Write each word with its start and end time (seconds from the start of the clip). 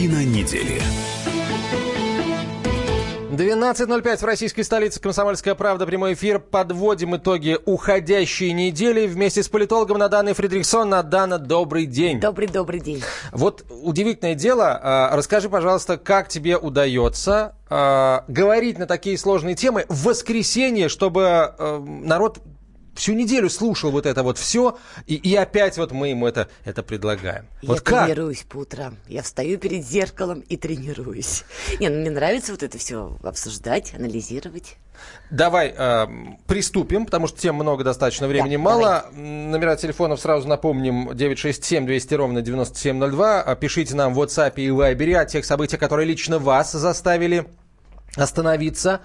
Картина 0.00 0.24
недели. 0.24 0.80
12.05 3.32 4.16
в 4.16 4.24
российской 4.24 4.62
столице 4.62 4.98
«Комсомольская 4.98 5.54
правда». 5.54 5.84
Прямой 5.84 6.14
эфир. 6.14 6.38
Подводим 6.38 7.16
итоги 7.16 7.58
уходящей 7.66 8.52
недели 8.52 9.06
вместе 9.06 9.42
с 9.42 9.50
политологом 9.50 9.98
Наданой 9.98 10.32
Фридрихсон. 10.32 10.88
Надана, 10.88 11.38
добрый 11.38 11.84
день. 11.84 12.18
Добрый-добрый 12.18 12.80
день. 12.80 13.02
Вот 13.32 13.66
удивительное 13.68 14.34
дело. 14.34 14.80
А, 14.82 15.14
расскажи, 15.14 15.50
пожалуйста, 15.50 15.98
как 15.98 16.28
тебе 16.28 16.56
удается 16.56 17.56
а, 17.68 18.24
говорить 18.26 18.78
на 18.78 18.86
такие 18.86 19.18
сложные 19.18 19.54
темы 19.54 19.84
в 19.90 20.04
воскресенье, 20.04 20.88
чтобы 20.88 21.24
а, 21.26 21.78
народ 21.78 22.38
всю 22.94 23.14
неделю 23.14 23.48
слушал 23.50 23.90
вот 23.90 24.06
это 24.06 24.22
вот 24.22 24.38
все, 24.38 24.78
и, 25.06 25.14
и 25.14 25.34
опять 25.34 25.76
вот 25.78 25.92
мы 25.92 26.08
ему 26.08 26.26
это, 26.26 26.48
это 26.64 26.82
предлагаем. 26.82 27.46
Я 27.62 27.68
вот 27.68 27.80
как? 27.80 28.06
тренируюсь 28.06 28.44
по 28.48 28.58
утрам. 28.58 28.96
Я 29.08 29.22
встаю 29.22 29.58
перед 29.58 29.86
зеркалом 29.86 30.40
и 30.40 30.56
тренируюсь. 30.56 31.44
Не, 31.78 31.88
ну 31.88 32.00
мне 32.00 32.10
нравится 32.10 32.52
вот 32.52 32.62
это 32.62 32.78
все 32.78 33.16
обсуждать, 33.22 33.94
анализировать. 33.94 34.76
Давай 35.30 35.72
э, 35.76 36.06
приступим, 36.46 37.06
потому 37.06 37.26
что 37.28 37.38
тем 37.38 37.54
много 37.54 37.84
достаточно, 37.84 38.26
времени 38.26 38.56
Да, 38.56 38.62
мало. 38.62 39.06
Номера 39.12 39.76
телефонов 39.76 40.20
сразу 40.20 40.48
напомним. 40.48 41.10
967 41.14 41.86
200 41.86 42.14
ровно 42.14 42.42
9702. 42.42 43.42
А 43.42 43.54
Пишите 43.54 43.94
нам 43.94 44.12
в 44.12 44.20
WhatsApp 44.20 44.54
и 44.56 44.68
Viber 44.68 45.14
о 45.14 45.24
тех 45.24 45.44
событиях, 45.44 45.80
которые 45.80 46.06
лично 46.06 46.38
вас 46.38 46.72
заставили 46.72 47.46
остановиться. 48.16 49.00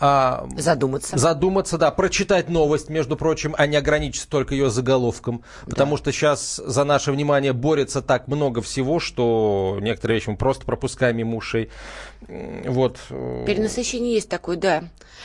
А, 0.00 0.48
Задуматься. 0.56 1.18
Задуматься, 1.18 1.76
да, 1.78 1.90
прочитать 1.90 2.48
новость, 2.48 2.88
между 2.88 3.16
прочим, 3.16 3.54
а 3.58 3.66
не 3.66 3.76
ограничиться 3.76 4.28
только 4.28 4.54
ее 4.54 4.70
заголовком. 4.70 5.42
Потому 5.66 5.96
что 5.96 6.10
сейчас 6.10 6.56
за 6.64 6.84
наше 6.84 7.12
внимание 7.12 7.52
борется 7.52 8.00
так 8.00 8.26
много 8.26 8.62
всего, 8.62 8.98
что 8.98 9.78
некоторые 9.80 10.18
вещи 10.18 10.30
мы 10.30 10.36
просто 10.36 10.64
пропускаем 10.64 11.18
мимо 11.18 11.36
ушей. 11.36 11.70
Вот. 12.28 12.98
э, 13.10 13.44
Перенасыщение 13.46 14.14
есть 14.14 14.28
такое, 14.28 14.56
да. 14.56 14.84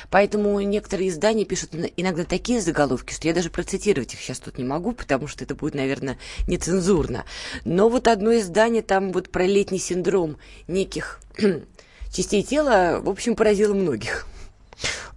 Поэтому 0.09 0.59
некоторые 0.59 1.09
издания 1.09 1.45
пишут 1.45 1.73
ин- 1.73 1.89
иногда 1.95 2.25
такие 2.25 2.59
заголовки, 2.59 3.13
что 3.13 3.27
я 3.27 3.33
даже 3.33 3.49
процитировать 3.49 4.13
их 4.13 4.19
сейчас 4.19 4.39
тут 4.39 4.57
не 4.57 4.63
могу, 4.65 4.91
потому 4.91 5.27
что 5.27 5.43
это 5.43 5.55
будет, 5.55 5.75
наверное, 5.75 6.17
нецензурно. 6.47 7.23
Но 7.63 7.87
вот 7.89 8.07
одно 8.07 8.35
издание 8.37 8.81
там 8.81 9.11
вот 9.13 9.29
про 9.29 9.45
летний 9.45 9.79
синдром 9.79 10.37
неких 10.67 11.21
частей 12.11 12.43
тела, 12.43 12.99
в 13.01 13.09
общем, 13.09 13.35
поразило 13.35 13.73
многих. 13.73 14.27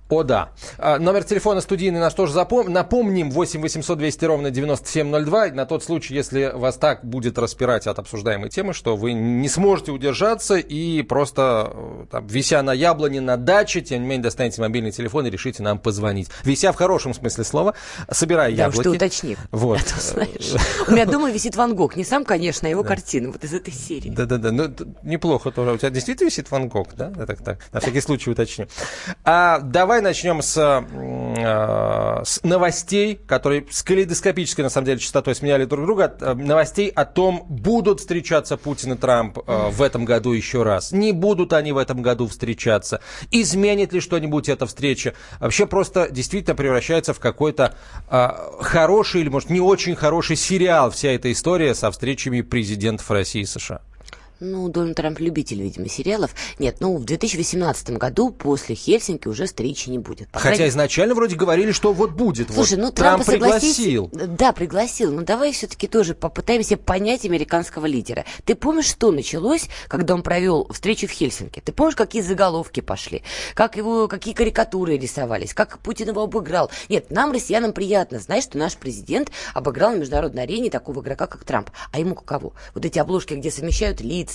О, 0.09 0.23
да. 0.23 0.51
А, 0.79 0.99
Номер 0.99 1.25
телефона 1.25 1.61
студийный 1.61 2.01
наш 2.01 2.15
тоже 2.15 2.33
запом... 2.33 2.73
напомним. 2.73 3.31
8 3.31 3.61
800 3.61 3.99
200 3.99 4.25
ровно 4.25 4.51
9702. 4.51 5.49
На 5.49 5.67
тот 5.67 5.85
случай, 5.85 6.15
если 6.15 6.51
вас 6.55 6.77
так 6.77 7.05
будет 7.05 7.39
распирать 7.39 7.87
от 7.87 7.99
обсуждаемой 7.99 8.49
темы, 8.49 8.73
что 8.73 8.97
вы 8.97 9.13
не 9.13 9.49
сможете 9.49 9.93
удержаться 9.93 10.57
и 10.57 11.03
просто, 11.03 11.73
э, 11.75 12.07
там, 12.11 12.27
вися 12.27 12.63
на 12.63 12.73
яблоне 12.73 13.21
на 13.21 13.37
даче, 13.37 13.83
тем 13.83 14.01
не 14.03 14.09
менее, 14.09 14.23
достанете 14.23 14.63
мобильный 14.63 14.93
телефон 14.93 15.27
и 15.27 15.31
решите 15.31 15.63
нам 15.63 15.79
позвонить. 15.79 16.29
Вися 16.43 16.73
в 16.73 16.77
хорошем 16.77 17.13
смысле 17.13 17.45
слова, 17.45 17.75
собирая 18.11 18.51
Да 18.51 18.65
яблоки. 18.65 18.85
ты 18.85 18.91
уточни. 18.91 19.37
Вот. 19.51 19.79
А 19.79 19.95
то, 19.95 20.01
знаешь, 20.01 20.55
у 20.89 20.93
меня 20.93 21.05
дома 21.05 21.31
висит 21.31 21.55
Ван 21.57 21.75
Гог. 21.75 21.97
Не 21.97 22.05
сам, 22.05 22.25
конечно, 22.25 22.67
а 22.67 22.71
его 22.71 22.83
картина. 22.83 23.31
Вот 23.33 23.45
из 23.45 23.53
этой 23.53 23.75
серии. 23.75 24.09
Да-да-да, 24.09 24.53
ну 24.53 24.71
неплохо 25.03 25.51
тоже. 25.51 25.73
У 25.73 25.77
тебя 25.77 25.91
действительно 25.91 26.29
висит 26.29 26.51
Ван 26.51 26.69
Гог, 26.69 26.95
да? 26.97 27.13
Я 27.15 27.27
так, 27.27 27.43
так, 27.43 27.59
на 27.73 27.81
всякий 27.81 28.01
случай 28.01 28.31
уточню. 28.31 28.69
А, 29.25 29.59
давай 29.61 29.98
начнем 30.01 30.43
с, 30.43 30.57
а, 30.59 32.23
с 32.25 32.43
новостей, 32.43 33.21
которые 33.27 33.67
с 33.71 33.83
калейдоскопической, 33.83 34.63
на 34.63 34.71
самом 34.71 34.87
деле, 34.87 34.99
частотой 34.99 35.35
сменяли 35.35 35.65
друг 35.65 35.85
друга. 35.85 36.17
А, 36.21 36.35
Новостей 36.35 36.89
о 36.89 37.05
том, 37.05 37.47
будут 37.49 38.01
встречаться 38.01 38.57
Путин 38.57 38.95
и 38.95 38.97
Трамп 38.97 39.39
а, 39.47 39.71
в 39.71 39.83
этом 39.83 40.05
году 40.05 40.33
еще 40.33 40.63
раз. 40.63 40.93
Не 40.93 41.13
будут 41.13 41.53
они 41.53 41.73
в 41.73 41.79
этом 41.79 42.03
году 42.03 42.27
встречаться. 42.27 43.01
Изменит 43.31 43.93
ли 43.93 44.01
что-нибудь 44.01 44.49
эта 44.49 44.67
встреча? 44.67 45.15
Вообще 45.41 45.67
просто 45.67 46.09
действительно 46.11 46.55
превращается 46.55 47.15
в 47.15 47.21
какой-то 47.21 47.75
а, 48.09 48.51
хороший 48.61 49.23
или, 49.23 49.29
может, 49.29 49.51
не 49.51 49.61
очень 49.61 49.95
хороший 49.97 50.37
сериал 50.37 50.91
вся 50.91 51.11
эта 51.11 51.31
история 51.33 51.75
со 51.75 51.91
встречами 51.91 52.41
президентов 52.41 53.11
России 53.11 53.43
и 53.43 53.47
США. 53.47 53.81
Ну, 54.41 54.69
Дональд 54.69 54.97
Трамп 54.97 55.19
любитель, 55.19 55.61
видимо, 55.61 55.89
сериалов. 55.89 56.35
Нет, 56.61 56.77
ну, 56.81 56.97
в 56.97 57.05
2018 57.05 57.91
году 57.91 58.31
после 58.31 58.77
Хельсинки 58.77 59.27
уже 59.27 59.47
встречи 59.47 59.89
не 59.91 59.99
будет. 59.99 60.29
По 60.29 60.39
Хотя 60.39 60.57
крайней- 60.57 60.71
изначально 60.71 61.15
вроде 61.15 61.35
говорили, 61.35 61.73
что 61.73 61.93
вот 61.93 62.13
будет. 62.13 62.53
Слушай, 62.53 62.77
вот 62.79 62.83
ну 62.85 62.93
Трамп 62.93 63.25
пригласил. 63.25 64.11
Да, 64.13 64.53
пригласил. 64.53 65.13
Но 65.13 65.23
давай 65.23 65.53
все-таки 65.53 65.89
тоже 65.89 66.15
попытаемся 66.15 66.77
понять 66.77 67.25
американского 67.25 67.87
лидера. 67.87 68.25
Ты 68.45 68.55
помнишь, 68.55 68.87
что 68.87 69.11
началось, 69.11 69.69
когда 69.89 70.15
он 70.15 70.23
провел 70.23 70.69
встречу 70.73 71.09
в 71.09 71.11
Хельсинки? 71.11 71.61
Ты 71.61 71.73
помнишь, 71.73 71.97
какие 71.97 72.23
заголовки 72.23 72.81
пошли? 72.81 73.23
Как 73.55 73.77
его, 73.77 74.07
какие 74.07 74.35
карикатуры 74.35 74.97
рисовались? 74.99 75.53
Как 75.53 75.79
Путин 75.81 76.11
его 76.11 76.23
обыграл? 76.23 76.71
Нет, 76.89 77.11
нам, 77.11 77.33
россиянам, 77.33 77.73
приятно 77.73 78.21
знать, 78.21 78.45
что 78.45 78.57
наш 78.59 78.77
президент 78.77 79.33
обыграл 79.55 79.93
на 79.93 79.97
международной 79.97 80.45
арене 80.45 80.71
такого 80.71 81.01
игрока, 81.01 81.27
как 81.27 81.43
Трамп. 81.45 81.71
А 81.91 81.99
ему 81.99 82.15
каково? 82.15 82.53
Вот 82.75 82.85
эти 82.85 83.01
обложки, 83.01 83.35
где 83.35 83.51
совмещают 83.51 84.01
лица, 84.01 84.28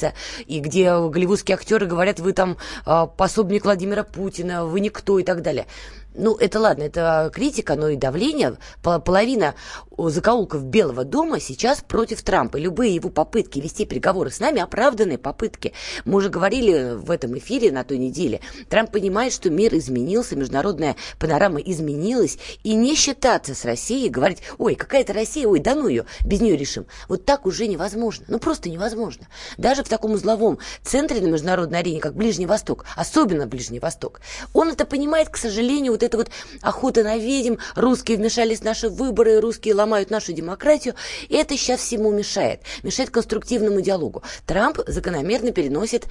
и 0.45 0.59
где 0.59 0.95
голливудские 0.97 1.55
актеры 1.55 1.85
говорят, 1.85 2.19
вы 2.19 2.33
там 2.33 2.57
а, 2.85 3.05
пособник 3.05 3.65
Владимира 3.65 4.03
Путина, 4.03 4.65
вы 4.65 4.79
никто 4.79 5.19
и 5.19 5.23
так 5.23 5.41
далее. 5.41 5.67
Ну, 6.15 6.35
это 6.35 6.59
ладно, 6.59 6.83
это 6.83 7.31
критика, 7.33 7.75
но 7.75 7.89
и 7.89 7.95
давление. 7.95 8.57
Пол- 8.81 9.01
Половина 9.01 9.55
закоулков 9.97 10.63
Белого 10.63 11.03
дома 11.03 11.39
сейчас 11.39 11.81
против 11.81 12.21
Трампа. 12.21 12.57
Любые 12.57 12.93
его 12.95 13.09
попытки 13.09 13.59
вести 13.59 13.85
переговоры 13.85 14.29
с 14.31 14.39
нами 14.39 14.61
оправданные 14.61 15.17
попытки. 15.17 15.73
Мы 16.05 16.17
уже 16.17 16.29
говорили 16.29 16.93
в 16.95 17.09
этом 17.11 17.37
эфире 17.37 17.71
на 17.71 17.83
той 17.83 17.97
неделе. 17.97 18.41
Трамп 18.69 18.91
понимает, 18.91 19.33
что 19.33 19.49
мир 19.49 19.73
изменился, 19.75 20.35
международная 20.35 20.95
панорама 21.19 21.59
изменилась, 21.59 22.37
и 22.63 22.75
не 22.75 22.95
считаться 22.95 23.55
с 23.55 23.65
Россией, 23.65 24.09
говорить, 24.09 24.39
ой, 24.57 24.75
какая-то 24.75 25.13
Россия, 25.13 25.47
ой, 25.47 25.59
да 25.59 25.75
ну 25.75 25.87
ее, 25.87 26.05
без 26.25 26.41
нее 26.41 26.57
решим. 26.57 26.85
Вот 27.07 27.25
так 27.25 27.45
уже 27.45 27.67
невозможно. 27.67 28.25
Ну, 28.27 28.39
просто 28.39 28.69
невозможно. 28.69 29.27
Даже 29.57 29.83
в 29.83 29.89
таком 29.89 30.13
узловом 30.13 30.59
центре 30.83 31.21
на 31.21 31.27
международной 31.27 31.79
арене, 31.79 31.99
как 31.99 32.15
Ближний 32.15 32.45
Восток, 32.45 32.85
особенно 32.95 33.47
Ближний 33.47 33.79
Восток, 33.79 34.21
он 34.53 34.69
это 34.69 34.85
понимает, 34.85 35.29
к 35.29 35.37
сожалению, 35.37 35.93
вот 35.93 36.02
это 36.05 36.17
вот 36.17 36.29
охота 36.61 37.03
на 37.03 37.17
ведьм, 37.17 37.55
русские 37.75 38.17
вмешались 38.17 38.59
в 38.59 38.63
наши 38.63 38.89
выборы, 38.89 39.39
русские 39.39 39.75
ломают 39.75 40.09
нашу 40.09 40.33
демократию, 40.33 40.95
это 41.29 41.57
сейчас 41.57 41.81
всему 41.81 42.11
мешает, 42.11 42.61
мешает 42.83 43.09
конструктивному 43.09 43.81
диалогу. 43.81 44.23
Трамп 44.45 44.79
закономерно 44.87 45.51
переносит 45.51 46.05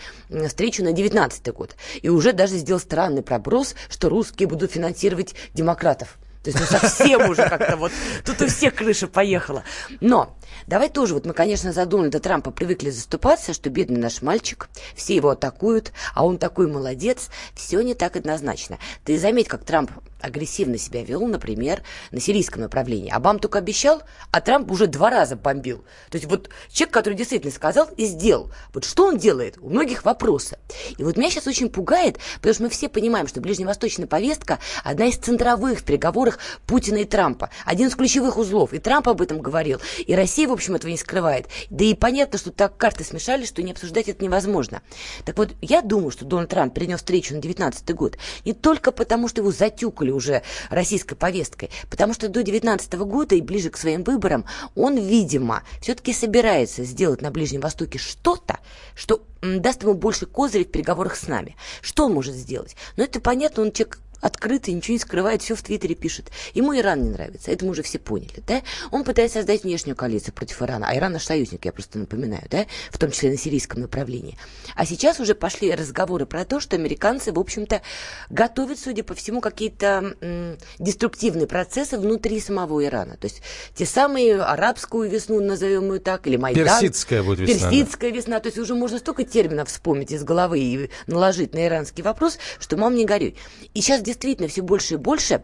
встречу 0.49 0.85
на 0.85 0.93
19 0.93 1.53
год, 1.53 1.77
и 2.01 2.09
уже 2.09 2.33
даже 2.33 2.57
сделал 2.57 2.81
странный 2.81 3.23
проброс, 3.23 3.75
что 3.89 4.09
русские 4.09 4.49
будут 4.49 4.73
финансировать 4.73 5.35
демократов. 5.55 6.19
То 6.43 6.51
есть, 6.51 6.59
ну, 6.59 6.67
совсем 6.67 7.31
уже 7.31 7.49
как-то 7.49 7.77
вот, 7.77 7.93
тут 8.25 8.43
у 8.43 8.47
всех 8.49 8.75
крыша 8.75 9.07
поехала. 9.07 9.63
Но, 10.01 10.37
давай 10.67 10.89
тоже, 10.89 11.15
вот 11.15 11.27
мы, 11.27 11.33
конечно, 11.33 11.73
за 11.73 11.87
Дональда 11.87 12.21
Трампа 12.21 12.51
привыкли 12.51 12.91
заступаться, 12.91 13.53
что 13.53 13.71
бедный 13.71 14.01
наш 14.01 14.23
мальчик, 14.23 14.69
все 14.95 15.15
его 15.15 15.31
атакуют, 15.31 15.93
а 16.15 16.25
он 16.25 16.39
такой 16.39 16.67
молодец, 16.67 17.29
все 17.55 17.81
не 17.83 17.95
так 17.95 18.17
однозначно. 18.17 18.79
Ты 19.05 19.19
заметь, 19.19 19.49
как 19.49 19.65
Трамп 19.65 19.91
агрессивно 20.23 20.79
себя 20.79 21.03
вел, 21.03 21.27
например, 21.27 21.83
на 22.11 22.21
сирийском 22.21 22.63
направлении. 22.63 23.11
Обам 23.11 23.39
только 23.39 23.59
обещал, 23.59 24.03
а 24.31 24.41
Трамп 24.41 24.71
уже 24.71 24.87
два 24.87 25.11
раза 25.11 25.37
бомбил. 25.37 25.85
То 26.11 26.17
есть 26.17 26.31
вот 26.31 26.49
человек, 26.71 26.95
который 26.95 27.15
действительно 27.15 27.53
сказал 27.53 27.89
и 27.97 28.07
сделал. 28.07 28.51
Вот 28.73 28.85
что 28.85 29.07
он 29.07 29.19
делает? 29.19 29.59
У 29.61 29.69
многих 29.69 30.05
вопросы. 30.05 30.59
И 30.97 31.05
вот 31.05 31.17
меня 31.17 31.31
сейчас 31.31 31.47
очень 31.47 31.69
пугает, 31.69 32.19
потому 32.37 32.55
что 32.55 32.63
мы 32.63 32.69
все 32.71 32.89
понимаем, 32.89 33.27
что 33.27 33.41
ближневосточная 33.41 34.07
повестка 34.07 34.61
одна 34.85 35.07
из 35.07 35.17
центровых 35.17 35.81
в 35.81 35.85
переговорах 35.85 36.39
Путина 36.67 36.99
и 36.99 37.05
Трампа. 37.05 37.51
Один 37.65 37.89
из 37.89 37.97
ключевых 37.97 38.39
узлов. 38.39 38.73
И 38.73 38.79
Трамп 38.79 39.09
об 39.09 39.21
этом 39.21 39.41
говорил. 39.41 39.81
И 40.07 40.15
Россия, 40.15 40.42
в 40.47 40.53
общем, 40.53 40.75
этого 40.75 40.91
не 40.91 40.97
скрывает. 40.97 41.47
Да 41.71 41.85
и 41.85 41.95
понятно, 41.95 42.39
что 42.39 42.51
так 42.51 42.77
карты 42.77 43.05
смешались, 43.05 43.49
что 43.49 43.63
не 43.63 43.73
обсуждать 43.73 44.09
это 44.09 44.25
невозможно. 44.25 44.83
Так 45.25 45.37
вот, 45.39 45.51
я 45.61 45.83
думаю, 45.83 46.11
что 46.11 46.25
Дональд 46.25 46.51
Трамп 46.51 46.75
перенес 46.75 46.99
встречу 46.99 47.35
на 47.35 47.41
19 47.41 47.95
год 47.95 48.19
не 48.45 48.53
только 48.53 48.93
потому, 48.93 49.29
что 49.29 49.41
его 49.41 49.51
затюкали 49.51 50.11
уже 50.11 50.43
российской 50.71 51.15
повесткой, 51.15 51.71
потому 51.91 52.15
что 52.15 52.29
до 52.29 52.43
19 52.43 52.95
года 52.95 53.35
и 53.35 53.41
ближе 53.41 53.71
к 53.71 53.77
своим 53.77 54.05
выборам 54.05 54.45
он, 54.75 54.97
видимо, 54.97 55.63
все-таки 55.81 56.13
собирается 56.13 56.85
сделать 56.85 57.23
на 57.23 57.31
Ближнем 57.31 57.61
Востоке 57.61 57.99
что-то, 57.99 58.59
что 58.95 59.25
даст 59.41 59.83
ему 59.83 59.95
больше 59.95 60.27
козырей 60.27 60.65
в 60.65 60.71
переговорах 60.71 61.17
с 61.17 61.27
нами. 61.27 61.57
Что 61.81 62.07
он 62.07 62.15
может 62.15 62.35
сделать? 62.35 62.77
Ну, 62.97 63.05
это 63.05 63.21
понятно, 63.21 63.63
он 63.63 63.73
человек 63.73 63.99
открыто, 64.23 64.73
ничего 64.73 64.95
не 64.95 64.99
скрывает, 64.99 65.43
все 65.43 65.55
в 65.55 65.63
Твиттере 65.63 65.95
пишет. 65.95 66.31
Ему 66.55 66.75
Иран 66.75 67.03
не 67.03 67.11
нравится, 67.11 67.51
это 67.51 67.67
мы 67.67 67.73
уже 67.73 67.83
все 67.83 67.99
поняли, 67.99 68.43
да? 68.47 68.63
Он 68.91 69.05
пытается 69.05 69.39
создать 69.39 69.65
внешнюю 69.65 69.97
коалицию 69.97 70.33
против 70.33 70.63
Ирана, 70.63 70.87
а 70.89 70.97
Иран 70.97 71.13
наш 71.13 71.25
союзник, 71.25 71.65
я 71.65 71.73
просто 71.73 71.99
напоминаю, 71.99 72.45
да, 72.51 72.67
в 72.91 72.99
том 72.99 73.11
числе 73.11 73.31
на 73.31 73.37
сирийском 73.37 73.83
направлении. 73.83 74.39
А 74.75 74.87
сейчас 74.87 75.21
уже 75.21 75.35
пошли 75.35 75.75
разговоры 75.75 76.25
про 76.25 76.45
то, 76.45 76.61
что 76.61 76.77
американцы, 76.77 77.33
в 77.33 77.39
общем-то, 77.39 77.83
готовят, 78.31 78.79
судя 78.79 79.03
по 79.03 79.15
всему, 79.15 79.41
какие-то 79.41 80.15
м, 80.21 80.57
деструктивные 80.79 81.47
процессы 81.47 81.99
внутри 81.99 82.41
самого 82.41 82.85
Ирана. 82.85 83.17
То 83.17 83.27
есть 83.27 83.43
те 83.75 83.85
самые 83.85 84.41
арабскую 84.41 85.11
весну, 85.11 85.41
назовем 85.41 85.93
ее 85.93 86.01
так, 86.01 86.27
или 86.27 86.37
Майдан. 86.37 86.65
Персидская 86.65 87.23
будет 87.23 87.41
весна. 87.41 87.71
Персидская 87.71 88.11
да. 88.11 88.17
весна. 88.17 88.41
То 88.41 88.49
есть 88.49 88.59
уже 88.59 88.75
можно 88.75 88.99
столько 88.99 89.25
терминов 89.25 89.69
вспомнить 89.69 90.13
из 90.13 90.23
головы 90.23 90.61
и 90.61 90.91
наложить 91.07 91.55
на 91.55 91.67
иранский 91.67 92.03
вопрос, 92.03 92.39
что 92.61 92.77
мам 92.77 92.95
не 92.95 93.05
горюй. 93.05 93.37
И 93.75 93.81
сейчас 93.81 94.01
действительно 94.13 94.49
все 94.49 94.63
больше 94.63 94.95
и 94.95 94.99
больше 94.99 95.43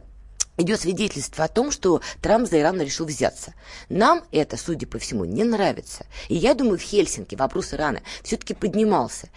идет 0.59 0.81
свидетельство 0.81 1.45
о 1.45 1.49
том, 1.49 1.71
что 1.71 2.03
Трамп 2.21 2.49
за 2.49 2.61
Иран 2.61 2.81
решил 2.81 3.07
взяться. 3.07 3.55
Нам 3.89 4.25
это, 4.33 4.57
судя 4.57 4.87
по 4.87 4.99
всему, 4.99 5.25
не 5.25 5.45
нравится. 5.45 6.05
И 6.29 6.35
я 6.35 6.55
думаю, 6.55 6.79
в 6.79 6.83
Хельсинки 6.83 7.35
вопрос 7.35 7.73
Ирана 7.73 8.03
все-таки 8.23 8.55
поднимался. 8.55 9.31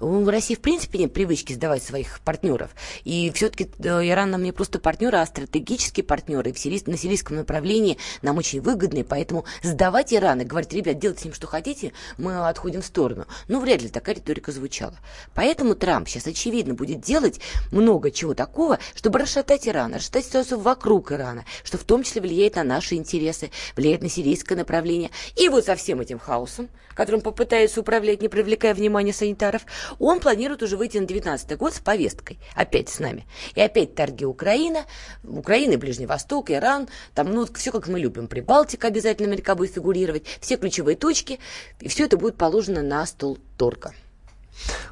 У 0.00 0.24
России, 0.24 0.54
в 0.54 0.60
принципе, 0.60 0.98
нет 1.00 1.12
привычки 1.12 1.52
сдавать 1.52 1.82
своих 1.82 2.20
партнеров. 2.20 2.70
И 3.04 3.30
все-таки 3.34 3.70
э, 3.78 4.08
Иран 4.08 4.30
нам 4.30 4.42
не 4.42 4.52
просто 4.52 4.78
партнер, 4.78 5.14
а 5.14 5.26
стратегический 5.26 6.02
партнер. 6.02 6.46
И 6.48 6.52
в 6.52 6.58
сирийс... 6.58 6.86
на 6.86 6.96
сирийском 6.96 7.36
направлении 7.36 7.98
нам 8.22 8.38
очень 8.38 8.60
выгодный. 8.60 9.04
Поэтому 9.04 9.44
сдавать 9.62 10.14
Иран 10.14 10.40
и 10.40 10.44
говорить, 10.44 10.72
ребят, 10.72 10.98
делайте 10.98 11.22
с 11.22 11.24
ним, 11.24 11.34
что 11.34 11.46
хотите, 11.48 11.92
мы 12.16 12.48
отходим 12.48 12.82
в 12.82 12.86
сторону. 12.86 13.26
Ну, 13.48 13.60
вряд 13.60 13.82
ли 13.82 13.88
такая 13.88 14.14
риторика 14.14 14.52
звучала. 14.52 14.94
Поэтому 15.34 15.74
Трамп 15.74 16.08
сейчас, 16.08 16.26
очевидно, 16.26 16.74
будет 16.74 17.00
делать 17.00 17.40
много 17.72 18.10
чего 18.12 18.34
такого, 18.34 18.78
чтобы 18.94 19.18
расшатать 19.18 19.66
Иран, 19.66 19.94
расшатать 19.94 20.26
ситуацию 20.26 20.60
в 20.60 20.67
вокруг 20.68 21.12
Ирана, 21.12 21.44
что 21.64 21.78
в 21.78 21.84
том 21.84 22.02
числе 22.02 22.20
влияет 22.20 22.56
на 22.56 22.64
наши 22.64 22.94
интересы, 22.94 23.50
влияет 23.74 24.02
на 24.02 24.10
сирийское 24.10 24.56
направление. 24.56 25.10
И 25.34 25.48
вот 25.48 25.64
со 25.64 25.74
всем 25.76 26.00
этим 26.00 26.18
хаосом, 26.18 26.68
которым 26.94 27.22
попытается 27.22 27.80
управлять, 27.80 28.20
не 28.20 28.28
привлекая 28.28 28.74
внимания 28.74 29.14
санитаров, 29.14 29.62
он 29.98 30.20
планирует 30.20 30.62
уже 30.62 30.76
выйти 30.76 30.98
на 30.98 31.06
19 31.06 31.56
год 31.56 31.72
с 31.72 31.78
повесткой. 31.78 32.38
Опять 32.54 32.90
с 32.90 32.98
нами. 32.98 33.26
И 33.54 33.62
опять 33.62 33.94
торги 33.94 34.26
Украина, 34.26 34.84
Украина, 35.24 35.78
Ближний 35.78 36.06
Восток, 36.06 36.50
Иран, 36.50 36.88
там, 37.14 37.32
ну, 37.32 37.46
все 37.54 37.72
как 37.72 37.88
мы 37.88 37.98
любим. 37.98 38.26
Прибалтика 38.26 38.88
обязательно 38.88 39.28
Америка 39.28 39.54
будет 39.54 39.72
фигурировать, 39.72 40.26
все 40.40 40.56
ключевые 40.56 40.96
точки, 40.96 41.38
и 41.80 41.88
все 41.88 42.04
это 42.04 42.18
будет 42.18 42.36
положено 42.36 42.82
на 42.82 43.06
стол 43.06 43.38
торга. 43.56 43.94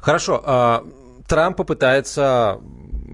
Хорошо. 0.01 0.41
А, 0.43 0.83
Трамп 1.27 1.57
попытается 1.57 2.61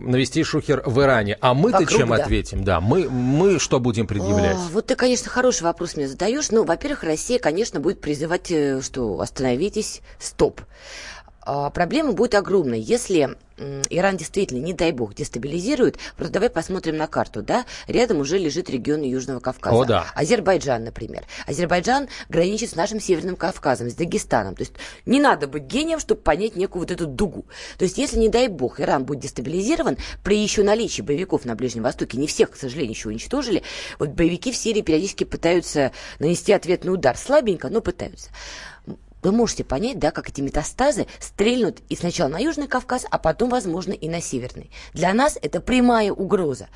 навести 0.03 0.43
шухер 0.43 0.83
в 0.85 1.01
Иране. 1.01 1.37
А 1.41 1.53
мы-то 1.53 1.85
чем 1.85 2.09
да. 2.09 2.15
ответим? 2.15 2.63
Да, 2.63 2.81
мы, 2.81 3.09
мы 3.09 3.59
что 3.59 3.79
будем 3.79 4.07
предъявлять? 4.07 4.55
О, 4.55 4.69
вот 4.71 4.87
ты, 4.87 4.95
конечно, 4.95 5.29
хороший 5.29 5.63
вопрос 5.63 5.95
мне 5.95 6.07
задаешь. 6.07 6.51
Ну, 6.51 6.63
во-первых, 6.63 7.03
Россия, 7.03 7.39
конечно, 7.39 7.79
будет 7.79 8.01
призывать, 8.01 8.51
э, 8.51 8.81
что 8.81 9.19
остановитесь, 9.19 10.01
стоп. 10.19 10.61
А, 11.45 11.69
проблема 11.69 12.13
будет 12.13 12.35
огромной, 12.35 12.79
если 12.79 13.35
Иран 13.89 14.17
действительно, 14.17 14.59
не 14.59 14.73
дай 14.73 14.91
бог, 14.91 15.13
дестабилизирует, 15.13 15.97
просто 16.17 16.33
давай 16.33 16.49
посмотрим 16.49 16.97
на 16.97 17.07
карту, 17.07 17.43
да, 17.43 17.65
рядом 17.87 18.19
уже 18.19 18.37
лежит 18.37 18.69
регион 18.69 19.03
Южного 19.03 19.39
Кавказа. 19.39 19.75
О, 19.75 19.85
да. 19.85 20.05
Азербайджан, 20.15 20.83
например. 20.83 21.23
Азербайджан 21.45 22.07
граничит 22.29 22.71
с 22.71 22.75
нашим 22.75 22.99
Северным 22.99 23.35
Кавказом, 23.35 23.89
с 23.89 23.93
Дагестаном. 23.93 24.55
То 24.55 24.61
есть 24.61 24.73
не 25.05 25.19
надо 25.19 25.47
быть 25.47 25.63
гением, 25.63 25.99
чтобы 25.99 26.21
понять 26.21 26.55
некую 26.55 26.81
вот 26.81 26.91
эту 26.91 27.05
дугу. 27.05 27.45
То 27.77 27.83
есть 27.83 27.97
если, 27.97 28.17
не 28.17 28.29
дай 28.29 28.47
бог, 28.47 28.79
Иран 28.79 29.05
будет 29.05 29.19
дестабилизирован, 29.19 29.97
при 30.23 30.41
еще 30.41 30.63
наличии 30.63 31.01
боевиков 31.01 31.45
на 31.45 31.55
Ближнем 31.55 31.83
Востоке, 31.83 32.17
не 32.17 32.27
всех, 32.27 32.51
к 32.51 32.55
сожалению, 32.55 32.91
еще 32.91 33.09
уничтожили, 33.09 33.63
вот 33.99 34.09
боевики 34.09 34.51
в 34.51 34.55
Сирии 34.55 34.81
периодически 34.81 35.25
пытаются 35.25 35.91
нанести 36.19 36.53
ответный 36.53 36.93
удар. 36.93 37.17
Слабенько, 37.17 37.69
но 37.69 37.81
пытаются 37.81 38.29
вы 39.23 39.31
можете 39.31 39.63
понять, 39.63 39.99
да, 39.99 40.11
как 40.11 40.29
эти 40.29 40.41
метастазы 40.41 41.07
стрельнут 41.19 41.79
и 41.89 41.95
сначала 41.95 42.29
на 42.29 42.39
Южный 42.39 42.67
Кавказ, 42.67 43.05
а 43.09 43.17
потом, 43.17 43.49
возможно, 43.49 43.93
и 43.93 44.09
на 44.09 44.21
Северный. 44.21 44.69
Для 44.93 45.13
нас 45.13 45.37
это 45.41 45.61
прямая 45.61 46.11
угроза. 46.11 46.67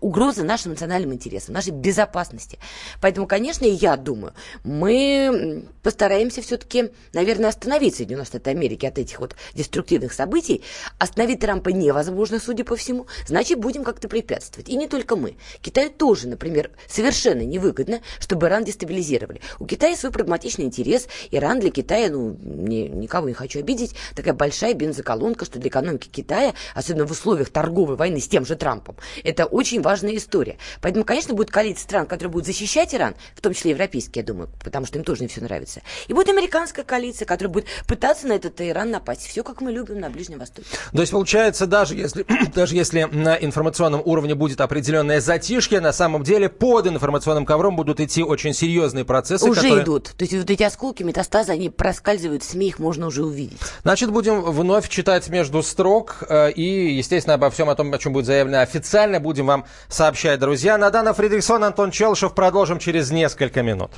Угроза 0.00 0.44
нашим 0.44 0.72
национальным 0.72 1.12
интересам, 1.12 1.54
нашей 1.54 1.72
безопасности. 1.72 2.58
Поэтому, 3.00 3.26
конечно, 3.26 3.64
я 3.64 3.96
думаю, 3.96 4.34
мы 4.64 5.64
постараемся 5.82 6.42
все-таки, 6.42 6.90
наверное, 7.12 7.50
остановить 7.50 7.96
Соединенные 7.96 8.26
Штаты 8.26 8.50
Америки 8.50 8.86
от 8.86 8.98
этих 8.98 9.20
вот 9.20 9.36
деструктивных 9.54 10.12
событий. 10.12 10.62
Остановить 10.98 11.40
Трампа 11.40 11.68
невозможно, 11.68 12.38
судя 12.38 12.64
по 12.64 12.76
всему. 12.76 13.06
Значит, 13.26 13.58
будем 13.58 13.84
как-то 13.84 14.08
препятствовать. 14.08 14.68
И 14.68 14.76
не 14.76 14.88
только 14.88 15.16
мы. 15.16 15.36
Китаю 15.60 15.90
тоже, 15.90 16.28
например, 16.28 16.70
совершенно 16.88 17.42
невыгодно, 17.42 18.00
чтобы 18.18 18.46
Иран 18.46 18.64
дестабилизировали. 18.64 19.40
У 19.58 19.66
Китая 19.66 19.96
свой 19.96 20.12
прагматичный 20.12 20.64
интерес. 20.64 21.08
Иран 21.30 21.60
для 21.60 21.70
Китая 21.70 21.91
Китая, 21.92 22.10
ну, 22.10 22.36
не, 22.40 22.88
никого 22.88 23.28
не 23.28 23.34
хочу 23.34 23.58
обидеть, 23.58 23.94
такая 24.14 24.32
большая 24.32 24.72
бензоколонка, 24.72 25.44
что 25.44 25.58
для 25.58 25.68
экономики 25.68 26.08
Китая, 26.08 26.54
особенно 26.74 27.06
в 27.06 27.10
условиях 27.10 27.50
торговой 27.50 27.96
войны 27.96 28.18
с 28.18 28.28
тем 28.28 28.46
же 28.46 28.56
Трампом, 28.56 28.96
это 29.24 29.44
очень 29.44 29.82
важная 29.82 30.16
история. 30.16 30.56
Поэтому, 30.80 31.04
конечно, 31.04 31.34
будет 31.34 31.50
коалиция 31.50 31.82
стран, 31.82 32.06
которые 32.06 32.32
будут 32.32 32.46
защищать 32.46 32.94
Иран, 32.94 33.14
в 33.34 33.42
том 33.42 33.52
числе 33.52 33.72
европейские, 33.72 34.22
я 34.22 34.26
думаю, 34.26 34.48
потому 34.64 34.86
что 34.86 34.96
им 34.96 35.04
тоже 35.04 35.20
не 35.20 35.28
все 35.28 35.42
нравится. 35.42 35.82
И 36.08 36.14
будет 36.14 36.30
американская 36.30 36.82
коалиция, 36.82 37.26
которая 37.26 37.52
будет 37.52 37.66
пытаться 37.86 38.26
на 38.26 38.32
этот 38.32 38.58
Иран 38.62 38.90
напасть. 38.90 39.26
Все, 39.26 39.44
как 39.44 39.60
мы 39.60 39.70
любим 39.70 40.00
на 40.00 40.08
Ближнем 40.08 40.38
Востоке. 40.38 40.68
То 40.92 41.00
есть, 41.00 41.12
получается, 41.12 41.66
даже 41.66 41.94
если, 41.94 42.24
даже 42.54 42.74
если 42.74 43.02
на 43.02 43.36
информационном 43.36 44.00
уровне 44.02 44.34
будет 44.34 44.62
определенное 44.62 45.20
затишье, 45.20 45.80
на 45.80 45.92
самом 45.92 46.22
деле 46.22 46.48
под 46.48 46.86
информационным 46.86 47.44
ковром 47.44 47.76
будут 47.76 48.00
идти 48.00 48.22
очень 48.22 48.54
серьезные 48.54 49.04
процессы. 49.04 49.44
Уже 49.44 49.60
которые... 49.60 49.82
идут. 49.82 50.04
То 50.16 50.22
есть 50.24 50.32
вот 50.34 50.48
эти 50.48 50.62
осколки, 50.62 51.02
метастазы, 51.02 51.52
они 51.52 51.68
проскальзывают 51.82 52.44
в 52.44 52.46
СМИ, 52.48 52.68
их 52.68 52.78
можно 52.78 53.08
уже 53.08 53.24
увидеть. 53.24 53.58
Значит, 53.82 54.12
будем 54.12 54.40
вновь 54.40 54.88
читать 54.88 55.28
между 55.28 55.64
строк 55.64 56.22
э, 56.28 56.52
и, 56.52 56.94
естественно, 56.94 57.34
обо 57.34 57.50
всем 57.50 57.68
о 57.68 57.74
том, 57.74 57.92
о 57.92 57.98
чем 57.98 58.12
будет 58.12 58.26
заявлено 58.26 58.60
официально, 58.60 59.18
будем 59.18 59.46
вам 59.46 59.64
сообщать, 59.88 60.38
друзья. 60.38 60.78
Надана 60.78 61.12
Фридрихсон, 61.12 61.64
Антон 61.64 61.90
Челшев. 61.90 62.34
Продолжим 62.34 62.78
через 62.78 63.10
несколько 63.10 63.62
минут. 63.62 63.90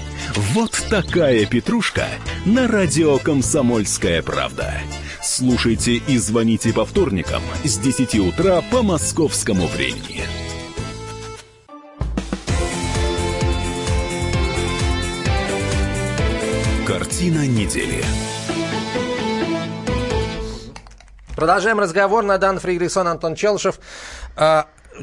Вот 0.33 0.71
такая 0.89 1.45
петрушка 1.45 2.05
на 2.45 2.65
радио 2.65 3.17
«Комсомольская 3.17 4.21
правда». 4.21 4.75
Слушайте 5.21 5.95
и 5.95 6.17
звоните 6.17 6.71
по 6.71 6.85
вторникам 6.85 7.43
с 7.65 7.77
10 7.77 8.15
утра 8.19 8.61
по 8.71 8.81
московскому 8.81 9.67
времени. 9.67 10.23
Картина 16.87 17.45
недели. 17.45 18.01
Продолжаем 21.35 21.79
разговор. 21.79 22.23
Надан 22.23 22.59
Фридрихсон, 22.59 23.09
Антон 23.09 23.35
Челшев. 23.35 23.79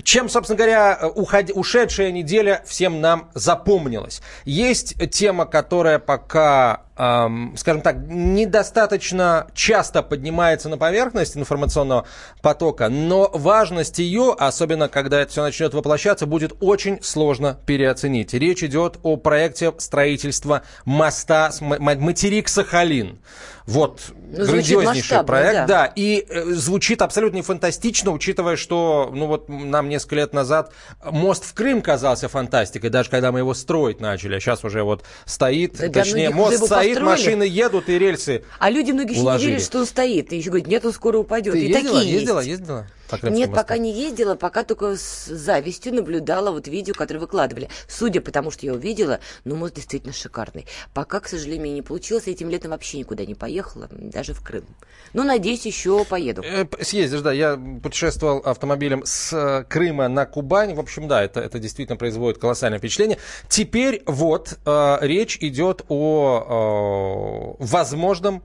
Чем, 0.02 0.28
собственно 0.28 0.56
говоря, 0.56 1.10
уход... 1.14 1.50
ушедшая 1.54 2.10
неделя 2.12 2.62
всем 2.66 3.00
нам 3.00 3.30
запомнилась? 3.34 4.22
Есть 4.44 4.94
тема, 5.10 5.46
которая 5.46 5.98
пока 5.98 6.84
скажем 6.98 7.80
так, 7.82 7.96
недостаточно 8.08 9.46
часто 9.54 10.02
поднимается 10.02 10.68
на 10.68 10.78
поверхность 10.78 11.36
информационного 11.36 12.06
потока, 12.42 12.88
но 12.88 13.30
важность 13.32 14.00
ее, 14.00 14.34
особенно 14.36 14.88
когда 14.88 15.20
это 15.20 15.30
все 15.30 15.42
начнет 15.42 15.74
воплощаться, 15.74 16.26
будет 16.26 16.54
очень 16.60 17.00
сложно 17.00 17.56
переоценить. 17.66 18.34
Речь 18.34 18.64
идет 18.64 18.98
о 19.04 19.16
проекте 19.16 19.72
строительства 19.78 20.62
моста 20.84 21.52
Материк-Сахалин. 21.60 23.20
Вот, 23.68 24.00
ну, 24.16 24.46
грандиознейший 24.46 25.24
проект, 25.24 25.52
да. 25.52 25.66
да. 25.66 25.92
И 25.94 26.24
э, 26.26 26.52
звучит 26.52 27.02
абсолютно 27.02 27.42
фантастично, 27.42 28.12
учитывая, 28.12 28.56
что, 28.56 29.10
ну 29.12 29.26
вот, 29.26 29.50
нам 29.50 29.90
несколько 29.90 30.14
лет 30.14 30.32
назад 30.32 30.72
мост 31.04 31.44
в 31.44 31.52
Крым 31.52 31.82
казался 31.82 32.30
фантастикой, 32.30 32.88
даже 32.88 33.10
когда 33.10 33.30
мы 33.30 33.40
его 33.40 33.52
строить 33.52 34.00
начали, 34.00 34.36
а 34.36 34.40
сейчас 34.40 34.64
уже 34.64 34.82
вот 34.84 35.04
стоит, 35.26 35.76
да, 35.76 35.90
точнее, 35.90 36.30
мост 36.30 36.64
стоит, 36.64 36.87
стоит, 36.94 37.06
машины 37.06 37.42
едут 37.42 37.88
и 37.88 37.98
рельсы 37.98 38.42
А 38.58 38.70
люди 38.70 38.92
многие 38.92 39.18
уложили. 39.20 39.46
не 39.46 39.52
верят, 39.52 39.66
что 39.66 39.78
он 39.80 39.86
стоит. 39.86 40.32
И 40.32 40.36
еще 40.36 40.50
говорят, 40.50 40.68
нет, 40.68 40.84
он 40.84 40.92
скоро 40.92 41.18
упадет. 41.18 41.54
Ты 41.54 41.60
и 41.60 41.68
ездила, 41.68 41.94
такие 41.94 42.12
ездила, 42.12 42.38
есть. 42.40 42.48
ездила? 42.60 42.86
Нет, 43.22 43.52
пока 43.52 43.78
не 43.78 43.92
ездила, 43.92 44.34
пока 44.34 44.64
только 44.64 44.96
с 44.96 45.26
завистью 45.26 45.94
наблюдала 45.94 46.50
вот 46.50 46.68
видео, 46.68 46.94
которое 46.94 47.20
выкладывали. 47.20 47.68
Судя 47.88 48.20
по 48.20 48.30
тому, 48.30 48.50
что 48.50 48.66
я 48.66 48.74
увидела, 48.74 49.20
ну, 49.44 49.56
мост 49.56 49.74
действительно 49.74 50.12
шикарный. 50.12 50.66
Пока, 50.94 51.20
к 51.20 51.28
сожалению, 51.28 51.74
не 51.74 51.82
получилось. 51.82 52.26
Этим 52.26 52.50
летом 52.50 52.70
вообще 52.70 52.98
никуда 52.98 53.24
не 53.24 53.34
поехала, 53.34 53.88
даже 53.90 54.34
в 54.34 54.42
Крым. 54.42 54.64
Но, 55.12 55.24
надеюсь, 55.24 55.66
еще 55.66 56.04
поеду. 56.04 56.42
Э, 56.44 56.66
съездишь, 56.80 57.20
да. 57.20 57.32
Я 57.32 57.58
путешествовал 57.82 58.38
автомобилем 58.38 59.02
с 59.04 59.32
э, 59.32 59.64
Крыма 59.64 60.08
на 60.08 60.26
Кубань. 60.26 60.74
В 60.74 60.80
общем, 60.80 61.08
да, 61.08 61.22
это, 61.22 61.40
это 61.40 61.58
действительно 61.58 61.96
производит 61.96 62.38
колоссальное 62.38 62.78
впечатление. 62.78 63.18
Теперь 63.48 64.02
вот 64.06 64.58
э, 64.64 64.98
речь 65.00 65.38
идет 65.40 65.84
о 65.88 67.56
э, 67.58 67.64
возможном 67.64 68.42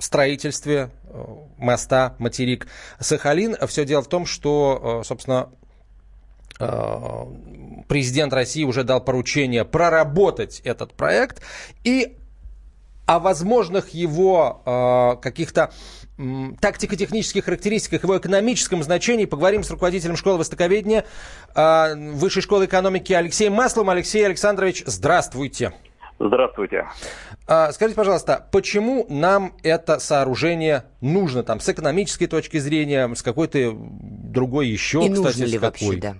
строительстве 0.00 0.90
э, 1.04 1.24
моста 1.58 2.14
материк 2.18 2.66
Сахалин. 2.98 3.56
Все 3.66 3.84
дело 3.84 4.02
в 4.02 4.08
том, 4.08 4.26
что, 4.26 5.00
э, 5.02 5.06
собственно, 5.06 5.50
президент 7.88 8.34
России 8.34 8.64
уже 8.64 8.84
дал 8.84 9.02
поручение 9.02 9.64
проработать 9.64 10.60
этот 10.60 10.92
проект 10.92 11.40
и 11.84 12.18
о 13.06 13.18
возможных 13.18 13.94
его 13.94 15.18
каких-то 15.22 15.72
тактико-технических 16.60 17.46
характеристиках, 17.46 18.02
его 18.02 18.18
экономическом 18.18 18.82
значении 18.82 19.24
поговорим 19.24 19.64
с 19.64 19.70
руководителем 19.70 20.18
школы 20.18 20.36
востоковедения 20.36 21.06
Высшей 21.54 22.42
школы 22.42 22.66
экономики 22.66 23.14
Алексеем 23.14 23.54
Маслом. 23.54 23.88
Алексей 23.88 24.26
Александрович, 24.26 24.82
здравствуйте. 24.84 25.72
Здравствуйте. 26.20 26.86
А, 27.48 27.72
скажите, 27.72 27.96
пожалуйста, 27.96 28.46
почему 28.52 29.06
нам 29.08 29.54
это 29.62 29.98
сооружение 29.98 30.84
нужно 31.00 31.42
там 31.42 31.60
с 31.60 31.68
экономической 31.70 32.26
точки 32.26 32.58
зрения, 32.58 33.08
с 33.14 33.22
какой-то 33.22 33.72
другой 33.74 34.66
еще, 34.66 34.98
И 34.98 35.10
кстати, 35.10 35.38
нужно 35.40 35.44
ли 35.44 35.58
с 35.58 35.60
какой? 35.60 35.86
вообще, 35.86 35.96
да? 35.96 36.14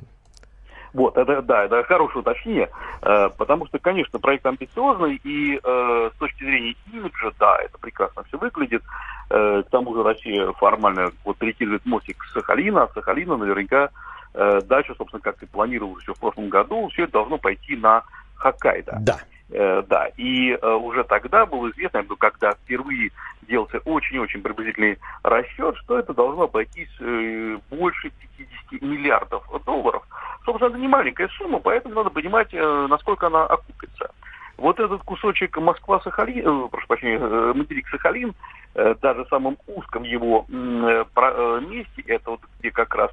Вот, 0.94 1.18
это, 1.18 1.42
да, 1.42 1.66
это 1.66 1.84
хорошее 1.84 2.20
уточнение, 2.20 2.70
э, 3.02 3.28
потому 3.36 3.66
что, 3.66 3.78
конечно, 3.78 4.18
проект 4.18 4.44
амбициозный, 4.46 5.20
и 5.22 5.60
э, 5.62 6.10
с 6.14 6.18
точки 6.18 6.44
зрения 6.44 6.74
имиджа, 6.92 7.30
да, 7.38 7.58
это 7.58 7.78
прекрасно 7.78 8.24
все 8.24 8.38
выглядит. 8.38 8.82
Э, 9.28 9.62
к 9.64 9.70
тому 9.70 9.94
же 9.94 10.02
Россия 10.02 10.50
формально 10.52 11.12
вот 11.24 11.36
перекидывает 11.36 11.84
мостик 11.84 12.24
с 12.24 12.32
Сахалина, 12.32 12.84
а 12.84 12.92
Сахалина 12.94 13.36
наверняка 13.36 13.90
э, 14.32 14.60
дальше, 14.62 14.94
собственно, 14.96 15.20
как 15.20 15.40
и 15.42 15.46
планировалось 15.46 16.02
еще 16.02 16.14
в 16.14 16.18
прошлом 16.18 16.48
году, 16.48 16.88
все 16.88 17.04
это 17.04 17.12
должно 17.12 17.36
пойти 17.36 17.76
на 17.76 18.02
Хоккайдо. 18.34 18.96
Да. 19.02 19.18
Э, 19.52 19.82
да, 19.88 20.06
и 20.16 20.52
э, 20.52 20.74
уже 20.74 21.02
тогда 21.04 21.44
было 21.44 21.70
известно, 21.70 22.04
когда 22.18 22.52
впервые 22.52 23.10
делался 23.48 23.78
очень-очень 23.84 24.42
приблизительный 24.42 24.98
расчет, 25.24 25.76
что 25.78 25.98
это 25.98 26.14
должно 26.14 26.44
обойтись 26.44 26.90
э, 27.00 27.58
больше 27.68 28.12
50 28.38 28.82
миллиардов 28.82 29.44
долларов. 29.64 30.06
Собственно, 30.44 30.70
это 30.70 30.78
не 30.78 30.86
маленькая 30.86 31.28
сумма, 31.36 31.58
поэтому 31.58 31.96
надо 31.96 32.10
понимать, 32.10 32.52
насколько 32.52 33.26
она 33.26 33.44
окупится. 33.44 34.10
Вот 34.56 34.78
этот 34.78 35.02
кусочек 35.02 35.56
Москва-Сахалин, 35.56 36.68
прошу 36.68 36.86
прощения, 36.86 37.18
материк-Сахалин, 37.18 38.32
э, 38.74 38.94
даже 39.02 39.24
в 39.24 39.28
самом 39.28 39.58
узком 39.66 40.04
его 40.04 40.46
месте, 40.48 42.02
это 42.06 42.30
вот 42.30 42.40
где 42.58 42.70
как 42.70 42.94
раз 42.94 43.10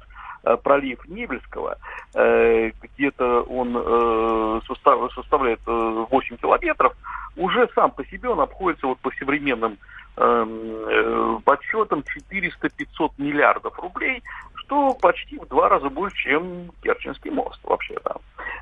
пролив 0.56 1.06
Невельского, 1.08 1.78
э, 2.14 2.70
где-то 2.82 3.42
он 3.42 3.76
э, 3.76 4.60
составляет 5.14 5.60
8 5.66 6.36
километров, 6.36 6.94
уже 7.36 7.68
сам 7.74 7.90
по 7.90 8.04
себе 8.06 8.28
он 8.28 8.40
обходится 8.40 8.86
вот 8.86 8.98
по 8.98 9.10
современным 9.18 9.78
эм, 10.16 11.40
подсчетам 11.42 12.02
400-500 12.32 13.12
миллиардов 13.18 13.78
рублей, 13.78 14.22
что 14.54 14.94
почти 14.94 15.38
в 15.38 15.46
два 15.46 15.68
раза 15.68 15.88
больше, 15.88 16.16
чем 16.16 16.70
Керченский 16.82 17.30
мост 17.30 17.60
вообще-то. 17.62 18.16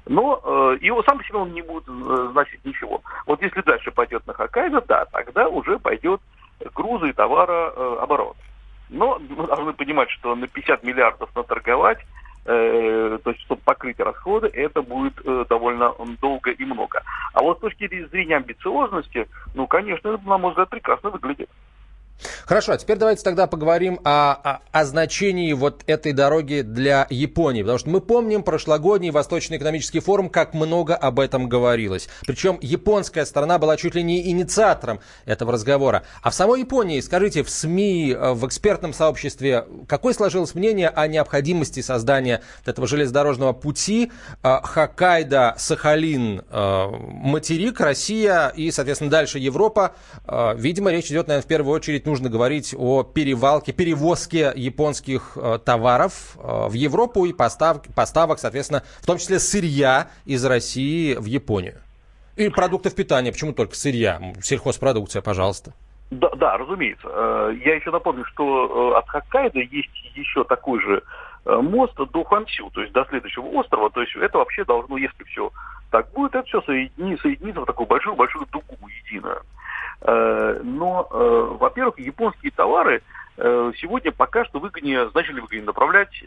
Но 0.06 0.40
э, 0.44 0.78
его 0.82 1.02
сам 1.04 1.18
по 1.18 1.24
себе 1.24 1.38
он 1.38 1.52
не 1.52 1.62
будет 1.62 1.84
значить 2.32 2.64
ничего. 2.64 3.00
Вот 3.26 3.42
если 3.42 3.62
дальше 3.62 3.90
пойдет 3.90 4.26
на 4.26 4.34
Хоккайдо, 4.34 4.82
да, 4.86 5.06
тогда 5.06 5.48
уже 5.48 5.78
пойдет 5.78 6.20
грузы 6.74 7.12
и. 7.12 7.14
Но 7.16 7.54
мы 7.96 8.14
должны 8.14 8.25
понимать, 9.86 10.10
что 10.10 10.34
на 10.34 10.48
50 10.48 10.82
миллиардов 10.82 11.30
наторговать, 11.36 11.98
э, 12.44 13.18
то 13.22 13.30
есть 13.30 13.42
чтобы 13.42 13.60
покрыть 13.64 14.00
расходы, 14.00 14.48
это 14.48 14.82
будет 14.82 15.14
э, 15.24 15.44
довольно 15.48 15.94
долго 16.20 16.50
и 16.50 16.64
много. 16.64 17.02
А 17.32 17.42
вот 17.42 17.58
с 17.58 17.60
точки 17.60 17.88
зрения 18.08 18.36
амбициозности, 18.36 19.28
ну, 19.54 19.66
конечно, 19.68 20.18
на 20.24 20.38
мой 20.38 20.50
взгляд, 20.50 20.70
прекрасно 20.70 21.10
выглядит. 21.10 21.45
Хорошо, 22.44 22.72
а 22.72 22.78
теперь 22.78 22.96
давайте 22.96 23.22
тогда 23.22 23.46
поговорим 23.46 24.00
о, 24.04 24.32
о, 24.32 24.60
о 24.72 24.84
значении 24.84 25.52
вот 25.52 25.82
этой 25.86 26.12
дороги 26.12 26.62
для 26.62 27.06
Японии. 27.10 27.62
Потому 27.62 27.78
что 27.78 27.90
мы 27.90 28.00
помним 28.00 28.42
прошлогодний 28.42 29.10
Восточный 29.10 29.58
экономический 29.58 30.00
форум, 30.00 30.30
как 30.30 30.54
много 30.54 30.96
об 30.96 31.20
этом 31.20 31.48
говорилось. 31.48 32.08
Причем 32.26 32.58
японская 32.60 33.24
сторона 33.24 33.58
была 33.58 33.76
чуть 33.76 33.94
ли 33.94 34.02
не 34.02 34.30
инициатором 34.30 35.00
этого 35.24 35.52
разговора. 35.52 36.04
А 36.22 36.30
в 36.30 36.34
самой 36.34 36.60
Японии, 36.60 37.00
скажите, 37.00 37.42
в 37.42 37.50
СМИ, 37.50 38.12
э, 38.12 38.32
в 38.32 38.46
экспертном 38.46 38.92
сообществе, 38.92 39.66
какое 39.88 40.14
сложилось 40.14 40.54
мнение 40.54 40.88
о 40.88 41.06
необходимости 41.06 41.80
создания 41.80 42.42
этого 42.64 42.86
железнодорожного 42.86 43.52
пути 43.52 44.10
э, 44.42 44.58
Хоккайдо, 44.62 45.54
Сахалин, 45.58 46.42
э, 46.48 46.86
материк, 46.90 47.80
Россия 47.80 48.48
и, 48.48 48.70
соответственно, 48.70 49.10
дальше 49.10 49.38
Европа? 49.38 49.94
Видимо, 50.56 50.90
речь 50.90 51.06
идет, 51.06 51.28
наверное, 51.28 51.44
в 51.44 51.46
первую 51.48 51.74
очередь 51.74 52.05
нужно 52.06 52.30
говорить 52.30 52.74
о 52.78 53.02
перевалке, 53.02 53.72
перевозке 53.72 54.52
японских 54.54 55.36
э, 55.36 55.58
товаров 55.64 56.36
э, 56.36 56.68
в 56.68 56.72
Европу 56.72 57.24
и 57.26 57.32
постав, 57.32 57.82
поставок, 57.94 58.38
соответственно, 58.38 58.82
в 59.02 59.06
том 59.06 59.18
числе 59.18 59.38
сырья 59.38 60.08
из 60.24 60.44
России 60.44 61.14
в 61.14 61.26
Японию. 61.26 61.80
И 62.36 62.48
продуктов 62.48 62.94
питания, 62.94 63.32
почему 63.32 63.52
только 63.52 63.74
сырья? 63.74 64.20
Сельхозпродукция, 64.40 65.22
пожалуйста. 65.22 65.72
Да, 66.10 66.30
да, 66.36 66.56
разумеется. 66.56 67.08
Э, 67.08 67.52
я 67.64 67.74
еще 67.74 67.90
напомню, 67.90 68.24
что 68.26 68.96
от 68.96 69.08
Хоккайдо 69.08 69.60
есть 69.60 69.90
еще 70.14 70.44
такой 70.44 70.80
же 70.80 71.02
мост 71.44 71.94
до 71.94 72.24
Хансю, 72.24 72.70
то 72.70 72.80
есть 72.80 72.92
до 72.92 73.04
следующего 73.04 73.46
острова. 73.60 73.90
То 73.90 74.00
есть 74.00 74.16
это 74.16 74.38
вообще 74.38 74.64
должно, 74.64 74.96
если 74.96 75.22
все 75.24 75.52
так 75.90 76.10
будет, 76.12 76.34
это 76.34 76.46
все 76.46 76.60
соедини, 76.62 77.16
соединиться 77.18 77.60
в 77.60 77.66
такую 77.66 77.86
большую-большую 77.86 78.46
дугу 78.46 78.76
единую. 79.04 79.42
Э, 80.02 80.60
но, 80.62 81.08
э, 81.10 81.56
во-первых, 81.58 81.98
японские 81.98 82.52
товары 82.52 83.02
э, 83.38 83.72
сегодня 83.78 84.12
пока 84.12 84.44
что 84.44 84.58
выгоднее, 84.58 85.08
значительно 85.10 85.42
выгоднее 85.42 85.66
направлять 85.66 86.24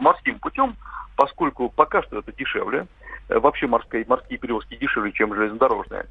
морским 0.00 0.38
путем, 0.38 0.76
поскольку 1.16 1.68
пока 1.68 2.02
что 2.02 2.18
это 2.18 2.32
дешевле. 2.32 2.86
Вообще 3.28 3.66
морские, 3.66 4.04
морские 4.06 4.38
перевозки 4.38 4.76
дешевле, 4.76 5.12
чем 5.12 5.34
железнодорожные. 5.34 6.06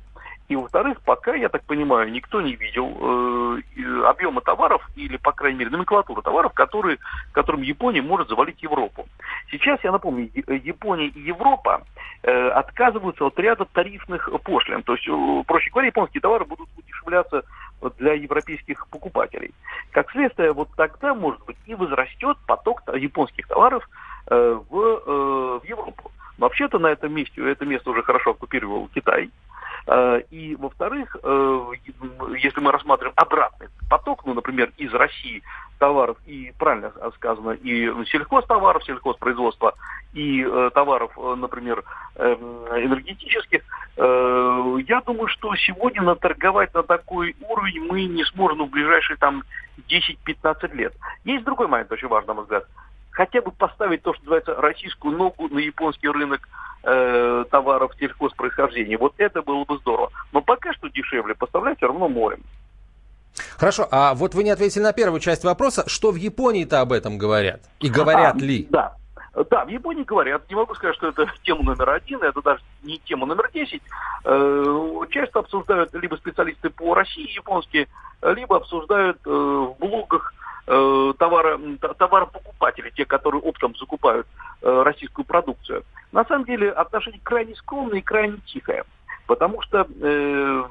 И, 0.50 0.56
во-вторых, 0.56 1.02
пока, 1.02 1.34
я 1.36 1.50
так 1.50 1.64
понимаю, 1.64 2.12
никто 2.12 2.42
не 2.42 2.56
видел 2.56 2.90
э, 3.00 4.04
объема 4.06 4.42
товаров 4.42 4.86
или, 4.96 5.18
по 5.18 5.32
крайней 5.32 5.60
мере, 5.60 5.72
номенклатуры 5.72 6.22
товаров, 6.22 6.54
которые, 6.54 6.98
которым 7.32 7.62
Япония 7.62 8.02
может 8.02 8.28
завалить 8.28 8.62
Европу. 8.62 9.08
Сейчас, 9.50 9.80
я 9.84 9.92
напомню, 9.92 10.30
Япония 10.48 11.08
и 11.08 11.20
Европа 11.22 11.84
э, 12.24 12.50
отказываются 12.50 13.26
от 13.26 13.40
ряда 13.40 13.66
тарифных 13.66 14.30
пошлин. 14.44 14.84
То 14.84 14.96
есть, 14.96 15.08
э, 15.08 15.44
проще 15.48 15.70
говоря, 15.72 15.88
японские 15.88 16.22
товары 16.22 16.44
будут 16.46 16.68
удешевляться 16.78 17.44
для 17.98 18.14
европейских 18.14 18.88
покупателей. 18.88 19.54
Как 19.92 20.12
следствие, 20.12 20.54
вот 20.54 20.70
тогда, 20.76 21.14
может 21.14 21.44
быть, 21.46 21.58
и 21.66 21.76
возрастет 21.76 22.38
поток 22.48 22.82
японских 22.96 23.48
товаров 23.48 23.88
э, 24.28 24.60
в, 24.70 24.78
э, 24.78 25.60
в 25.60 25.66
Европу. 25.66 26.12
Вообще-то 26.38 26.80
на 26.80 26.88
этом 26.88 27.14
месте, 27.14 27.48
это 27.50 27.66
место 27.66 27.92
уже 27.92 28.04
хорошо 28.04 28.32
оккупировал 28.32 28.90
Китай. 28.94 29.30
Э, 29.86 30.22
и, 30.32 30.56
во-вторых, 30.56 31.18
э, 31.22 31.68
если 32.42 32.60
мы 32.62 32.72
рассматриваем 32.72 33.14
обратный 33.18 33.68
поток, 33.90 34.26
ну, 34.26 34.34
например, 34.34 34.72
из 34.78 34.94
России 34.94 35.44
товаров, 35.78 36.18
и 36.26 36.54
правильно 36.58 36.94
сказано, 37.16 37.52
и 37.52 37.88
сельхозтоваров, 38.06 38.84
сельхозпроизводства, 38.86 39.74
и 40.14 40.42
э, 40.44 40.70
товаров, 40.74 41.12
например, 41.18 41.84
энергетических, 42.16 43.64
я 43.98 45.02
думаю, 45.02 45.28
что 45.28 45.56
сегодня 45.56 46.04
наторговать 46.04 46.74
на 46.74 46.84
такой 46.84 47.36
уровень 47.42 47.82
мы 47.82 48.06
не 48.06 48.24
сможем 48.26 48.68
в 48.68 48.70
ближайшие 48.70 49.18
там 49.18 49.44
10-15 49.90 50.76
лет. 50.76 50.94
Есть 51.26 51.44
другой 51.44 51.68
момент 51.68 51.92
очень 51.92 52.08
важный, 52.08 52.28
на 52.28 52.34
мой 52.36 52.44
взгляд 52.44 52.66
хотя 53.14 53.42
бы 53.42 53.52
поставить 53.52 54.02
то, 54.02 54.14
что 54.14 54.24
называется, 54.24 54.56
российскую 54.56 55.16
ногу 55.16 55.48
на 55.48 55.60
японский 55.60 56.10
рынок 56.10 56.48
э, 56.84 57.46
товаров 57.50 57.94
сельхозпроисхождения. 58.00 58.98
Вот 58.98 59.14
это 59.18 59.42
было 59.42 59.64
бы 59.64 59.78
здорово. 59.78 60.12
Но 60.32 60.42
пока 60.42 60.74
что 60.74 60.90
дешевле 60.90 61.36
поставлять 61.36 61.78
все 61.78 61.88
равно 61.88 62.10
морем. 62.10 62.42
Хорошо, 63.58 63.88
а 63.92 64.14
вот 64.14 64.36
вы 64.36 64.44
не 64.44 64.52
ответили 64.52 64.84
на 64.84 64.94
первую 64.94 65.20
часть 65.20 65.44
вопроса. 65.44 65.84
Что 65.88 66.12
в 66.12 66.16
Японии-то 66.16 66.82
об 66.82 66.92
этом 66.92 67.18
говорят? 67.18 67.62
И 67.80 67.90
говорят 67.90 68.36
а, 68.36 68.40
ли? 68.40 68.68
Да. 68.70 68.96
Да, 69.50 69.66
в 69.66 69.70
Японии 69.70 70.04
говорят, 70.04 70.48
не 70.48 70.56
могу 70.56 70.76
сказать, 70.76 70.96
что 70.96 71.08
это 71.08 71.26
тема 71.42 71.64
номер 71.64 71.90
один, 71.90 72.22
это 72.22 72.40
даже 72.44 72.62
не 72.84 73.00
тема 73.00 73.26
номер 73.26 73.50
десять. 73.52 73.82
Э, 74.26 75.00
часто 75.10 75.40
обсуждают 75.40 75.92
либо 75.96 76.16
специалисты 76.18 76.70
по 76.70 76.94
России 76.94 77.36
японские, 77.36 77.88
либо 78.22 78.58
обсуждают 78.58 79.18
э, 79.26 79.30
в 79.32 79.76
блогах 79.80 80.36
э, 80.68 81.14
товара, 81.18 81.60
товаропокупатели, 81.98 82.92
те, 82.96 83.06
которые 83.06 83.42
оптом 83.42 83.76
закупают 83.76 84.28
э, 84.62 84.82
российскую 84.84 85.26
продукцию. 85.26 85.84
На 86.12 86.26
самом 86.26 86.46
деле 86.46 86.72
отношение 86.72 87.22
крайне 87.24 87.56
скромное 87.56 88.00
и 88.00 88.04
крайне 88.04 88.38
тихое. 88.46 88.84
Потому 89.26 89.62
что 89.62 89.88
э, 90.02 90.64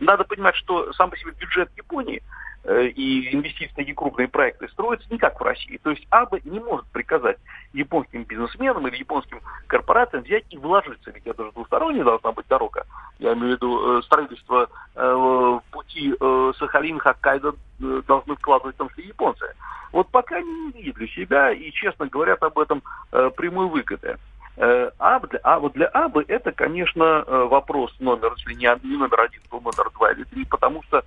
надо 0.00 0.24
понимать, 0.24 0.54
что 0.56 0.92
сам 0.92 1.10
по 1.10 1.16
себе 1.16 1.32
бюджет 1.32 1.70
Японии 1.76 2.18
э, 2.18 2.22
и 2.64 3.34
инвестиции 3.34 3.90
в 3.90 3.94
крупные 3.94 4.28
проекты 4.28 4.68
строятся 4.68 5.06
не 5.10 5.18
как 5.18 5.40
в 5.40 5.42
России. 5.42 5.78
То 5.82 5.90
есть 5.90 6.06
АБА 6.10 6.40
не 6.44 6.60
может 6.60 6.86
приказать 6.86 7.38
японским 7.72 8.24
бизнесменам 8.24 8.86
или 8.88 8.96
японским 8.96 9.40
корпорациям 9.66 10.24
взять 10.24 10.44
и 10.50 10.58
вложиться. 10.58 11.10
Ведь 11.10 11.26
это 11.26 11.44
же 11.44 11.52
двусторонняя 11.52 12.04
должна 12.04 12.32
быть 12.32 12.46
дорога. 12.48 12.86
Я 13.18 13.32
имею 13.32 13.48
в 13.48 13.50
виду 13.52 13.98
э, 13.98 14.02
строительство 14.02 14.68
э, 14.94 15.58
пути 15.70 16.14
э, 16.18 16.52
Сахалин-Хоккайдо 16.58 17.54
э, 17.80 18.02
должны 18.06 18.36
вкладывать 18.36 18.74
в 18.74 18.78
том 18.78 18.88
числе 18.90 19.04
японцы. 19.06 19.46
Вот 19.92 20.08
пока 20.08 20.36
они 20.36 20.66
не 20.66 20.72
видят 20.72 20.96
для 20.96 21.08
себя 21.08 21.50
и 21.52 21.70
честно 21.72 22.06
говорят 22.06 22.42
об 22.42 22.58
этом 22.58 22.82
э, 23.12 23.30
прямой 23.36 23.68
выгоды. 23.68 24.18
Э, 24.56 24.90
а, 24.98 25.20
для, 25.20 25.38
а 25.42 25.58
вот 25.58 25.72
для 25.72 25.86
АБы 25.86 26.24
это, 26.28 26.52
конечно, 26.52 27.24
э, 27.26 27.44
вопрос 27.44 27.94
номер, 27.98 28.34
если 28.36 28.54
не, 28.54 28.68
не 28.86 28.96
номер 28.96 29.20
один, 29.20 29.40
то 29.48 29.58
номер 29.58 29.90
два 29.94 30.12
или 30.12 30.24
три, 30.24 30.44
потому 30.44 30.82
что 30.82 31.02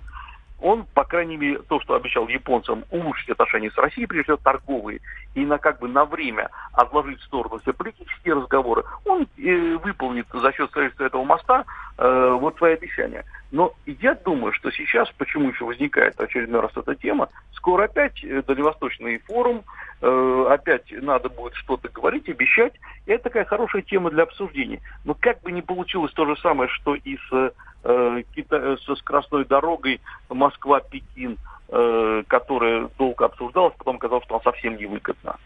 он, 0.64 0.86
по 0.94 1.04
крайней 1.04 1.36
мере, 1.36 1.58
то, 1.58 1.78
что 1.80 1.94
обещал 1.94 2.26
японцам 2.26 2.86
улучшить 2.90 3.28
отношения 3.28 3.70
с 3.70 3.76
Россией, 3.76 4.06
прежде 4.06 4.24
всего 4.24 4.36
торговые, 4.38 5.00
и 5.34 5.44
на 5.44 5.58
как 5.58 5.78
бы 5.78 5.88
на 5.88 6.06
время 6.06 6.48
отложить 6.72 7.20
в 7.20 7.24
сторону 7.24 7.58
все 7.58 7.74
политические 7.74 8.36
разговоры, 8.36 8.82
он 9.04 9.28
э, 9.36 9.76
выполнит 9.76 10.26
за 10.32 10.52
счет 10.52 10.70
строительства 10.70 11.04
этого 11.04 11.22
моста 11.22 11.66
э, 11.98 12.36
вот 12.40 12.56
свои 12.56 12.72
обещания. 12.72 13.26
Но 13.52 13.74
я 13.84 14.14
думаю, 14.14 14.54
что 14.54 14.70
сейчас, 14.70 15.10
почему 15.18 15.50
еще 15.50 15.66
возникает 15.66 16.18
очередной 16.18 16.62
раз 16.62 16.70
эта 16.74 16.94
тема, 16.94 17.28
скоро 17.52 17.84
опять 17.84 18.24
э, 18.24 18.42
Дальневосточный 18.46 19.18
форум, 19.18 19.64
э, 20.00 20.46
опять 20.48 20.90
надо 20.92 21.28
будет 21.28 21.56
что-то 21.56 21.90
говорить, 21.90 22.26
обещать, 22.30 22.72
и 23.04 23.12
это 23.12 23.24
такая 23.24 23.44
хорошая 23.44 23.82
тема 23.82 24.10
для 24.10 24.22
обсуждения. 24.22 24.80
Но 25.04 25.12
как 25.12 25.42
бы 25.42 25.52
не 25.52 25.60
получилось 25.60 26.12
то 26.14 26.24
же 26.24 26.40
самое, 26.40 26.70
что 26.70 26.94
и 26.94 27.18
с 27.28 27.52
Э, 27.84 28.22
э, 28.34 28.76
со 28.86 28.96
скоростной 28.96 29.44
дорогой 29.44 30.00
Москва-Пекин, 30.30 31.36
э, 31.68 32.22
которая 32.26 32.88
долго 32.98 33.26
обсуждалась, 33.26 33.74
потом 33.76 33.96
оказалось, 33.96 34.24
что 34.24 34.36
она 34.36 34.42
совсем 34.42 34.78
невыгодна. 34.78 35.36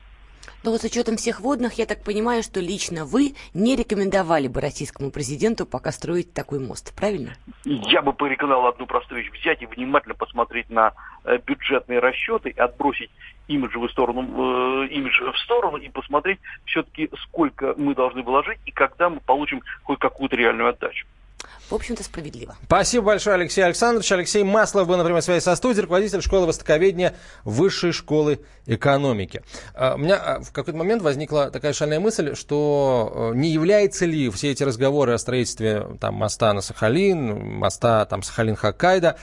Но 0.63 0.71
вот 0.71 0.81
с 0.81 0.85
учетом 0.85 1.17
всех 1.17 1.41
водных, 1.41 1.75
я 1.75 1.87
так 1.87 2.05
понимаю, 2.05 2.45
что 2.45 2.61
лично 2.61 3.05
вы 3.05 3.35
не 3.55 3.75
рекомендовали 3.75 4.47
бы 4.47 4.61
российскому 4.61 5.11
президенту 5.11 5.67
пока 5.67 5.91
строить 5.91 6.33
такой 6.33 6.61
мост, 6.61 6.95
правильно? 6.95 7.33
Я 7.65 8.03
бы 8.03 8.13
порекомендовал 8.13 8.69
одну 8.69 8.87
простую 8.87 9.23
вещь. 9.23 9.33
Взять 9.33 9.63
и 9.63 9.67
внимательно 9.67 10.15
посмотреть 10.15 10.71
на 10.71 10.93
бюджетные 11.45 11.99
расчеты 11.99 12.51
и 12.51 12.59
отбросить 12.59 13.11
имиджевую 13.49 13.89
сторону, 13.89 14.85
э, 14.85 14.89
имидж 14.89 15.21
в 15.33 15.39
сторону 15.39 15.79
и 15.79 15.89
посмотреть 15.89 16.39
все-таки, 16.67 17.11
сколько 17.25 17.75
мы 17.77 17.95
должны 17.95 18.23
вложить 18.23 18.59
и 18.65 18.71
когда 18.71 19.11
мы 19.11 19.21
получим 19.21 19.63
хоть 19.83 19.99
какую-то 19.99 20.37
реальную 20.37 20.69
отдачу 20.69 21.07
в 21.71 21.75
общем-то, 21.75 22.03
справедливо. 22.03 22.57
Спасибо 22.65 23.07
большое, 23.07 23.35
Алексей 23.35 23.61
Александрович. 23.63 24.11
Алексей 24.11 24.43
Маслов 24.43 24.89
был, 24.89 24.97
например, 24.97 25.21
связи 25.21 25.43
со 25.43 25.55
студией, 25.55 25.83
руководитель 25.83 26.23
школы 26.23 26.47
востоковедения 26.47 27.15
Высшей 27.45 27.93
школы 27.93 28.41
экономики. 28.67 29.43
А, 29.75 29.95
у 29.95 29.99
меня 29.99 30.17
а, 30.17 30.41
в 30.41 30.53
какой-то 30.53 30.79
момент 30.79 31.03
возникла 31.03 31.51
такая 31.51 31.73
шальная 31.75 32.01
мысль, 32.01 32.35
что 32.35 33.33
э, 33.35 33.37
не 33.37 33.51
является 33.51 34.07
ли 34.07 34.31
все 34.31 34.51
эти 34.51 34.63
разговоры 34.63 35.13
о 35.13 35.19
строительстве 35.19 35.87
там, 36.01 36.15
моста 36.15 36.53
на 36.55 36.63
Сахалин, 36.63 37.59
моста 37.59 38.05
там 38.07 38.21
Сахалин-Хоккайдо 38.21 39.17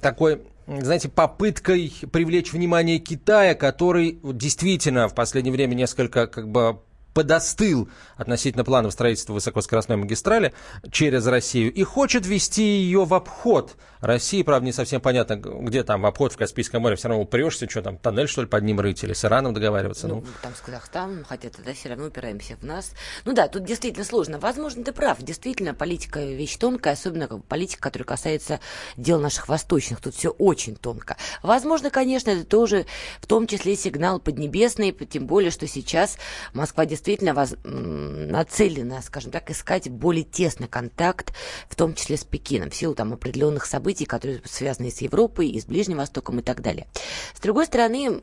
такой 0.00 0.42
знаете, 0.66 1.08
попыткой 1.08 1.92
привлечь 2.12 2.52
внимание 2.52 2.98
Китая, 2.98 3.54
который 3.54 4.20
действительно 4.22 5.08
в 5.08 5.14
последнее 5.14 5.52
время 5.52 5.74
несколько 5.74 6.26
как 6.26 6.48
бы 6.48 6.80
подостыл 7.14 7.88
относительно 8.16 8.64
планов 8.64 8.92
строительства 8.92 9.32
высокоскоростной 9.32 9.96
магистрали 9.96 10.54
через 10.90 11.26
Россию 11.26 11.72
и 11.72 11.82
хочет 11.82 12.26
вести 12.26 12.62
ее 12.62 13.04
в 13.04 13.14
обход 13.14 13.76
России. 14.00 14.42
Правда, 14.42 14.64
не 14.64 14.72
совсем 14.72 15.00
понятно, 15.00 15.36
где 15.36 15.82
там 15.82 16.06
обход 16.06 16.32
в 16.32 16.36
Каспийском 16.36 16.82
море. 16.82 16.96
Все 16.96 17.08
равно 17.08 17.22
упрешься, 17.22 17.68
что 17.68 17.82
там, 17.82 17.98
тоннель, 17.98 18.28
что 18.28 18.42
ли, 18.42 18.46
под 18.46 18.62
ним 18.62 18.80
рыть 18.80 19.02
или 19.02 19.12
с 19.12 19.24
Ираном 19.24 19.54
договариваться? 19.54 20.06
Ну, 20.06 20.16
ну. 20.16 20.24
там 20.42 20.54
с 20.54 20.60
Казахстаном, 20.60 21.24
хотя 21.24 21.50
тогда 21.50 21.74
все 21.74 21.88
равно 21.88 22.06
упираемся 22.06 22.56
в 22.56 22.62
нас. 22.64 22.92
Ну 23.24 23.32
да, 23.32 23.48
тут 23.48 23.64
действительно 23.64 24.04
сложно. 24.04 24.38
Возможно, 24.38 24.84
ты 24.84 24.92
прав. 24.92 25.20
Действительно, 25.20 25.74
политика 25.74 26.20
вещь 26.20 26.56
тонкая, 26.56 26.94
особенно 26.94 27.26
политика, 27.26 27.82
которая 27.82 28.06
касается 28.06 28.60
дел 28.96 29.20
наших 29.20 29.48
восточных. 29.48 30.00
Тут 30.00 30.14
все 30.14 30.30
очень 30.30 30.76
тонко. 30.76 31.16
Возможно, 31.42 31.90
конечно, 31.90 32.30
это 32.30 32.44
тоже 32.44 32.86
в 33.20 33.26
том 33.26 33.46
числе 33.46 33.74
сигнал 33.74 34.20
поднебесный, 34.20 34.92
тем 34.92 35.26
более, 35.26 35.50
что 35.50 35.66
сейчас 35.66 36.18
Москва 36.52 36.86
действительно 36.86 37.07
действительно 37.08 37.34
воз... 37.34 37.54
нацелена, 37.64 39.00
скажем 39.00 39.30
так, 39.30 39.50
искать 39.50 39.88
более 39.88 40.24
тесный 40.24 40.68
контакт, 40.68 41.32
в 41.68 41.74
том 41.74 41.94
числе 41.94 42.18
с 42.18 42.24
Пекином, 42.24 42.70
в 42.70 42.76
силу 42.76 42.94
там 42.94 43.14
определенных 43.14 43.64
событий, 43.64 44.04
которые 44.04 44.42
связаны 44.44 44.90
с 44.90 45.00
Европой, 45.00 45.48
и 45.48 45.58
с 45.58 45.64
Ближним 45.64 45.98
Востоком 45.98 46.40
и 46.40 46.42
так 46.42 46.60
далее. 46.60 46.86
С 47.34 47.40
другой 47.40 47.64
стороны, 47.64 48.20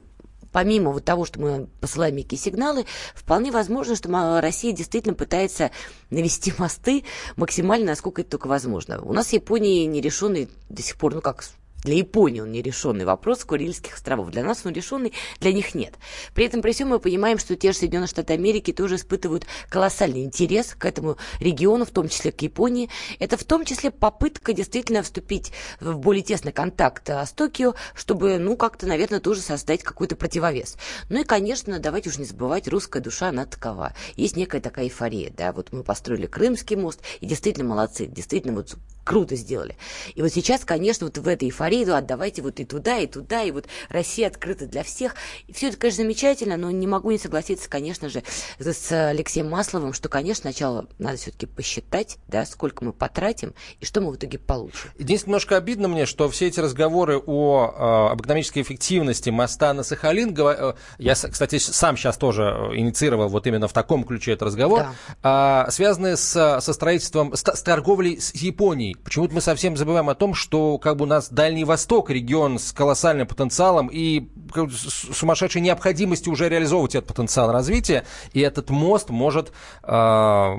помимо 0.52 0.91
вот 0.91 1.04
того, 1.04 1.26
что 1.26 1.39
мы 1.39 1.67
посылаем 1.82 2.15
некие 2.15 2.38
сигналы, 2.38 2.86
вполне 3.15 3.52
возможно, 3.52 3.95
что 3.95 4.39
Россия 4.39 4.71
действительно 4.71 5.15
пытается 5.15 5.71
навести 6.12 6.54
мосты 6.60 7.06
максимально, 7.38 7.88
насколько 7.88 8.21
это 8.21 8.32
только 8.32 8.48
возможно. 8.48 9.02
У 9.02 9.13
нас 9.13 9.28
в 9.28 9.34
Японии 9.34 9.86
нерешенный 9.86 10.48
до 10.69 10.84
сих 10.84 10.98
пор, 10.98 11.15
ну 11.15 11.21
как 11.21 11.43
для 11.86 11.95
Японии 11.95 12.41
он 12.41 12.52
нерешенный 12.52 13.06
вопрос 13.06 13.45
Курильских 13.45 13.93
островов. 13.93 14.32
Для 14.32 14.43
нас 14.43 14.65
он 14.65 14.74
решенный, 14.74 15.13
для 15.39 15.54
них 15.54 15.76
нет. 15.76 15.93
При 16.34 16.45
этом, 16.45 16.62
при 16.62 16.74
всем, 16.74 16.89
мы 16.89 17.00
понимаем, 17.00 17.38
что 17.38 17.56
те 17.56 17.71
же 17.71 17.78
Соединенные 17.78 18.08
Штаты 18.08 18.34
Америки 18.34 18.74
тоже 18.74 18.95
испытывают 18.95 19.45
колоссальный 19.69 20.24
интерес 20.24 20.76
к 20.76 20.84
этому 20.84 21.17
региону, 21.39 21.86
в 21.86 21.91
том 21.91 22.10
числе 22.10 22.32
к 22.32 22.41
Японии. 22.41 22.89
Это 23.19 23.38
в 23.38 23.43
том 23.43 23.63
числе 23.63 23.91
попытка 23.91 24.52
действительно 24.52 25.04
вступить 25.04 25.54
в 25.80 25.98
более 25.98 26.24
тесный 26.24 26.52
контакт 26.52 27.08
с 27.08 27.32
Токио, 27.32 27.76
чтобы, 27.93 28.39
ну, 28.39 28.58
как-то, 28.58 28.88
наверное, 28.88 29.19
тоже 29.19 29.41
создать 29.41 29.84
какой-то 29.84 30.15
противовес. 30.15 30.78
Ну 31.10 31.21
и, 31.21 31.24
конечно, 31.24 31.78
давайте 31.78 32.10
уж 32.10 32.17
не 32.17 32.26
забывать, 32.26 32.67
русская 32.67 33.00
душа, 33.00 33.30
она 33.30 33.45
такова. 33.45 33.93
Есть 34.15 34.36
некая 34.36 34.60
такая 34.60 34.86
эйфория, 34.86 35.32
да, 35.38 35.54
вот 35.54 35.71
мы 35.71 35.84
построили 35.84 36.26
Крымский 36.26 36.78
мост, 36.78 37.02
и 37.21 37.28
действительно 37.28 37.69
молодцы, 37.69 38.08
действительно 38.08 38.56
вот 38.56 38.76
круто 39.06 39.36
сделали. 39.36 39.78
И 40.15 40.22
вот 40.22 40.34
сейчас, 40.34 40.65
конечно, 40.65 41.06
вот 41.06 41.18
в 41.18 41.28
этой 41.28 41.46
эйфории, 41.48 41.86
ну, 41.86 41.94
отдавайте 41.94 42.41
вот 42.41 42.60
и 42.60 42.65
туда, 42.65 42.98
и 42.98 43.08
туда, 43.08 43.44
и 43.44 43.52
вот 43.52 43.68
Россия 43.88 44.28
открыта 44.28 44.65
для 44.65 44.84
всех. 44.84 45.15
И 45.48 45.54
все 45.54 45.70
это, 45.70 45.78
конечно, 45.78 46.04
замечательно, 46.04 46.58
но 46.58 46.72
не 46.72 46.88
могу 46.88 47.12
не 47.12 47.20
согласиться, 47.20 47.70
конечно 47.70 48.10
же, 48.10 48.24
с 48.60 48.91
Алексеем 48.91 49.50
Масловым, 49.50 49.94
что, 49.94 50.10
конечно, 50.10 50.41
сначала 50.41 50.88
надо 50.98 51.18
все-таки 51.18 51.46
посчитать, 51.46 52.18
да, 52.28 52.46
сколько 52.46 52.84
мы 52.84 52.94
потратим 52.94 53.54
и 53.80 53.86
что 53.86 54.02
мы 54.02 54.12
в 54.12 54.15
итоге 54.15 54.39
получим. 54.39 54.89
Единственное, 54.98 55.36
немножко 55.36 55.58
обидно 55.58 55.88
мне, 55.88 56.06
что 56.06 56.28
все 56.30 56.48
эти 56.48 56.60
разговоры 56.60 57.22
о, 57.24 58.10
об 58.12 58.22
экономической 58.22 58.63
эффективности 58.63 59.30
моста 59.30 59.74
на 59.74 59.84
Сахалин, 59.84 60.36
э, 60.38 60.74
я, 60.98 61.13
кстати, 61.13 61.60
сам 61.60 61.96
сейчас 61.96 62.18
тоже 62.18 62.72
инициировал 62.74 63.30
вот 63.30 63.46
именно 63.46 63.68
в 63.68 63.74
таком 63.74 64.04
ключе 64.04 64.32
этот 64.32 64.48
разговор, 64.48 64.88
да. 65.22 65.68
связанные 65.70 66.18
с, 66.18 66.60
со 66.62 66.74
строительством, 66.74 67.36
с, 67.36 67.44
с 67.44 67.62
торговлей 67.62 68.20
с 68.20 68.34
Японией. 68.34 68.94
Почему-то 69.03 69.36
мы 69.36 69.41
совсем 69.41 69.77
забываем 69.77 70.10
о 70.10 70.15
том, 70.15 70.34
что 70.34 70.77
как 70.77 70.97
бы 70.97 71.03
у 71.03 71.08
нас 71.08 71.29
Дальний 71.29 71.63
Восток, 71.63 72.10
регион 72.10 72.60
с 72.60 72.71
колоссальным 72.71 73.27
потенциалом 73.27 73.89
и 73.91 74.27
сумасшедшей 75.13 75.62
необходимостью 75.62 76.34
уже 76.34 76.49
реализовывать 76.49 76.95
этот 76.95 77.08
потенциал 77.08 77.51
развития, 77.51 78.05
и 78.34 78.41
этот 78.41 78.69
мост 78.69 79.10
может 79.10 79.51
э, 79.84 80.53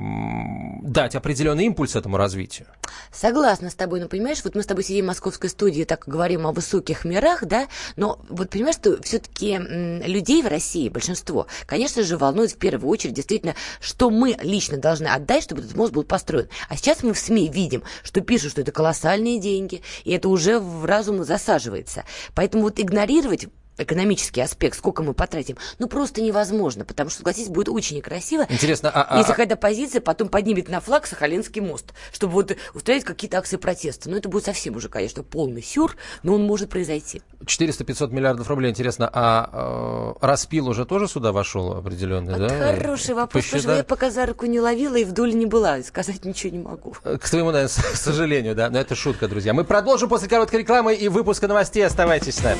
дать 0.83 1.15
определенный 1.15 1.65
импульс 1.65 1.95
этому 1.95 2.17
развитию. 2.17 2.67
Согласна 3.11 3.69
с 3.69 3.75
тобой, 3.75 3.99
но 3.99 4.07
понимаешь, 4.07 4.39
вот 4.43 4.55
мы 4.55 4.63
с 4.63 4.65
тобой 4.65 4.83
сидим 4.83 5.05
в 5.05 5.07
московской 5.07 5.49
студии, 5.49 5.83
так 5.83 6.03
говорим 6.07 6.47
о 6.47 6.51
высоких 6.51 7.05
мирах, 7.05 7.45
да, 7.45 7.67
но 7.95 8.19
вот 8.29 8.49
понимаешь, 8.49 8.75
что 8.75 9.01
все-таки 9.01 9.57
людей 9.57 10.41
в 10.41 10.47
России, 10.47 10.89
большинство, 10.89 11.47
конечно 11.65 12.03
же, 12.03 12.17
волнует 12.17 12.51
в 12.51 12.57
первую 12.57 12.89
очередь 12.89 13.13
действительно, 13.13 13.55
что 13.79 14.09
мы 14.09 14.37
лично 14.41 14.77
должны 14.77 15.07
отдать, 15.07 15.43
чтобы 15.43 15.61
этот 15.61 15.75
мост 15.75 15.93
был 15.93 16.03
построен. 16.03 16.47
А 16.69 16.77
сейчас 16.77 17.03
мы 17.03 17.13
в 17.13 17.19
СМИ 17.19 17.49
видим, 17.49 17.83
что 18.03 18.21
пишут, 18.21 18.51
что 18.51 18.61
это 18.61 18.71
колоссальные 18.71 19.39
деньги, 19.39 19.81
и 20.03 20.11
это 20.11 20.29
уже 20.29 20.59
в 20.59 20.85
разум 20.85 21.23
засаживается. 21.23 22.03
Поэтому 22.35 22.63
вот 22.63 22.79
игнорировать 22.79 23.47
экономический 23.77 24.41
аспект, 24.41 24.77
сколько 24.77 25.03
мы 25.03 25.13
потратим, 25.13 25.57
ну 25.79 25.87
просто 25.87 26.21
невозможно, 26.21 26.85
потому 26.85 27.09
что, 27.09 27.19
согласитесь, 27.19 27.49
будет 27.49 27.69
очень 27.69 27.97
некрасиво. 27.97 28.45
Интересно, 28.49 28.91
а, 28.93 29.17
если 29.17 29.31
а, 29.31 29.35
какая-то 29.35 29.55
позиция 29.55 30.01
потом 30.01 30.29
поднимет 30.29 30.69
на 30.69 30.79
флаг 30.79 31.07
Сахалинский 31.07 31.61
мост, 31.61 31.93
чтобы 32.11 32.33
вот 32.33 32.55
устроить 32.73 33.03
какие-то 33.03 33.37
акции 33.37 33.57
протеста. 33.57 34.09
Ну 34.09 34.17
это 34.17 34.29
будет 34.29 34.45
совсем 34.45 34.75
уже, 34.75 34.89
конечно, 34.89 35.23
полный 35.23 35.63
сюр, 35.63 35.95
но 36.23 36.35
он 36.35 36.43
может 36.43 36.69
произойти. 36.69 37.21
400-500 37.43 38.11
миллиардов 38.11 38.47
рублей, 38.49 38.71
интересно, 38.71 39.09
а 39.11 40.15
э, 40.21 40.25
распил 40.25 40.69
уже 40.69 40.85
тоже 40.85 41.07
сюда 41.07 41.31
вошел 41.31 41.73
определенный, 41.73 42.37
вот 42.37 42.47
да? 42.47 42.75
Хороший 42.75 43.15
вопрос, 43.15 43.43
Посчитать... 43.43 43.61
потому 43.63 43.73
что 43.73 43.77
я 43.77 43.83
пока 43.83 44.11
за 44.11 44.25
руку 44.25 44.45
не 44.45 44.59
ловила 44.59 44.95
и 44.95 45.05
вдоль 45.05 45.35
не 45.35 45.45
была, 45.45 45.81
сказать 45.83 46.25
ничего 46.25 46.51
не 46.51 46.59
могу. 46.59 46.95
К 47.03 47.25
своему, 47.25 47.51
наверное, 47.51 47.67
сожалению, 48.07 48.55
да, 48.55 48.69
но 48.69 48.79
это 48.79 48.95
шутка, 48.95 49.27
друзья. 49.27 49.53
Мы 49.53 49.63
продолжим 49.63 50.09
после 50.09 50.29
короткой 50.29 50.61
рекламы 50.61 50.95
и 50.95 51.07
выпуска 51.07 51.47
новостей. 51.47 51.85
Оставайтесь 51.85 52.35
с 52.35 52.43
нами. 52.43 52.59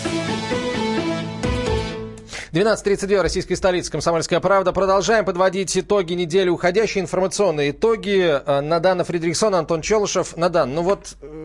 12.32, 2.53 3.21
российская 3.21 3.55
столица, 3.55 3.89
Комсомольская 3.89 4.41
правда. 4.41 4.73
Продолжаем 4.73 5.23
подводить 5.23 5.77
итоги 5.77 6.11
недели 6.11 6.49
уходящей, 6.49 6.99
информационные 6.99 7.71
итоги. 7.71 8.41
Э, 8.45 8.59
Надана 8.59 9.05
Фредериксон, 9.05 9.55
Антон 9.55 9.81
Челышев. 9.81 10.35
Надан, 10.35 10.75
ну 10.75 10.81
вот 10.81 11.15
э, 11.21 11.40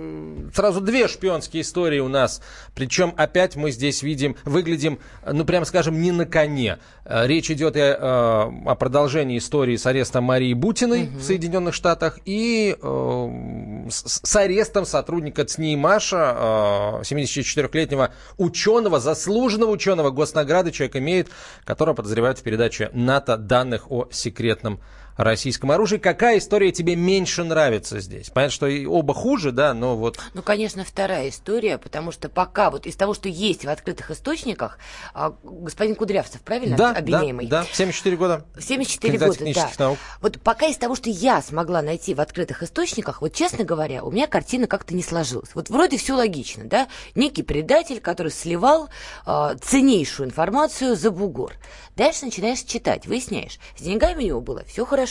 сразу 0.54 0.80
две 0.80 1.08
шпионские 1.08 1.62
истории 1.62 2.00
у 2.00 2.08
нас. 2.08 2.40
Причем 2.74 3.14
опять 3.16 3.56
мы 3.56 3.70
здесь 3.70 4.02
видим, 4.02 4.36
выглядим, 4.44 4.98
ну 5.30 5.44
прям 5.44 5.64
скажем, 5.64 6.00
не 6.00 6.12
на 6.12 6.26
коне. 6.26 6.78
Э, 7.04 7.26
речь 7.26 7.50
идет 7.50 7.76
и, 7.76 7.80
о 7.80 8.74
продолжении 8.78 9.38
истории 9.38 9.76
с 9.76 9.86
арестом 9.86 10.24
Марии 10.24 10.54
Бутиной 10.54 11.04
угу. 11.04 11.18
в 11.18 11.22
Соединенных 11.22 11.74
Штатах 11.74 12.18
и 12.24 12.76
э, 12.80 13.86
с, 13.90 14.20
с 14.22 14.36
арестом 14.36 14.86
сотрудника 14.86 15.44
ЦНИ 15.44 15.76
Маша, 15.76 17.00
э, 17.00 17.02
74-летнего 17.02 18.12
ученого, 18.36 19.00
заслуженного 19.00 19.70
ученого 19.70 20.10
госнаграды, 20.10 20.72
человека 20.72 20.98
имеет, 20.98 21.28
которого 21.64 21.94
подозревают 21.94 22.38
в 22.38 22.42
передаче 22.42 22.90
НАТО 22.92 23.36
данных 23.36 23.90
о 23.90 24.08
секретном 24.10 24.80
российском 25.16 25.70
оружии. 25.70 25.96
Какая 25.96 26.38
история 26.38 26.72
тебе 26.72 26.96
меньше 26.96 27.44
нравится 27.44 28.00
здесь? 28.00 28.30
Понятно, 28.30 28.54
что 28.54 28.66
и 28.66 28.86
оба 28.86 29.14
хуже, 29.14 29.52
да, 29.52 29.74
но 29.74 29.96
вот... 29.96 30.18
Ну, 30.34 30.42
конечно, 30.42 30.84
вторая 30.84 31.28
история, 31.30 31.78
потому 31.78 32.12
что 32.12 32.28
пока 32.28 32.70
вот 32.70 32.86
из 32.86 32.96
того, 32.96 33.14
что 33.14 33.28
есть 33.28 33.64
в 33.64 33.68
открытых 33.68 34.10
источниках, 34.10 34.78
а, 35.14 35.34
господин 35.42 35.94
Кудрявцев, 35.94 36.40
правильно, 36.42 36.76
да, 36.76 36.90
обвиняемый? 36.90 37.46
Да, 37.46 37.62
да, 37.62 37.68
74 37.72 38.16
года. 38.16 38.44
74 38.58 39.18
года, 39.18 39.38
да. 39.54 39.70
Наук. 39.78 39.98
Вот 40.20 40.40
пока 40.40 40.66
из 40.66 40.76
того, 40.76 40.94
что 40.94 41.10
я 41.10 41.40
смогла 41.42 41.82
найти 41.82 42.14
в 42.14 42.20
открытых 42.20 42.62
источниках, 42.62 43.22
вот, 43.22 43.32
честно 43.32 43.64
говоря, 43.64 44.04
у 44.04 44.10
меня 44.10 44.26
картина 44.26 44.66
как-то 44.66 44.94
не 44.94 45.02
сложилась. 45.02 45.54
Вот 45.54 45.70
вроде 45.70 45.96
все 45.96 46.14
логично, 46.14 46.64
да? 46.64 46.88
Некий 47.14 47.42
предатель, 47.42 48.00
который 48.00 48.32
сливал 48.32 48.88
э, 49.26 49.56
ценнейшую 49.62 50.28
информацию 50.28 50.96
за 50.96 51.10
бугор. 51.10 51.54
Дальше 51.96 52.26
начинаешь 52.26 52.60
читать, 52.60 53.06
выясняешь, 53.06 53.58
с 53.76 53.82
деньгами 53.82 54.24
у 54.24 54.26
него 54.26 54.40
было 54.40 54.64
все 54.64 54.84
хорошо. 54.84 55.05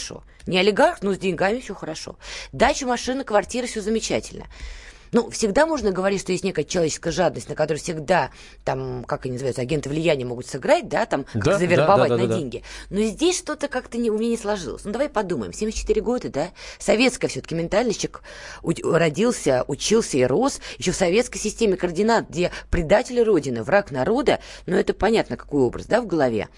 Не 0.48 0.60
олигарх, 0.60 1.02
но 1.02 1.14
с 1.14 1.18
деньгами 1.18 1.60
все 1.60 1.74
хорошо. 1.74 2.18
Дача, 2.52 2.86
машина, 2.86 3.24
квартира, 3.24 3.66
все 3.66 3.82
замечательно. 3.82 4.46
Ну, 5.16 5.30
всегда 5.30 5.66
можно 5.66 5.92
говорить, 5.92 6.20
что 6.20 6.34
есть 6.34 6.44
некая 6.44 6.66
человеческая 6.66 7.12
жадность, 7.12 7.48
на 7.48 7.56
которую 7.56 7.82
всегда, 7.82 8.32
там, 8.66 9.06
как 9.06 9.26
они 9.26 9.34
называются, 9.34 9.62
агенты 9.62 9.88
влияния 9.88 10.26
могут 10.26 10.46
сыграть, 10.46 10.90
да, 10.90 11.06
там, 11.06 11.24
как 11.24 11.44
да, 11.44 11.58
завербовать 11.58 12.10
да, 12.10 12.18
да, 12.18 12.22
да, 12.22 12.28
на 12.28 12.30
да, 12.30 12.38
деньги. 12.38 12.64
Но 12.90 13.02
здесь 13.02 13.38
что-то 13.38 13.70
как-то 13.70 13.98
не, 13.98 14.10
у 14.10 14.18
меня 14.18 14.32
не 14.32 14.38
сложилось. 14.38 14.84
Ну, 14.84 14.92
давай 14.92 15.08
подумаем. 15.08 15.54
74 15.54 16.02
года, 16.02 16.30
да, 16.30 16.50
советская 16.80 17.30
все-таки 17.30 17.56
ментальность, 17.56 18.02
человек 18.02 18.24
родился, 18.84 19.64
учился 19.68 20.18
и 20.18 20.26
рос 20.26 20.60
еще 20.80 20.92
в 20.92 20.98
советской 20.98 21.38
системе 21.38 21.78
координат, 21.78 22.30
где 22.30 22.52
предатели 22.70 23.22
Родины, 23.22 23.64
враг 23.64 23.92
народа, 23.92 24.40
ну, 24.66 24.76
это 24.76 24.94
понятно, 24.94 25.38
какой 25.38 25.62
образ, 25.62 25.86
да, 25.86 26.02
в 26.02 26.08
голове 26.08 26.50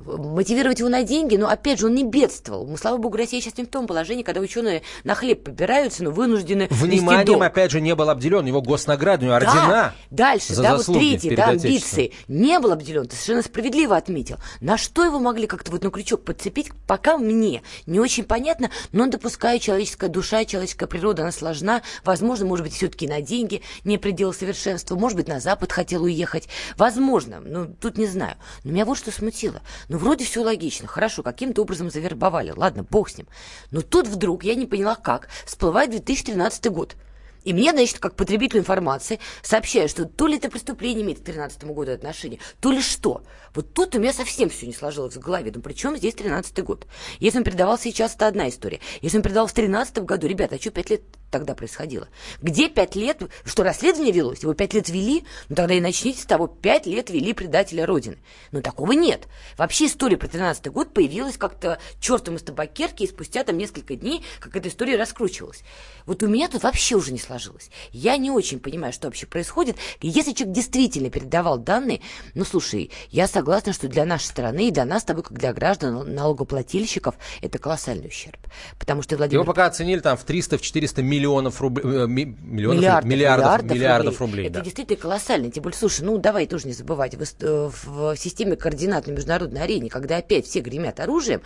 мотивировать 0.00 0.78
его 0.78 0.88
на 0.88 1.02
деньги, 1.02 1.36
но, 1.36 1.48
опять 1.48 1.80
же, 1.80 1.86
он 1.86 1.94
не 1.94 2.04
бедствовал. 2.04 2.66
Мы, 2.66 2.78
слава 2.78 2.96
богу, 2.98 3.16
Россия 3.16 3.40
сейчас 3.40 3.56
не 3.58 3.64
в 3.64 3.68
том 3.68 3.86
положении, 3.86 4.22
когда 4.22 4.40
ученые 4.40 4.82
на 5.04 5.14
хлеб 5.14 5.44
побираются, 5.44 6.04
но 6.04 6.10
вынуждены 6.10 6.68
Вниманием, 6.70 7.42
опять 7.42 7.70
же, 7.70 7.80
не 7.80 7.94
был 7.94 8.08
обделен. 8.10 8.46
Его 8.46 8.60
него 8.60 9.34
ордена 9.34 9.68
да. 9.68 9.94
Дальше, 10.10 10.54
за 10.54 10.62
да, 10.62 10.76
вот 10.76 10.86
третий, 10.86 11.34
да, 11.34 11.48
амбиции. 11.48 12.12
Не 12.28 12.58
был 12.58 12.72
обделен, 12.72 13.06
ты 13.06 13.16
совершенно 13.16 13.42
справедливо 13.42 13.96
отметил. 13.96 14.36
На 14.60 14.76
что 14.76 15.04
его 15.04 15.18
могли 15.18 15.46
как-то 15.46 15.70
вот 15.70 15.82
на 15.82 15.90
крючок 15.90 16.24
подцепить, 16.24 16.70
пока 16.86 17.18
мне 17.18 17.62
не 17.86 18.00
очень 18.00 18.24
понятно, 18.24 18.70
но 18.92 19.06
допускаю, 19.06 19.58
человеческая 19.58 20.08
душа, 20.08 20.44
человеческая 20.44 20.86
природа, 20.86 21.22
она 21.22 21.32
сложна. 21.32 21.82
Возможно, 22.04 22.46
может 22.46 22.64
быть, 22.64 22.74
все-таки 22.74 23.06
на 23.06 23.20
деньги 23.20 23.62
не 23.84 23.98
предел 23.98 24.32
совершенства. 24.32 24.96
Может 24.96 25.16
быть, 25.16 25.28
на 25.28 25.40
Запад 25.40 25.72
хотел 25.72 26.04
уехать. 26.04 26.48
Возможно, 26.76 27.40
ну, 27.40 27.66
тут 27.66 27.98
не 27.98 28.06
знаю. 28.06 28.36
Но 28.64 28.72
меня 28.72 28.84
вот 28.84 28.98
что 28.98 29.10
смутило. 29.10 29.60
Ну, 29.88 29.98
вроде 29.98 30.24
все 30.24 30.42
логично. 30.42 30.86
Хорошо, 30.86 31.22
каким-то 31.22 31.62
образом 31.62 31.90
завербовали. 31.90 32.52
Ладно, 32.54 32.84
бог 32.88 33.08
с 33.08 33.16
ним. 33.16 33.26
Но 33.70 33.80
тут 33.80 34.06
вдруг, 34.06 34.44
я 34.44 34.54
не 34.54 34.66
поняла 34.66 34.94
как, 34.94 35.28
всплывает 35.46 35.90
2013 35.90 36.66
год. 36.70 36.96
И 37.44 37.54
мне, 37.54 37.70
значит, 37.70 37.98
как 37.98 38.14
потребитель 38.14 38.58
информации, 38.58 39.20
сообщают, 39.42 39.90
что 39.90 40.04
то 40.04 40.26
ли 40.26 40.36
это 40.36 40.50
преступление 40.50 41.02
имеет 41.02 41.20
к 41.20 41.22
2013 41.22 41.64
году 41.64 41.92
отношение, 41.92 42.40
то 42.60 42.70
ли 42.70 42.82
что. 42.82 43.22
Вот 43.54 43.72
тут 43.72 43.94
у 43.94 43.98
меня 44.00 44.12
совсем 44.12 44.50
все 44.50 44.66
не 44.66 44.74
сложилось 44.74 45.16
в 45.16 45.20
голове. 45.20 45.50
Ну, 45.54 45.62
при 45.62 45.72
чем 45.72 45.96
здесь 45.96 46.14
13 46.14 46.62
год? 46.64 46.86
Если 47.20 47.38
он 47.38 47.44
передавал 47.44 47.78
сейчас, 47.78 48.14
это 48.14 48.26
одна 48.26 48.48
история. 48.48 48.80
Если 49.00 49.16
он 49.16 49.22
передавал 49.22 49.46
в 49.46 49.54
13 49.54 49.98
году, 50.00 50.26
ребята, 50.26 50.56
а 50.56 50.58
что 50.58 50.70
5 50.70 50.90
лет 50.90 51.02
тогда 51.30 51.54
происходило? 51.54 52.08
Где 52.42 52.68
5 52.68 52.96
лет? 52.96 53.22
Что, 53.44 53.62
расследование 53.62 54.12
велось? 54.12 54.42
Его 54.42 54.54
5 54.54 54.74
лет 54.74 54.88
вели? 54.88 55.24
Ну, 55.48 55.56
тогда 55.56 55.74
и 55.74 55.80
начните 55.80 56.22
с 56.22 56.26
того, 56.26 56.46
5 56.46 56.86
лет 56.86 57.10
вели 57.10 57.32
предателя 57.32 57.86
Родины. 57.86 58.18
Но 58.52 58.60
такого 58.60 58.92
нет. 58.92 59.28
Вообще 59.56 59.86
история 59.86 60.16
про 60.16 60.28
13 60.28 60.66
год 60.68 60.92
появилась 60.94 61.36
как-то 61.36 61.78
чертом 62.00 62.36
из 62.36 62.42
табакерки, 62.42 63.02
и 63.02 63.06
спустя 63.06 63.44
там 63.44 63.58
несколько 63.58 63.96
дней, 63.96 64.24
как 64.40 64.56
эта 64.56 64.68
история 64.68 64.96
раскручивалась. 64.96 65.62
Вот 66.06 66.22
у 66.22 66.28
меня 66.28 66.48
тут 66.48 66.62
вообще 66.62 66.96
уже 66.96 67.12
не 67.12 67.18
сложилось. 67.18 67.70
Я 67.92 68.16
не 68.16 68.30
очень 68.30 68.60
понимаю, 68.60 68.92
что 68.92 69.08
вообще 69.08 69.26
происходит. 69.26 69.76
Если 70.00 70.32
человек 70.32 70.54
действительно 70.54 71.10
передавал 71.10 71.58
данные, 71.58 72.00
ну, 72.34 72.44
слушай, 72.44 72.90
я 73.10 73.26
согласна, 73.26 73.72
что 73.72 73.88
для 73.88 74.04
нашей 74.04 74.26
страны 74.26 74.68
и 74.68 74.70
для 74.70 74.84
нас 74.84 75.02
с 75.02 75.04
как 75.06 75.32
для 75.32 75.52
граждан, 75.52 76.14
налогоплательщиков, 76.14 77.14
это 77.40 77.58
колоссальный 77.58 78.08
ущерб. 78.08 78.38
Потому 78.78 79.02
что 79.02 79.16
Владимир... 79.16 79.42
Его 79.42 79.52
пока 79.52 79.66
оценили 79.66 80.00
там 80.00 80.16
в 80.16 80.24
300-400 80.24 81.02
в 81.02 81.02
миллионов 81.02 81.17
миллионов 81.18 81.60
рублей. 81.60 81.84
э, 81.84 82.06
ми- 82.06 82.36
миллионов, 82.42 82.78
Миллиардов, 82.78 83.10
миллиардов, 83.10 83.70
миллиардов 83.76 84.20
рублей. 84.20 84.46
Это 84.46 84.54
да. 84.54 84.60
действительно 84.60 84.98
колоссально. 84.98 85.50
Тем 85.50 85.62
более, 85.62 85.78
слушай, 85.78 86.02
ну 86.02 86.18
давай 86.18 86.46
тоже 86.46 86.66
не 86.66 86.72
забывать, 86.72 87.14
в, 87.14 87.22
э, 87.22 87.70
в 87.84 88.16
системе 88.16 88.56
координат 88.56 89.06
на 89.06 89.12
международной 89.12 89.62
арене, 89.62 89.90
когда 89.90 90.16
опять 90.16 90.46
все 90.46 90.60
гремят 90.60 91.00
оружием, 91.00 91.42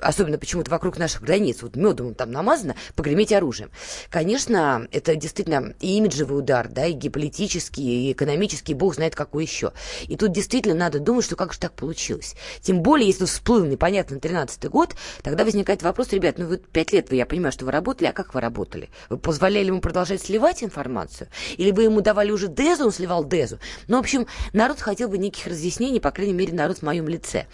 особенно 0.00 0.38
почему-то 0.38 0.70
вокруг 0.70 0.98
наших 0.98 1.22
границ, 1.22 1.62
вот 1.62 1.76
медом 1.76 2.14
там 2.14 2.30
намазано, 2.30 2.74
погреметь 2.94 3.32
оружием. 3.32 3.70
Конечно, 4.10 4.86
это 4.92 5.16
действительно 5.16 5.74
и 5.80 5.96
имиджевый 5.96 6.38
удар, 6.38 6.68
да, 6.68 6.86
и 6.86 6.92
геополитический, 6.92 8.08
и 8.08 8.12
экономический, 8.12 8.74
бог 8.74 8.94
знает 8.94 9.14
какой 9.14 9.44
еще. 9.44 9.72
И 10.08 10.16
тут 10.16 10.32
действительно 10.32 10.74
надо 10.74 10.98
думать, 10.98 11.24
что 11.24 11.36
как 11.36 11.52
же 11.52 11.58
так 11.58 11.72
получилось. 11.72 12.34
Тем 12.60 12.82
более, 12.82 13.08
если 13.08 13.24
всплыл 13.24 13.64
непонятно 13.64 14.18
13 14.18 14.68
год, 14.68 14.94
тогда 15.22 15.44
возникает 15.44 15.82
вопрос, 15.82 16.12
ребят, 16.12 16.38
ну 16.38 16.46
вы 16.46 16.58
пять 16.58 16.92
лет, 16.92 17.10
вы, 17.10 17.16
я 17.16 17.26
понимаю, 17.26 17.52
что 17.52 17.64
вы 17.64 17.72
работали, 17.72 18.08
а 18.08 18.12
как 18.12 18.34
вы 18.34 18.40
работали? 18.40 18.88
Вы 19.08 19.18
позволяли 19.18 19.66
ему 19.66 19.80
продолжать 19.80 20.22
сливать 20.22 20.62
информацию? 20.62 21.28
Или 21.56 21.70
вы 21.70 21.84
ему 21.84 22.00
давали 22.00 22.30
уже 22.30 22.48
дезу, 22.48 22.86
он 22.86 22.92
сливал 22.92 23.24
дезу? 23.24 23.58
Ну, 23.88 23.96
в 23.96 24.00
общем, 24.00 24.26
народ 24.52 24.80
хотел 24.80 25.08
бы 25.08 25.18
неких 25.18 25.46
разъяснений, 25.46 26.00
по 26.00 26.10
крайней 26.10 26.32
мере, 26.32 26.52
народ 26.52 26.78
в 26.78 26.82
моем 26.82 27.08
лице. 27.08 27.46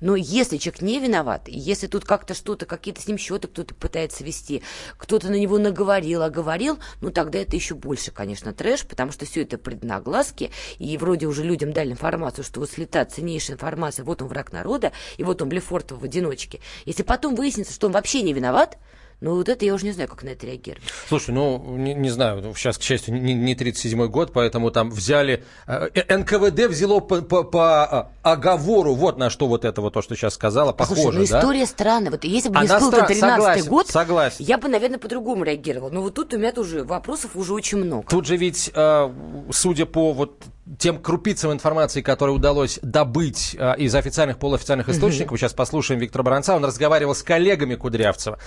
Но 0.00 0.16
если 0.16 0.56
человек 0.56 0.82
не 0.82 1.00
виноват, 1.00 1.48
если 1.48 1.86
тут 1.86 2.04
как-то 2.04 2.34
что-то, 2.34 2.66
какие-то 2.66 3.00
с 3.00 3.06
ним 3.06 3.18
счеты 3.18 3.48
кто-то 3.48 3.74
пытается 3.74 4.24
вести, 4.24 4.62
кто-то 4.96 5.28
на 5.28 5.36
него 5.36 5.58
наговорил, 5.58 6.22
оговорил, 6.22 6.78
ну, 7.00 7.10
тогда 7.10 7.38
это 7.38 7.56
еще 7.56 7.74
больше, 7.74 8.10
конечно, 8.10 8.52
трэш, 8.52 8.86
потому 8.86 9.12
что 9.12 9.26
все 9.26 9.42
это 9.42 9.58
преднагласки, 9.58 10.50
и 10.78 10.96
вроде 10.96 11.26
уже 11.26 11.42
людям 11.42 11.72
дали 11.72 11.92
информацию, 11.92 12.44
что 12.44 12.60
вот 12.60 12.70
слетает 12.70 13.12
ценнейшая 13.12 13.56
информация, 13.56 14.04
вот 14.04 14.22
он 14.22 14.28
враг 14.28 14.52
народа, 14.52 14.92
и 15.16 15.24
вот 15.24 15.42
он 15.42 15.48
Блефортов 15.48 16.00
в 16.00 16.04
одиночке. 16.04 16.60
Если 16.84 17.02
потом 17.02 17.34
выяснится, 17.34 17.72
что 17.72 17.86
он 17.86 17.92
вообще 17.92 18.22
не 18.22 18.32
виноват, 18.32 18.78
ну, 19.20 19.34
вот 19.36 19.48
это 19.48 19.64
я 19.64 19.72
уже 19.74 19.84
не 19.86 19.92
знаю, 19.92 20.08
как 20.08 20.22
на 20.22 20.28
это 20.30 20.46
реагировать. 20.46 20.84
Слушай, 21.08 21.30
ну, 21.34 21.58
не, 21.76 21.94
не 21.94 22.10
знаю, 22.10 22.42
ну, 22.42 22.54
сейчас, 22.54 22.76
к 22.78 22.82
счастью, 22.82 23.14
не, 23.14 23.32
не 23.34 23.54
37-й 23.54 24.08
год, 24.08 24.32
поэтому 24.32 24.70
там 24.70 24.90
взяли... 24.90 25.42
э, 25.66 25.88
НКВД 26.16 26.66
взяло 26.70 27.00
по, 27.00 27.22
по- 27.22 27.44
по, 27.44 28.10
э, 28.12 28.16
оговору, 28.22 28.94
вот 28.94 29.16
на 29.18 29.30
что 29.30 29.46
вот 29.46 29.64
это 29.64 29.80
вот 29.80 29.94
то, 29.94 30.02
что 30.02 30.14
сейчас 30.16 30.34
сказала, 30.34 30.72
похоже, 30.72 31.02
Слушай, 31.02 31.16
ну 31.18 31.26
да? 31.26 31.38
история 31.40 31.66
странная. 31.66 32.10
Вот 32.10 32.24
если 32.24 32.50
бы 32.50 32.60
не 32.60 32.66
всплыл 32.66 32.92
стра- 32.92 33.06
13 33.06 33.20
согласен, 33.20 33.68
год, 33.68 33.86
согласен. 33.88 34.44
я 34.44 34.58
бы, 34.58 34.68
наверное, 34.68 34.98
по-другому 34.98 35.44
реагировала. 35.44 35.90
Но 35.90 36.02
вот 36.02 36.14
тут 36.14 36.34
у 36.34 36.38
меня 36.38 36.52
тоже 36.52 36.84
вопросов 36.84 37.32
уже 37.36 37.54
очень 37.54 37.78
много. 37.78 38.06
Тут 38.08 38.26
же 38.26 38.36
ведь, 38.36 38.70
э, 38.74 39.12
судя 39.50 39.86
по 39.86 40.12
вот 40.12 40.42
тем 40.78 40.98
крупицам 40.98 41.52
информации, 41.52 42.00
которые 42.00 42.34
удалось 42.34 42.78
добыть 42.82 43.56
э, 43.58 43.76
из 43.78 43.94
официальных, 43.94 44.38
полуофициальных 44.38 44.88
источников, 44.88 45.38
сейчас 45.38 45.52
послушаем 45.52 46.00
Виктора 46.00 46.24
Баранца, 46.24 46.56
он 46.56 46.64
разговаривал 46.64 47.14
с 47.14 47.22
коллегами 47.22 47.76
Кудрявцева. 47.76 48.38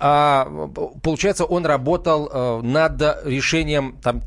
А, 0.00 0.68
получается, 1.02 1.44
он 1.44 1.64
работал 1.66 2.28
э, 2.32 2.60
над 2.62 3.24
решением 3.24 3.98
там, 4.02 4.22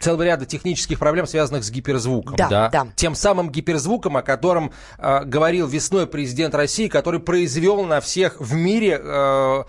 целого 0.00 0.22
ряда 0.22 0.46
технических 0.46 0.98
проблем, 0.98 1.26
связанных 1.26 1.64
с 1.64 1.70
гиперзвуком. 1.70 2.36
Да, 2.36 2.68
да. 2.68 2.86
Тем 2.96 3.14
самым 3.14 3.50
гиперзвуком, 3.50 4.16
о 4.16 4.22
котором 4.22 4.72
э, 4.98 5.24
говорил 5.24 5.66
весной 5.66 6.06
президент 6.06 6.54
России, 6.54 6.88
который 6.88 7.20
произвел 7.20 7.84
на 7.84 8.00
всех 8.00 8.40
в 8.40 8.54
мире 8.54 9.00
э, 9.02 9.64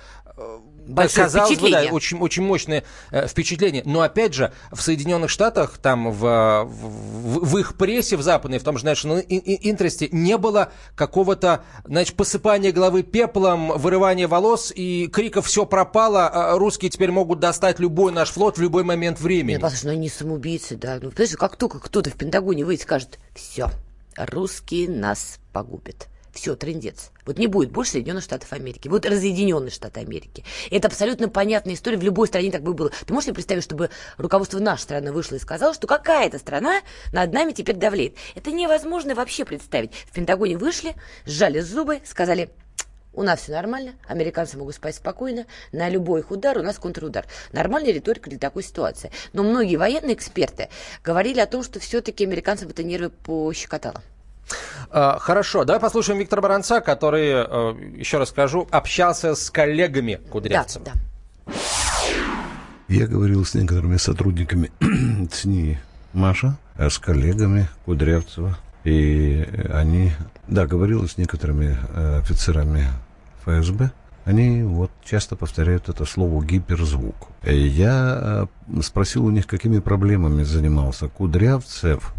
э, 0.88 0.92
Большое 0.92 1.26
казалось 1.26 1.50
бы, 1.50 1.56
да, 1.56 1.62
впечатление. 1.68 1.92
очень, 1.92 2.20
очень 2.20 2.44
мощное 2.44 2.84
э, 3.12 3.28
впечатление. 3.28 3.84
Но 3.86 4.02
опять 4.02 4.34
же, 4.34 4.52
в 4.72 4.82
Соединенных 4.82 5.30
Штатах, 5.30 5.78
там 5.78 6.12
в, 6.12 6.64
в, 6.64 7.46
в 7.46 7.58
их 7.58 7.78
прессе, 7.78 8.18
в 8.18 8.22
западной, 8.22 8.60
в 8.60 8.64
том 8.64 8.78
же 8.78 8.86
National 8.86 9.26
Interest, 9.28 10.10
не 10.12 10.38
было 10.38 10.72
какого-то, 10.96 11.64
значит, 11.86 12.16
посыпания 12.16 12.72
головы 12.72 13.04
пеплом, 13.04 13.78
вырывания 13.78 14.28
волос 14.28 14.72
и 14.76 15.08
криков 15.08 15.46
«все 15.46 15.66
пропало», 15.66 16.28
а 16.28 16.58
русские 16.58 16.90
теперь 16.90 17.12
могут 17.12 17.40
достать 17.40 17.80
любой 17.80 18.12
наш 18.12 18.30
флот 18.30 18.58
в 18.58 18.62
любой 18.62 18.84
момент 18.84 19.20
времени. 19.20 19.54
Нет, 19.54 19.62
послушай, 19.62 19.86
ну 19.86 19.92
они 19.92 20.10
самоубийцы, 20.10 20.76
да. 20.76 21.00
Ну, 21.02 21.12
понимаешь, 21.12 21.36
как 21.38 21.56
только 21.56 21.80
кто-то 21.80 22.10
в 22.10 22.14
Пентагоне 22.14 22.66
выйдет 22.66 22.82
и 22.82 22.84
скажет, 22.84 23.20
все, 23.36 23.70
русские 24.16 24.90
нас 24.90 25.40
погубят. 25.54 26.08
Все, 26.38 26.56
трендец. 26.56 27.10
Вот 27.26 27.40
не 27.40 27.48
будет 27.48 27.72
больше 27.72 27.94
Соединенных 27.94 28.24
Штатов 28.24 28.54
Америки. 28.54 28.88
Будут 28.88 29.08
разъединенные 29.08 29.72
Штаты 29.72 30.02
Америки. 30.02 30.46
И 30.70 30.76
это 30.76 30.88
абсолютно 30.88 31.30
понятная 31.30 31.74
история. 31.74 31.98
В 31.98 32.04
любой 32.04 32.28
стране 32.28 32.52
так 32.52 32.62
бы 32.62 32.76
было. 32.76 32.92
Ты 33.08 33.12
можешь 33.12 33.26
себе 33.26 33.34
представить, 33.34 33.64
чтобы 33.64 33.90
руководство 34.20 34.60
нашей 34.60 34.84
страны 34.84 35.12
вышло 35.12 35.34
и 35.34 35.40
сказало, 35.40 35.74
что 35.74 35.88
какая-то 35.88 36.38
страна 36.38 36.82
над 37.12 37.34
нами 37.34 37.54
теперь 37.54 37.76
давлеет? 37.76 38.18
Это 38.36 38.52
невозможно 38.52 39.16
вообще 39.16 39.46
представить. 39.46 39.96
В 39.96 40.12
Пентагоне 40.12 40.58
вышли, 40.58 40.94
сжали 41.26 41.60
зубы, 41.60 42.02
сказали, 42.06 42.52
у 43.14 43.24
нас 43.24 43.40
все 43.40 43.54
нормально, 43.54 43.96
американцы 44.08 44.60
могут 44.60 44.76
спать 44.76 44.94
спокойно, 44.94 45.48
на 45.72 45.90
любой 45.90 46.20
их 46.20 46.30
удар 46.30 46.56
у 46.60 46.62
нас 46.62 46.78
контрудар. 46.78 47.26
Нормальная 47.52 47.94
риторика 47.94 48.30
для 48.30 48.38
такой 48.38 48.62
ситуации. 48.62 49.10
Но 49.34 49.42
многие 49.42 49.78
военные 49.78 50.14
эксперты 50.14 50.70
говорили 51.04 51.40
о 51.40 51.48
том, 51.48 51.64
что 51.64 51.80
все-таки 51.80 52.26
американцам 52.26 52.70
это 52.70 52.84
нервы 52.84 53.10
пощекотало. 53.10 54.04
А, 54.90 55.18
Хорошо, 55.20 55.64
давай 55.66 55.80
послушаем 55.82 56.20
Виктора 56.20 56.42
Баранца, 56.42 56.80
который, 56.82 57.32
э, 57.32 57.76
еще 57.98 58.18
раз 58.18 58.30
скажу, 58.30 58.68
общался 58.72 59.36
с 59.36 59.50
коллегами 59.50 60.20
Да, 60.24 60.30
Кудрявцева. 60.32 60.86
да. 60.86 61.54
Я 62.88 63.06
говорил 63.08 63.44
с 63.46 63.54
некоторыми 63.54 63.98
сотрудниками 63.98 64.72
СНИ 65.32 65.78
Маша, 66.14 66.58
а 66.76 66.90
с 66.90 66.98
коллегами 67.00 67.68
Кудрявцева. 67.86 68.58
И 68.86 69.46
они, 69.74 70.14
да, 70.48 70.66
говорил 70.66 71.06
с 71.08 71.18
некоторыми 71.18 71.78
э, 71.94 72.20
офицерами 72.20 72.88
ФСБ. 73.44 73.92
Они 74.24 74.64
вот 74.64 74.92
часто 75.04 75.36
повторяют 75.36 75.90
это 75.90 76.06
слово 76.06 76.44
гиперзвук. 76.44 77.16
И 77.44 77.58
я 77.58 78.48
э, 78.70 78.82
спросил 78.82 79.26
у 79.26 79.32
них, 79.32 79.48
какими 79.48 79.80
проблемами 79.80 80.44
занимался 80.44 81.10
Кудрявцев. 81.10 82.14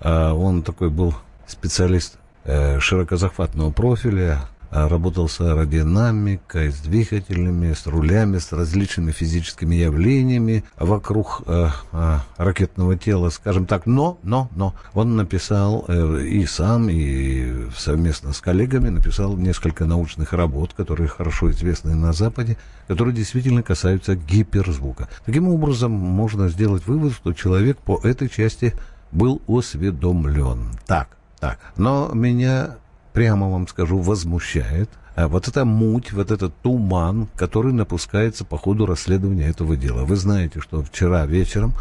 А 0.00 0.34
он 0.34 0.62
такой 0.62 0.90
был 0.90 1.14
специалист 1.52 2.18
э, 2.44 2.80
широкозахватного 2.80 3.70
профиля, 3.70 4.48
а, 4.74 4.88
работал 4.88 5.28
с 5.28 5.38
аэродинамикой, 5.38 6.72
с 6.72 6.78
двигателями, 6.78 7.74
с 7.74 7.86
рулями, 7.86 8.38
с 8.38 8.52
различными 8.52 9.12
физическими 9.12 9.74
явлениями 9.74 10.64
вокруг 10.78 11.42
э, 11.46 11.68
э, 11.92 12.18
ракетного 12.38 12.96
тела, 12.96 13.28
скажем 13.28 13.66
так. 13.66 13.84
Но, 13.84 14.18
но, 14.22 14.48
но 14.56 14.74
он 14.94 15.14
написал 15.14 15.82
и 15.82 16.46
сам, 16.46 16.88
и 16.88 17.68
совместно 17.76 18.32
с 18.32 18.40
коллегами 18.40 18.88
написал 18.88 19.36
несколько 19.36 19.84
научных 19.84 20.32
работ, 20.32 20.72
которые 20.74 21.06
хорошо 21.06 21.50
известны 21.50 21.94
на 21.94 22.14
Западе, 22.14 22.56
которые 22.88 23.14
действительно 23.14 23.62
касаются 23.62 24.16
гиперзвука. 24.16 25.10
Таким 25.26 25.48
образом, 25.48 25.92
можно 25.92 26.48
сделать 26.48 26.86
вывод, 26.86 27.12
что 27.12 27.34
человек 27.34 27.76
по 27.76 28.00
этой 28.02 28.30
части 28.30 28.72
был 29.10 29.42
осведомлен. 29.46 30.70
Так, 30.86 31.08
так. 31.42 31.58
Но 31.76 32.08
меня, 32.14 32.76
прямо 33.12 33.50
вам 33.50 33.66
скажу, 33.66 33.98
возмущает 33.98 34.88
а, 35.16 35.26
вот 35.26 35.48
эта 35.48 35.64
муть, 35.64 36.12
вот 36.12 36.30
этот 36.30 36.54
туман, 36.62 37.26
который 37.34 37.72
напускается 37.72 38.44
по 38.44 38.56
ходу 38.56 38.86
расследования 38.86 39.48
этого 39.48 39.76
дела. 39.76 40.04
Вы 40.04 40.14
знаете, 40.14 40.60
что 40.60 40.84
вчера 40.84 41.26
вечером 41.26 41.74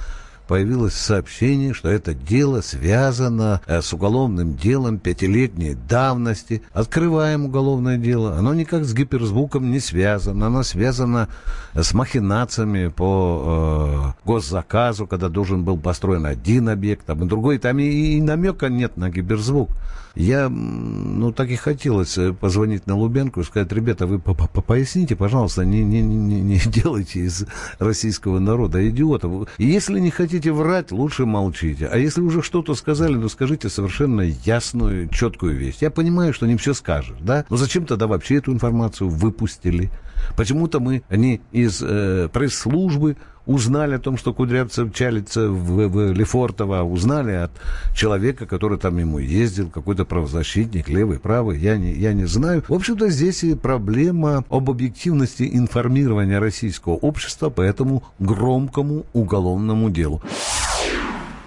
появилось 0.52 0.96
сообщение, 0.96 1.74
что 1.74 1.88
это 1.88 2.14
дело 2.14 2.60
связано 2.60 3.62
э, 3.68 3.82
с 3.82 3.94
уголовным 3.94 4.58
делом 4.58 5.00
пятилетней 5.00 5.76
давности. 5.76 6.62
Открываем 6.74 7.46
уголовное 7.46 7.96
дело. 7.98 8.38
Оно 8.38 8.54
никак 8.54 8.84
с 8.84 8.94
гиперзвуком 8.94 9.72
не 9.72 9.80
связано. 9.80 10.48
Оно 10.48 10.64
связано 10.64 11.30
с 11.74 11.94
махинациями 11.94 12.90
по 12.90 14.14
э, 14.26 14.28
госзаказу, 14.28 15.08
когда 15.08 15.30
должен 15.30 15.64
был 15.64 15.78
построен 15.78 16.26
один 16.26 16.68
объект, 16.68 17.06
там 17.06 17.24
и 17.24 17.30
другой. 17.30 17.58
Там 17.58 17.80
и, 17.80 17.86
и 17.86 18.22
намека 18.22 18.68
нет 18.68 18.98
на 18.98 19.10
гиперзвук. 19.10 19.70
Я, 20.16 20.50
ну, 20.50 21.32
так 21.32 21.50
и 21.50 21.56
хотелось 21.56 22.18
э, 22.18 22.34
позвонить 22.34 22.86
на 22.86 22.98
Лубенку 22.98 23.40
и 23.40 23.44
сказать, 23.46 23.72
ребята, 23.72 24.08
вы 24.08 24.20
по- 24.20 24.34
по- 24.34 24.62
поясните, 24.62 25.16
пожалуйста, 25.16 25.64
не, 25.64 25.84
не, 25.84 26.02
не, 26.02 26.42
не 26.42 26.60
делайте 26.66 27.22
из 27.22 27.46
российского 27.80 28.40
народа 28.40 28.88
идиотов. 28.90 29.48
Если 29.58 30.00
не 30.00 30.10
хотите 30.10 30.41
врать, 30.50 30.92
лучше 30.92 31.26
молчите. 31.26 31.88
А 31.88 31.98
если 31.98 32.22
уже 32.22 32.42
что-то 32.42 32.76
сказали, 32.76 33.14
ну, 33.14 33.30
скажите 33.30 33.70
совершенно 33.70 34.22
ясную, 34.22 35.10
четкую 35.10 35.56
вещь. 35.56 35.78
Я 35.82 35.92
понимаю, 35.92 36.34
что 36.34 36.48
не 36.48 36.58
все 36.58 36.74
скажешь, 36.74 37.18
да? 37.22 37.46
Но 37.50 37.58
зачем 37.58 37.86
тогда 37.86 38.08
вообще 38.08 38.36
эту 38.36 38.52
информацию 38.52 39.10
выпустили? 39.10 39.92
Почему-то 40.36 40.80
мы 40.80 41.04
не 41.10 41.42
из 41.52 41.82
э, 41.82 42.30
пресс-службы 42.32 43.18
узнали 43.46 43.96
о 43.96 44.00
том, 44.00 44.18
что 44.18 44.34
Кудрявцев 44.34 44.94
чалится 44.94 45.50
в, 45.50 45.88
в 45.88 46.14
Лефортово, 46.14 46.80
а 46.80 46.84
узнали 46.84 47.34
от 47.34 47.52
человека, 47.96 48.46
который 48.46 48.78
там 48.78 48.98
ему 48.98 49.20
ездил, 49.20 49.70
какой-то 49.70 50.06
правозащитник, 50.06 50.90
левый, 50.90 51.20
правый, 51.20 51.60
я 51.60 51.78
не, 51.78 51.92
я 51.94 52.14
не 52.14 52.26
знаю. 52.26 52.64
В 52.68 52.74
общем-то, 52.74 53.10
здесь 53.10 53.44
и 53.44 53.56
проблема 53.56 54.44
об 54.50 54.70
объективности 54.70 55.50
информирования 55.52 56.40
российского 56.40 56.94
общества 56.94 57.50
по 57.50 57.62
этому 57.62 58.04
громкому 58.20 59.06
уголовному 59.14 59.90
делу. 59.90 60.22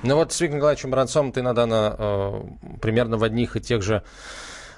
Ну 0.03 0.17
вот 0.17 0.33
с 0.33 0.41
Виктором 0.41 0.59
Николаевичем 0.59 0.91
Баранцом 0.91 1.33
ты, 1.33 1.41
Надана, 1.41 1.97
э, 1.99 2.43
примерно 2.83 3.17
в 3.17 3.25
одних 3.25 3.57
и 3.57 3.61
тех 3.61 3.83
же 3.83 4.03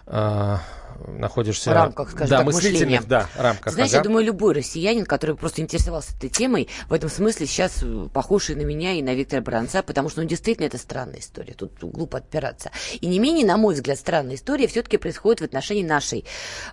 э, 0.07 0.57
находишься... 1.07 1.71
В 1.71 1.75
рамках, 1.75 2.11
скажем 2.11 2.29
да, 2.29 2.37
так, 2.39 2.47
мыслительных, 2.47 3.01
мышления. 3.01 3.03
да, 3.07 3.29
рамках. 3.37 3.73
Знаешь, 3.73 3.91
ага. 3.91 3.99
я 3.99 4.03
думаю, 4.03 4.25
любой 4.25 4.55
россиянин, 4.55 5.05
который 5.05 5.37
просто 5.37 5.63
интересовался 5.63 6.17
этой 6.17 6.31
темой, 6.31 6.69
в 6.89 6.93
этом 6.93 7.11
смысле 7.11 7.47
сейчас 7.47 7.83
э, 7.83 8.09
похож 8.13 8.51
и 8.51 8.55
на 8.55 8.63
меня, 8.63 8.93
и 8.93 9.03
на 9.03 9.15
Виктора 9.15 9.43
Баранца, 9.43 9.83
потому 9.83 10.09
что, 10.09 10.23
ну, 10.23 10.29
действительно, 10.29 10.67
это 10.67 10.79
странная 10.79 11.21
история. 11.21 11.55
Тут 11.55 11.73
глупо 11.81 12.19
отпираться. 12.19 12.71
И 13.01 13.07
не 13.07 13.19
менее, 13.19 13.47
на 13.47 13.57
мой 13.57 13.75
взгляд, 13.75 13.99
странная 13.99 14.37
история 14.37 14.67
все-таки 14.67 14.97
происходит 14.97 15.41
в 15.41 15.45
отношении 15.45 15.85
нашей 15.85 16.25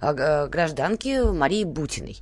г- 0.02 0.48
гражданки 0.48 1.24
Марии 1.32 1.64
Бутиной 1.64 2.20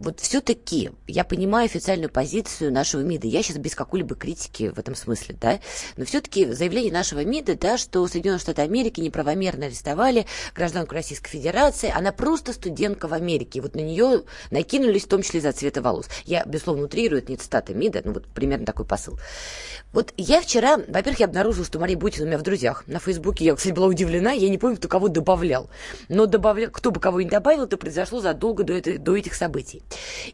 вот 0.00 0.20
все-таки 0.20 0.90
я 1.06 1.24
понимаю 1.24 1.66
официальную 1.66 2.10
позицию 2.10 2.72
нашего 2.72 3.02
МИДа. 3.02 3.26
Я 3.26 3.42
сейчас 3.42 3.58
без 3.58 3.74
какой-либо 3.74 4.14
критики 4.14 4.72
в 4.74 4.78
этом 4.78 4.94
смысле, 4.94 5.36
да. 5.38 5.60
Но 5.96 6.06
все-таки 6.06 6.46
заявление 6.46 6.92
нашего 6.92 7.22
МИДа, 7.22 7.56
да, 7.56 7.76
что 7.76 8.06
Соединенные 8.08 8.40
Штаты 8.40 8.62
Америки 8.62 9.00
неправомерно 9.00 9.66
арестовали 9.66 10.26
гражданку 10.54 10.94
Российской 10.94 11.30
Федерации. 11.30 11.92
Она 11.94 12.12
просто 12.12 12.54
студентка 12.54 13.08
в 13.08 13.12
Америке. 13.12 13.60
Вот 13.60 13.74
на 13.74 13.80
нее 13.80 14.22
накинулись, 14.50 15.04
в 15.04 15.08
том 15.08 15.22
числе 15.22 15.42
за 15.42 15.52
цвета 15.52 15.82
волос. 15.82 16.08
Я, 16.24 16.44
безусловно, 16.46 16.84
утрирую, 16.84 17.22
это 17.22 17.30
не 17.30 17.36
цитата 17.36 17.74
МИДа, 17.74 18.00
ну 18.04 18.12
вот 18.14 18.26
примерно 18.26 18.64
такой 18.64 18.86
посыл. 18.86 19.18
Вот 19.92 20.14
я 20.16 20.40
вчера, 20.40 20.78
во-первых, 20.78 21.20
я 21.20 21.26
обнаружила, 21.26 21.66
что 21.66 21.78
Мария 21.78 21.98
Бутина 21.98 22.24
у 22.24 22.28
меня 22.28 22.38
в 22.38 22.42
друзьях 22.42 22.84
на 22.86 23.00
Фейсбуке. 23.00 23.44
Я, 23.44 23.54
кстати, 23.54 23.74
была 23.74 23.88
удивлена, 23.88 24.32
я 24.32 24.48
не 24.48 24.56
помню, 24.56 24.76
кто 24.76 24.88
кого 24.88 25.08
добавлял. 25.08 25.68
Но 26.08 26.24
добавлял, 26.26 26.70
кто 26.70 26.90
бы 26.90 27.00
кого 27.00 27.20
не 27.20 27.28
добавил, 27.28 27.64
это 27.64 27.76
произошло 27.76 28.20
задолго 28.20 28.62
до, 28.62 28.72
этой, 28.72 28.98
до 28.98 29.16
этих 29.16 29.34
событий. 29.34 29.82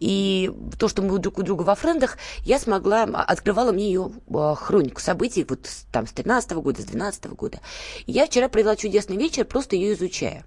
И 0.01 0.51
то, 0.79 0.88
что 0.88 1.03
мы 1.03 1.19
друг 1.19 1.38
у 1.38 1.42
друга 1.42 1.62
во 1.62 1.75
френдах, 1.75 2.19
я 2.42 2.59
смогла, 2.59 3.03
открывала 3.03 3.73
мне 3.73 3.87
ее 3.87 4.11
э, 4.29 4.55
хронику 4.57 5.01
событий 5.01 5.47
вот 5.49 5.69
там 5.92 6.07
с 6.07 6.12
13 6.12 6.53
года, 6.53 6.83
с 6.83 6.85
12 6.85 7.27
года. 7.29 7.61
И 8.07 8.12
я 8.12 8.27
вчера 8.27 8.49
провела 8.49 8.77
чудесный 8.77 9.16
вечер, 9.16 9.45
просто 9.45 9.77
ее 9.77 9.95
изучая. 9.95 10.45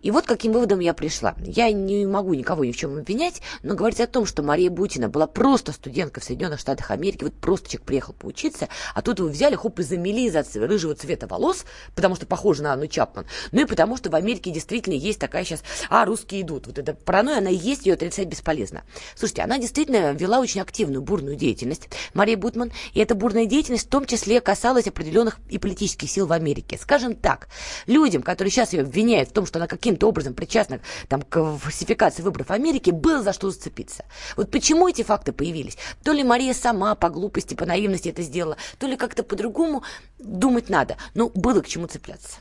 И 0.00 0.10
вот 0.10 0.26
каким 0.26 0.52
выводом 0.52 0.78
я 0.78 0.94
пришла. 0.94 1.34
Я 1.40 1.70
не 1.72 2.06
могу 2.06 2.34
никого 2.34 2.64
ни 2.64 2.70
в 2.70 2.76
чем 2.76 2.98
обвинять, 2.98 3.42
но 3.62 3.74
говорить 3.74 4.00
о 4.00 4.06
том, 4.06 4.26
что 4.26 4.42
Мария 4.42 4.70
Бутина 4.70 5.08
была 5.08 5.26
просто 5.26 5.72
студенткой 5.72 6.22
в 6.22 6.26
Соединенных 6.26 6.60
Штатах 6.60 6.90
Америки, 6.92 7.24
вот 7.24 7.34
просто 7.34 7.68
человек 7.68 7.86
приехал 7.86 8.12
поучиться, 8.12 8.68
а 8.94 9.02
тут 9.02 9.18
его 9.18 9.28
взяли, 9.28 9.56
хоп, 9.56 9.80
и 9.80 9.82
замели 9.82 10.26
из-за 10.26 10.44
рыжего 10.66 10.94
цвета 10.94 11.26
волос, 11.26 11.64
потому 11.96 12.14
что 12.14 12.26
похоже 12.26 12.62
на 12.62 12.72
Анну 12.72 12.86
Чапман, 12.86 13.26
ну 13.50 13.62
и 13.62 13.64
потому 13.64 13.96
что 13.96 14.10
в 14.10 14.14
Америке 14.14 14.50
действительно 14.50 14.94
есть 14.94 15.18
такая 15.18 15.44
сейчас, 15.44 15.62
а, 15.90 16.04
русские 16.04 16.42
идут. 16.42 16.66
Вот 16.66 16.78
эта 16.78 16.94
паранойя, 16.94 17.38
она 17.38 17.50
есть, 17.50 17.86
ее 17.86 17.94
отрицать 17.94 18.28
бесполезно. 18.28 18.82
Слушайте, 19.16 19.42
она 19.42 19.58
действительно 19.58 20.12
вела 20.12 20.38
очень 20.38 20.60
активную, 20.60 21.02
бурную 21.02 21.36
деятельность, 21.36 21.88
Мария 22.14 22.36
Бутман, 22.36 22.70
и 22.94 23.00
эта 23.00 23.14
бурная 23.14 23.46
деятельность 23.46 23.86
в 23.86 23.90
том 23.90 24.06
числе 24.06 24.40
касалась 24.40 24.86
определенных 24.86 25.38
и 25.48 25.58
политических 25.58 26.08
сил 26.08 26.26
в 26.26 26.32
Америке. 26.32 26.78
Скажем 26.80 27.16
так, 27.16 27.48
людям, 27.86 28.22
которые 28.22 28.52
сейчас 28.52 28.72
ее 28.72 28.82
обвиняют 28.82 29.30
в 29.30 29.32
том, 29.32 29.46
что 29.46 29.58
она 29.58 29.66
каким-то 29.88 30.08
образом 30.08 30.34
причастна 30.34 30.80
там, 31.08 31.22
к 31.22 31.56
фальсификации 31.56 32.22
выборов 32.22 32.48
в 32.48 32.52
Америке, 32.52 32.92
было 32.92 33.22
за 33.22 33.32
что 33.32 33.50
зацепиться. 33.50 34.04
Вот 34.36 34.50
почему 34.50 34.86
эти 34.86 35.02
факты 35.02 35.32
появились? 35.32 35.78
То 36.04 36.12
ли 36.12 36.22
Мария 36.22 36.52
сама 36.52 36.94
по 36.94 37.08
глупости, 37.08 37.54
по 37.54 37.64
наивности 37.64 38.10
это 38.10 38.22
сделала, 38.22 38.58
то 38.78 38.86
ли 38.86 38.96
как-то 38.96 39.22
по-другому 39.22 39.82
думать 40.18 40.68
надо. 40.68 40.98
Но 41.14 41.30
было 41.30 41.62
к 41.62 41.68
чему 41.68 41.86
цепляться. 41.86 42.36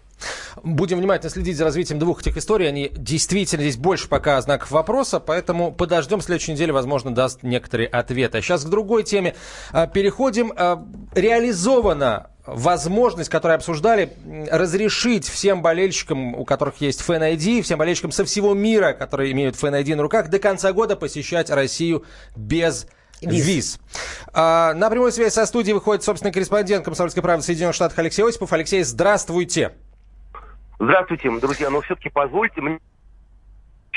Будем 0.63 0.97
внимательно 0.97 1.29
следить 1.29 1.57
за 1.57 1.63
развитием 1.63 1.99
двух 1.99 2.21
этих 2.21 2.37
историй. 2.37 2.67
Они 2.67 2.89
действительно 2.95 3.63
здесь 3.63 3.77
больше 3.77 4.07
пока 4.07 4.39
знаков 4.41 4.71
вопроса, 4.71 5.19
поэтому 5.19 5.71
подождем. 5.71 6.21
Следующей 6.21 6.53
неделе, 6.53 6.73
возможно, 6.73 7.13
даст 7.13 7.43
некоторые 7.43 7.87
ответы. 7.87 8.39
А 8.39 8.41
сейчас 8.41 8.65
к 8.65 8.69
другой 8.69 9.03
теме. 9.03 9.35
А, 9.71 9.87
Переходим. 9.87 10.51
А, 10.55 10.83
Реализована 11.13 12.31
возможность, 12.45 13.29
которую 13.29 13.57
обсуждали, 13.57 14.13
разрешить 14.49 15.27
всем 15.27 15.61
болельщикам, 15.61 16.33
у 16.33 16.45
которых 16.45 16.79
есть 16.79 17.01
Fan 17.05 17.35
ID, 17.35 17.61
всем 17.61 17.77
болельщикам 17.77 18.11
со 18.11 18.23
всего 18.23 18.53
мира, 18.53 18.93
которые 18.93 19.33
имеют 19.33 19.55
Fan 19.55 19.83
ID 19.83 19.95
на 19.95 20.03
руках, 20.03 20.29
до 20.29 20.39
конца 20.39 20.71
года 20.71 20.95
посещать 20.95 21.49
Россию 21.49 22.05
без 22.37 22.87
Виз. 23.21 23.45
виз. 23.45 23.79
А, 24.31 24.73
на 24.75 24.89
прямую 24.89 25.11
связь 25.11 25.33
со 25.33 25.45
студией 25.45 25.73
выходит, 25.73 26.03
собственно, 26.03 26.31
корреспондент 26.31 26.85
«Комсомольской 26.85 27.23
правды» 27.23 27.43
Соединенных 27.43 27.75
Штатах 27.75 27.97
Алексей 27.99 28.23
Осипов. 28.23 28.53
Алексей, 28.53 28.83
здравствуйте. 28.83 29.73
Здравствуйте, 30.79 31.29
друзья. 31.39 31.69
Но 31.69 31.81
все-таки 31.81 32.09
позвольте 32.09 32.61
мне 32.61 32.79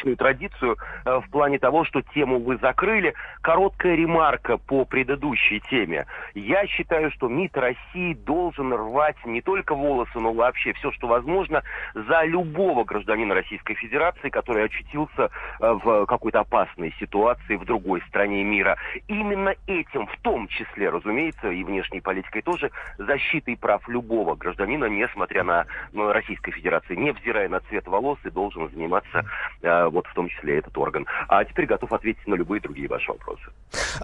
личную 0.00 0.16
традицию 0.16 0.76
э, 1.04 1.20
в 1.20 1.30
плане 1.30 1.58
того, 1.58 1.84
что 1.84 2.02
тему 2.02 2.38
вы 2.40 2.56
закрыли. 2.58 3.14
Короткая 3.42 3.94
ремарка 3.94 4.56
по 4.56 4.84
предыдущей 4.84 5.60
теме. 5.70 6.06
Я 6.34 6.66
считаю, 6.66 7.10
что 7.10 7.28
МИД 7.28 7.56
России 7.56 8.14
должен 8.14 8.72
рвать 8.72 9.16
не 9.24 9.40
только 9.40 9.74
волосы, 9.74 10.18
но 10.18 10.32
вообще 10.32 10.72
все, 10.74 10.90
что 10.92 11.06
возможно, 11.08 11.62
за 11.94 12.24
любого 12.24 12.84
гражданина 12.84 13.34
Российской 13.34 13.74
Федерации, 13.74 14.28
который 14.28 14.64
очутился 14.64 15.30
э, 15.60 15.78
в 15.82 16.06
какой-то 16.06 16.40
опасной 16.40 16.94
ситуации 16.98 17.56
в 17.56 17.64
другой 17.64 18.02
стране 18.08 18.42
мира. 18.44 18.76
Именно 19.08 19.54
этим, 19.66 20.06
в 20.06 20.16
том 20.22 20.48
числе, 20.48 20.90
разумеется, 20.90 21.50
и 21.50 21.64
внешней 21.64 22.00
политикой 22.00 22.42
тоже, 22.42 22.70
защитой 22.98 23.56
прав 23.56 23.86
любого 23.88 24.34
гражданина, 24.34 24.86
несмотря 24.86 25.44
на 25.44 25.66
ну, 25.92 26.12
Российской 26.12 26.52
Федерации, 26.52 26.94
невзирая 26.94 27.48
на 27.48 27.60
цвет 27.60 27.86
волос, 27.86 28.18
и 28.24 28.30
должен 28.30 28.68
заниматься 28.70 29.24
э, 29.62 29.89
вот 29.90 30.06
в 30.06 30.14
том 30.14 30.28
числе 30.28 30.58
этот 30.58 30.76
орган. 30.76 31.06
А 31.28 31.44
теперь 31.44 31.66
готов 31.66 31.92
ответить 31.92 32.26
на 32.26 32.34
любые 32.34 32.60
другие 32.60 32.88
ваши 32.88 33.10
вопросы. 33.10 33.42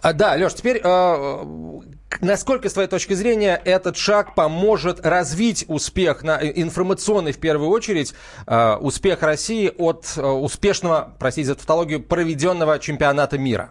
А, 0.03 0.12
да, 0.12 0.35
Леш, 0.35 0.55
теперь 0.55 0.81
э, 0.83 1.44
насколько, 2.20 2.68
с 2.68 2.72
твоей 2.72 2.88
точки 2.88 3.14
зрения, 3.14 3.61
этот 3.64 3.96
шаг 3.96 4.35
поможет 4.35 5.05
развить 5.05 5.64
успех, 5.68 6.22
на, 6.22 6.38
э, 6.40 6.53
информационный 6.57 7.33
в 7.33 7.38
первую 7.38 7.70
очередь, 7.70 8.14
э, 8.46 8.77
успех 8.77 9.22
России 9.22 9.72
от 9.77 10.12
э, 10.16 10.22
успешного, 10.22 11.14
простите 11.18 11.49
за 11.49 11.55
тавтологию, 11.55 12.03
проведенного 12.03 12.79
чемпионата 12.79 13.38
мира? 13.38 13.70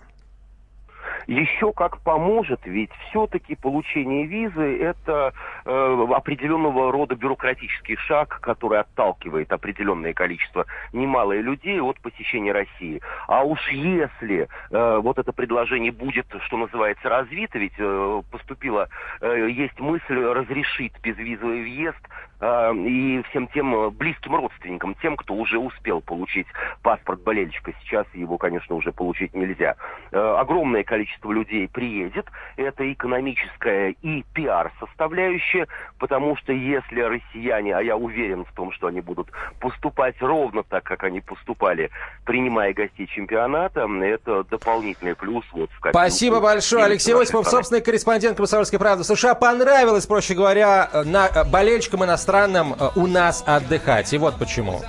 Еще 1.27 1.73
как 1.73 1.99
поможет, 2.01 2.61
ведь 2.65 2.91
все-таки 3.09 3.55
получение 3.55 4.25
визы 4.25 4.79
это 4.79 5.33
э, 5.65 6.07
определенного 6.15 6.91
рода 6.91 7.15
бюрократический 7.15 7.95
шаг, 7.97 8.39
который 8.41 8.79
отталкивает 8.79 9.51
определенное 9.51 10.13
количество 10.13 10.65
немалое 10.93 11.41
людей 11.41 11.81
от 11.81 11.99
посещения 11.99 12.51
России. 12.51 13.01
А 13.27 13.43
уж 13.43 13.59
если 13.71 14.47
э, 14.71 14.99
вот 15.01 15.17
это 15.17 15.31
предложение 15.31 15.91
будет, 15.91 16.27
что 16.45 16.57
называется, 16.57 17.09
развито, 17.09 17.57
ведь 17.57 17.73
э, 17.77 18.21
поступила, 18.31 18.87
э, 19.21 19.49
есть 19.49 19.79
мысль 19.79 20.19
разрешить 20.19 20.93
безвизовый 21.01 21.63
въезд 21.63 21.97
и 22.41 23.23
всем 23.29 23.47
тем 23.47 23.73
э, 23.75 23.89
близким 23.89 24.35
родственникам, 24.35 24.95
тем, 25.01 25.15
кто 25.15 25.33
уже 25.33 25.57
успел 25.57 26.01
получить 26.01 26.47
паспорт 26.81 27.21
болельщика. 27.23 27.71
Сейчас 27.81 28.05
его, 28.13 28.37
конечно, 28.37 28.75
уже 28.75 28.91
получить 28.91 29.33
нельзя. 29.33 29.75
Э, 30.11 30.35
огромное 30.39 30.83
количество 30.83 31.31
людей 31.31 31.67
приедет. 31.67 32.25
Это 32.57 32.91
экономическая 32.91 33.95
и 34.01 34.23
пиар-составляющая, 34.33 35.67
потому 35.97 36.35
что 36.37 36.51
если 36.53 37.01
россияне, 37.01 37.75
а 37.75 37.81
я 37.81 37.95
уверен 37.95 38.45
в 38.45 38.51
том, 38.53 38.71
что 38.71 38.87
они 38.87 39.01
будут 39.01 39.29
поступать 39.59 40.21
ровно 40.21 40.63
так, 40.63 40.83
как 40.83 41.03
они 41.03 41.21
поступали, 41.21 41.89
принимая 42.25 42.73
гостей 42.73 43.07
чемпионата, 43.07 43.87
это 44.03 44.43
дополнительный 44.43 45.15
плюс 45.15 45.45
вот 45.53 45.69
в 45.71 45.79
копилку. 45.79 45.97
Спасибо 45.97 46.41
большое, 46.41 46.83
И 46.83 46.85
Алексей 46.85 47.15
Осипов, 47.15 47.47
собственный 47.47 47.81
корреспондент 47.81 48.37
«Комсомольской 48.37 48.77
правды» 48.77 49.03
США. 49.03 49.35
Понравилось, 49.35 50.05
проще 50.05 50.33
говоря, 50.33 50.89
э, 50.91 51.03
на, 51.03 51.27
э, 51.27 51.43
болельщикам 51.49 52.03
иностранным 52.03 52.24
э, 52.27 52.89
у 52.95 53.07
нас 53.07 53.43
отдыхать. 53.45 54.11
И 54.13 54.17
вот 54.17 54.37
почему. 54.37 54.81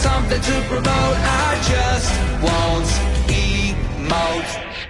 Something 0.00 0.40
to 0.40 0.62
promote. 0.68 1.16
I 1.22 1.60
just 1.68 2.10
won't 2.40 2.90
emote. 3.28 4.89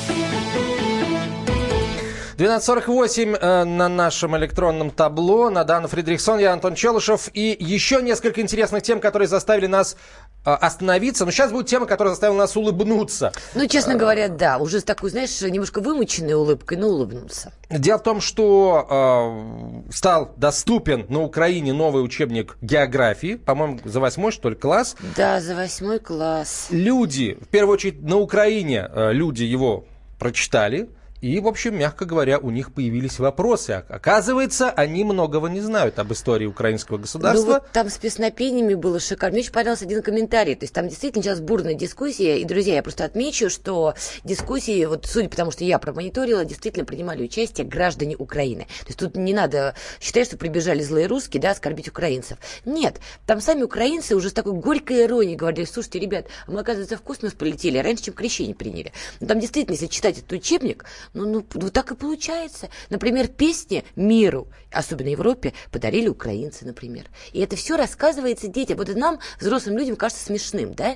12.48 2.41 3.37
э, 3.39 3.63
на 3.65 3.87
нашем 3.87 4.35
электронном 4.35 4.89
табло. 4.89 5.51
Надан 5.51 5.87
Фридрихсон, 5.87 6.39
я 6.39 6.53
Антон 6.53 6.73
Челышев. 6.73 7.29
И 7.35 7.55
еще 7.59 8.01
несколько 8.01 8.41
интересных 8.41 8.81
тем, 8.81 8.99
которые 8.99 9.27
заставили 9.27 9.67
нас 9.67 9.95
э, 10.43 10.49
остановиться. 10.49 11.25
Но 11.25 11.29
сейчас 11.29 11.51
будет 11.51 11.67
тема, 11.67 11.85
которая 11.85 12.15
заставила 12.15 12.39
нас 12.39 12.57
улыбнуться. 12.57 13.31
Ну, 13.53 13.67
честно 13.67 13.93
говоря, 13.93 14.27
да. 14.27 14.57
Уже 14.57 14.79
с 14.79 14.83
такой, 14.83 15.11
знаешь, 15.11 15.39
немножко 15.39 15.81
вымученной 15.81 16.33
улыбкой, 16.33 16.79
но 16.79 16.87
улыбнуться. 16.87 17.53
Дело 17.69 17.99
в 17.99 18.03
том, 18.03 18.19
что 18.21 19.83
э, 19.87 19.91
стал 19.93 20.33
доступен 20.35 21.05
на 21.09 21.21
Украине 21.21 21.73
новый 21.73 22.03
учебник 22.03 22.57
географии. 22.59 23.35
По-моему, 23.35 23.81
за 23.85 23.99
восьмой, 23.99 24.31
что 24.31 24.49
ли, 24.49 24.55
класс. 24.55 24.95
Да, 25.15 25.41
за 25.41 25.53
восьмой 25.53 25.99
класс. 25.99 26.69
Люди, 26.71 27.37
в 27.39 27.49
первую 27.49 27.75
очередь 27.75 28.01
на 28.01 28.17
Украине, 28.17 28.89
э, 28.91 29.13
люди 29.13 29.43
его 29.43 29.85
прочитали. 30.17 30.89
И, 31.21 31.39
в 31.39 31.47
общем, 31.47 31.77
мягко 31.77 32.05
говоря, 32.05 32.39
у 32.39 32.49
них 32.49 32.73
появились 32.73 33.19
вопросы. 33.19 33.83
Оказывается, 33.87 34.71
они 34.71 35.03
многого 35.03 35.49
не 35.49 35.61
знают 35.61 35.99
об 35.99 36.11
истории 36.11 36.47
украинского 36.47 36.97
государства. 36.97 37.45
Ну, 37.45 37.53
вот 37.53 37.71
там 37.71 37.89
с 37.89 37.97
песнопениями 37.99 38.73
было 38.73 38.99
шикарно. 38.99 39.33
Мне 39.33 39.41
очень 39.41 39.53
понравился 39.53 39.85
один 39.85 40.01
комментарий. 40.01 40.55
То 40.55 40.63
есть 40.63 40.73
там 40.73 40.87
действительно 40.87 41.23
сейчас 41.23 41.39
бурная 41.39 41.75
дискуссия. 41.75 42.39
И, 42.39 42.43
друзья, 42.43 42.73
я 42.73 42.81
просто 42.81 43.05
отмечу, 43.05 43.51
что 43.51 43.93
дискуссии, 44.23 44.83
вот 44.85 45.05
судя 45.05 45.29
по 45.29 45.35
тому, 45.35 45.51
что 45.51 45.63
я 45.63 45.77
промониторила, 45.77 46.43
действительно 46.43 46.85
принимали 46.85 47.23
участие 47.23 47.67
граждане 47.67 48.15
Украины. 48.17 48.65
То 48.79 48.87
есть 48.87 48.99
тут 48.99 49.15
не 49.15 49.35
надо 49.35 49.75
считать, 49.99 50.25
что 50.25 50.37
прибежали 50.37 50.81
злые 50.81 51.05
русские, 51.05 51.39
да, 51.39 51.51
оскорбить 51.51 51.87
украинцев. 51.87 52.39
Нет, 52.65 52.99
там 53.27 53.41
сами 53.41 53.61
украинцы 53.61 54.15
уже 54.15 54.31
с 54.31 54.33
такой 54.33 54.53
горькой 54.53 55.03
иронией 55.03 55.35
говорили, 55.35 55.65
слушайте, 55.65 55.99
ребят, 55.99 56.25
мы, 56.47 56.61
оказывается, 56.61 56.97
в 56.97 57.01
космос 57.03 57.33
полетели 57.33 57.77
раньше, 57.77 58.05
чем 58.05 58.15
крещение 58.15 58.55
приняли. 58.55 58.91
Но 59.19 59.27
там 59.27 59.39
действительно, 59.39 59.73
если 59.75 59.85
читать 59.85 60.17
этот 60.17 60.31
учебник, 60.31 60.85
ну, 61.13 61.25
ну, 61.25 61.45
ну, 61.53 61.69
так 61.69 61.91
и 61.91 61.95
получается. 61.95 62.69
Например, 62.89 63.27
песни 63.27 63.83
миру, 63.95 64.47
особенно 64.71 65.09
Европе, 65.09 65.53
подарили 65.71 66.07
украинцы, 66.07 66.65
например. 66.65 67.05
И 67.33 67.39
это 67.39 67.55
все 67.55 67.75
рассказывается 67.75 68.47
детям. 68.47 68.77
Вот 68.77 68.89
это 68.89 68.97
нам, 68.97 69.19
взрослым 69.39 69.77
людям, 69.77 69.95
кажется 69.95 70.25
смешным, 70.25 70.73
да? 70.73 70.95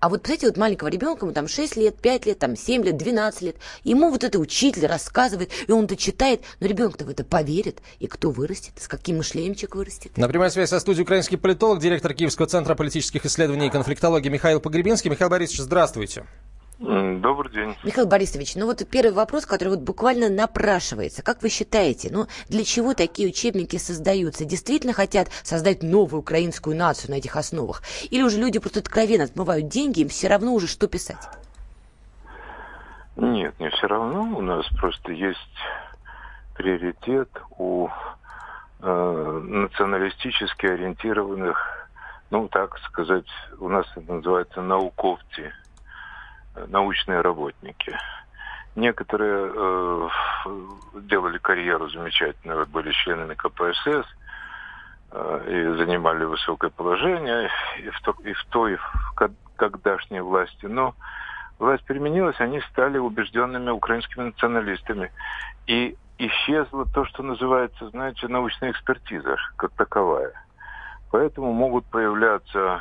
А 0.00 0.08
вот, 0.08 0.22
представляете, 0.22 0.46
вот 0.48 0.56
маленького 0.56 0.88
ребенка, 0.88 1.24
ему 1.24 1.32
там 1.32 1.46
6 1.46 1.76
лет, 1.76 1.94
5 2.02 2.26
лет, 2.26 2.38
там 2.40 2.56
7 2.56 2.82
лет, 2.82 2.96
12 2.96 3.42
лет, 3.42 3.56
ему 3.84 4.10
вот 4.10 4.24
это 4.24 4.40
учитель 4.40 4.86
рассказывает, 4.86 5.52
и 5.68 5.70
он 5.70 5.84
это 5.84 5.96
читает, 5.96 6.40
но 6.58 6.66
ребенок-то 6.66 7.04
в 7.04 7.08
это 7.08 7.22
поверит, 7.22 7.80
и 8.00 8.08
кто 8.08 8.32
вырастет, 8.32 8.72
с 8.80 8.88
каким 8.88 9.18
мышлением 9.18 9.54
человек 9.54 9.76
вырастет. 9.76 10.16
На 10.16 10.26
прямой 10.26 10.50
связи 10.50 10.70
со 10.70 10.80
студией 10.80 11.04
украинский 11.04 11.38
политолог, 11.38 11.78
директор 11.78 12.14
Киевского 12.14 12.48
центра 12.48 12.74
политических 12.74 13.24
исследований 13.26 13.68
и 13.68 13.70
конфликтологии 13.70 14.28
Михаил 14.28 14.58
Погребинский. 14.58 15.08
Михаил 15.08 15.30
Борисович, 15.30 15.60
здравствуйте. 15.60 16.24
Добрый 16.78 17.52
день. 17.52 17.76
Михаил 17.84 18.08
Борисович, 18.08 18.56
ну 18.56 18.66
вот 18.66 18.82
первый 18.90 19.12
вопрос, 19.12 19.46
который 19.46 19.68
вот 19.68 19.80
буквально 19.80 20.28
напрашивается. 20.28 21.22
Как 21.22 21.42
вы 21.42 21.48
считаете, 21.48 22.08
ну 22.10 22.26
для 22.48 22.64
чего 22.64 22.94
такие 22.94 23.28
учебники 23.28 23.76
создаются? 23.76 24.44
Действительно 24.44 24.92
хотят 24.92 25.28
создать 25.44 25.82
новую 25.82 26.20
украинскую 26.20 26.76
нацию 26.76 27.12
на 27.12 27.16
этих 27.16 27.36
основах? 27.36 27.82
Или 28.10 28.22
уже 28.22 28.38
люди 28.38 28.58
просто 28.58 28.80
откровенно 28.80 29.24
отмывают 29.24 29.68
деньги, 29.68 30.00
им 30.00 30.08
все 30.08 30.28
равно 30.28 30.52
уже 30.54 30.66
что 30.66 30.88
писать? 30.88 31.28
Нет, 33.16 33.58
не 33.60 33.70
все 33.70 33.86
равно. 33.86 34.22
У 34.36 34.40
нас 34.40 34.66
просто 34.80 35.12
есть 35.12 35.38
приоритет 36.54 37.30
у 37.58 37.88
э, 38.80 39.40
националистически 39.44 40.66
ориентированных, 40.66 41.88
ну 42.30 42.48
так 42.48 42.78
сказать, 42.80 43.26
у 43.58 43.68
нас 43.68 43.86
это 43.94 44.12
называется 44.12 44.62
науковцы 44.62 45.52
научные 46.54 47.20
работники. 47.20 47.96
Некоторые 48.74 49.52
э, 49.54 50.08
делали 51.02 51.38
карьеру 51.38 51.90
замечательную, 51.90 52.66
были 52.66 52.90
членами 52.92 53.34
КПСС 53.34 54.06
э, 55.10 55.44
и 55.46 55.76
занимали 55.76 56.24
высокое 56.24 56.70
положение 56.70 57.50
и 57.78 57.90
в, 57.90 58.00
то, 58.00 58.14
и 58.24 58.32
в 58.32 58.44
той, 58.46 58.74
и 58.74 58.76
в 58.76 59.30
тогдашней 59.58 60.20
власти. 60.20 60.64
Но 60.64 60.94
власть 61.58 61.84
переменилась, 61.84 62.40
они 62.40 62.60
стали 62.70 62.96
убежденными 62.96 63.70
украинскими 63.70 64.24
националистами. 64.24 65.12
И 65.66 65.96
исчезло 66.18 66.86
то, 66.86 67.04
что 67.04 67.22
называется, 67.22 67.90
знаете, 67.90 68.26
научная 68.28 68.70
экспертиза 68.70 69.36
как 69.56 69.72
таковая. 69.72 70.32
Поэтому 71.10 71.52
могут 71.52 71.84
появляться 71.86 72.80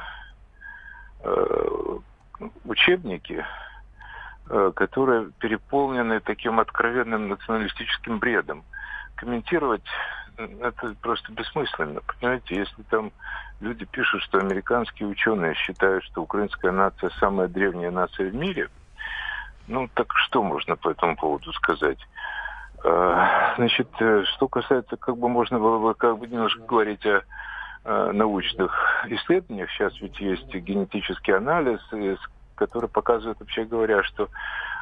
э, 1.23 1.97
учебники, 2.65 3.45
э, 4.49 4.71
которые 4.75 5.31
переполнены 5.39 6.19
таким 6.19 6.59
откровенным 6.59 7.29
националистическим 7.29 8.19
бредом. 8.19 8.63
Комментировать 9.15 9.85
это 10.37 10.95
просто 11.01 11.31
бессмысленно. 11.31 12.01
Понимаете, 12.01 12.55
если 12.55 12.81
там 12.83 13.11
люди 13.59 13.85
пишут, 13.85 14.21
что 14.23 14.39
американские 14.39 15.07
ученые 15.07 15.55
считают, 15.55 16.03
что 16.05 16.23
украинская 16.23 16.71
нация 16.71 17.09
самая 17.19 17.47
древняя 17.47 17.91
нация 17.91 18.29
в 18.29 18.35
мире, 18.35 18.69
ну 19.67 19.87
так 19.93 20.07
что 20.15 20.41
можно 20.43 20.75
по 20.75 20.89
этому 20.89 21.15
поводу 21.15 21.51
сказать? 21.53 21.99
Э, 22.83 23.53
значит, 23.57 23.89
э, 23.99 24.23
что 24.35 24.47
касается, 24.47 24.97
как 24.97 25.17
бы 25.17 25.29
можно 25.29 25.59
было 25.59 25.79
бы 25.79 25.93
как 25.93 26.17
бы 26.17 26.27
немножко 26.27 26.61
говорить 26.61 27.05
о 27.05 27.21
научных 27.83 28.71
исследованиях. 29.07 29.69
Сейчас 29.71 29.99
ведь 30.01 30.19
есть 30.19 30.53
генетический 30.53 31.35
анализ, 31.35 31.79
который 32.61 32.89
показывает, 32.89 33.39
вообще 33.39 33.65
говоря, 33.65 34.03
что 34.03 34.29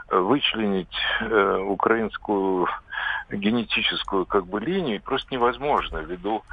э, 0.10 0.18
вычленить 0.18 0.98
э, 1.22 1.58
украинскую 1.60 2.68
генетическую 3.32 4.26
как 4.26 4.46
бы 4.48 4.60
линию 4.60 5.02
просто 5.02 5.34
невозможно 5.34 6.00
ввиду 6.00 6.44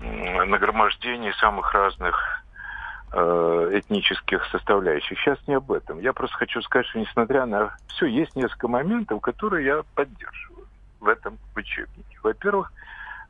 э, 0.00 0.44
нагромождения 0.44 1.32
самых 1.32 1.74
разных 1.74 2.44
э, 3.12 3.70
этнических 3.74 4.44
составляющих. 4.52 5.18
Сейчас 5.18 5.38
не 5.48 5.54
об 5.54 5.72
этом. 5.72 5.98
Я 5.98 6.12
просто 6.12 6.36
хочу 6.36 6.62
сказать, 6.62 6.86
что 6.86 7.00
несмотря 7.00 7.44
на 7.44 7.76
все, 7.88 8.06
есть 8.06 8.36
несколько 8.36 8.68
моментов, 8.68 9.20
которые 9.20 9.66
я 9.66 9.82
поддерживаю 9.96 10.68
в 11.00 11.08
этом 11.08 11.38
учебнике. 11.56 12.18
Во-первых, 12.22 12.72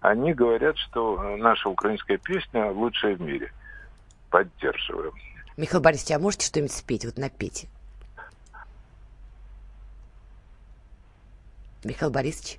они 0.00 0.32
говорят, 0.32 0.76
что 0.78 1.36
наша 1.36 1.68
украинская 1.68 2.18
песня 2.18 2.70
лучшая 2.70 3.16
в 3.16 3.20
мире. 3.20 3.52
Поддерживаю. 4.30 5.12
Михаил 5.56 5.82
Борисович, 5.82 6.12
а 6.12 6.18
можете 6.18 6.46
что-нибудь 6.46 6.72
спеть, 6.72 7.04
вот 7.04 7.18
напеть? 7.18 7.66
Михаил 11.82 12.10
Борисович? 12.10 12.58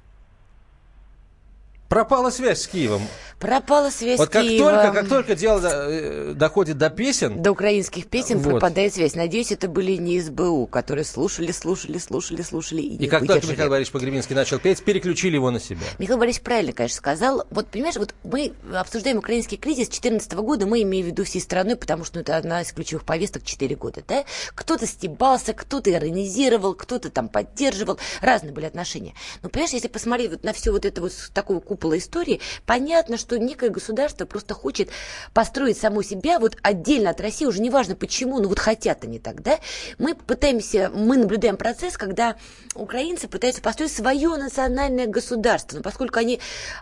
Пропала 1.88 2.30
связь 2.30 2.62
с 2.62 2.68
Киевом. 2.68 3.02
Пропала 3.40 3.90
связь 3.90 4.20
вот 4.20 4.30
как 4.30 4.44
Киева. 4.44 4.70
Только, 4.70 4.92
как 4.92 5.08
только 5.08 5.36
дело 5.36 5.62
э, 5.64 6.34
доходит 6.36 6.78
до 6.78 6.90
песен... 6.90 7.42
До 7.42 7.52
украинских 7.52 8.08
песен 8.08 8.40
вот. 8.40 8.52
пропадает 8.52 8.94
связь. 8.94 9.16
Надеюсь, 9.16 9.54
это 9.54 9.70
были 9.70 9.94
не 9.94 10.20
СБУ, 10.20 10.68
которые 10.68 11.06
слушали, 11.06 11.54
слушали, 11.54 11.98
слушали, 12.00 12.42
слушали 12.42 12.82
и, 12.82 12.98
и 12.98 13.08
как 13.08 13.22
выдержали. 13.22 13.42
только 13.42 13.54
Михаил 13.54 13.70
Борисович 13.70 13.94
Погребинский 13.94 14.36
начал 14.36 14.60
петь, 14.60 14.84
переключили 14.84 15.36
его 15.36 15.52
на 15.52 15.62
себя. 15.62 15.86
Михаил 16.00 16.20
Борисович 16.20 16.44
правильно, 16.44 16.74
конечно, 16.74 16.98
сказал. 16.98 17.46
Вот, 17.50 17.68
понимаешь, 17.68 17.96
вот 17.96 18.14
мы 18.24 18.52
обсуждаем 18.74 19.20
украинский 19.20 19.56
кризис 19.56 19.88
2014 19.88 20.34
года, 20.34 20.66
мы 20.66 20.82
имеем 20.82 21.06
в 21.06 21.10
виду 21.10 21.24
всей 21.24 21.40
страной, 21.40 21.78
потому 21.78 22.04
что 22.04 22.18
ну, 22.18 22.24
это 22.24 22.36
одна 22.36 22.62
из 22.62 22.74
ключевых 22.74 23.06
повесток 23.06 23.46
4 23.46 23.74
года, 23.78 24.04
да? 24.06 24.26
Кто-то 24.54 24.86
стебался, 24.86 25.54
кто-то 25.54 25.90
иронизировал, 25.90 26.74
кто-то 26.74 27.10
там 27.10 27.30
поддерживал, 27.30 28.00
разные 28.22 28.52
были 28.52 28.66
отношения. 28.66 29.14
Но, 29.42 29.48
понимаешь, 29.50 29.72
если 29.72 29.88
посмотреть 29.88 30.32
вот 30.32 30.44
на 30.44 30.52
все 30.52 30.72
вот 30.72 30.84
это 30.84 31.00
вот 31.00 31.14
такого 31.34 31.62
купола 31.62 31.98
истории, 31.98 32.42
понятно, 32.66 33.18
что 33.18 33.29
некое 33.38 33.70
государство 33.70 34.26
просто 34.26 34.54
хочет 34.54 34.90
построить 35.34 35.78
само 35.78 36.02
себя 36.02 36.40
вот 36.40 36.58
отдельно 36.62 37.10
от 37.10 37.22
России, 37.22 37.46
уже 37.46 37.62
неважно 37.62 37.96
почему, 37.96 38.40
но 38.40 38.50
вот 38.50 38.60
хотят 38.60 39.04
они 39.04 39.20
так, 39.20 39.42
да? 39.42 39.60
Мы 39.98 40.16
пытаемся, 40.16 40.92
мы 40.94 41.18
наблюдаем 41.18 41.58
процесс, 41.58 41.98
когда 41.98 42.36
украинцы 42.76 43.28
пытаются 43.28 43.62
построить 43.62 43.92
свое 43.92 44.36
национальное 44.36 45.08
государство, 45.08 45.78
но 45.78 45.84
поскольку 45.84 46.20
они 46.20 46.40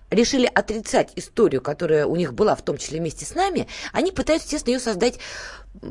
решили 0.10 0.50
отрицать 0.54 1.12
историю, 1.16 1.62
которая 1.62 2.06
у 2.06 2.16
них 2.16 2.34
была, 2.34 2.56
в 2.56 2.62
том 2.62 2.78
числе 2.78 3.00
вместе 3.00 3.26
с 3.26 3.36
нами, 3.36 3.68
они 3.94 4.12
пытаются, 4.12 4.48
естественно, 4.48 4.76
ее 4.76 4.80
создать 4.80 5.20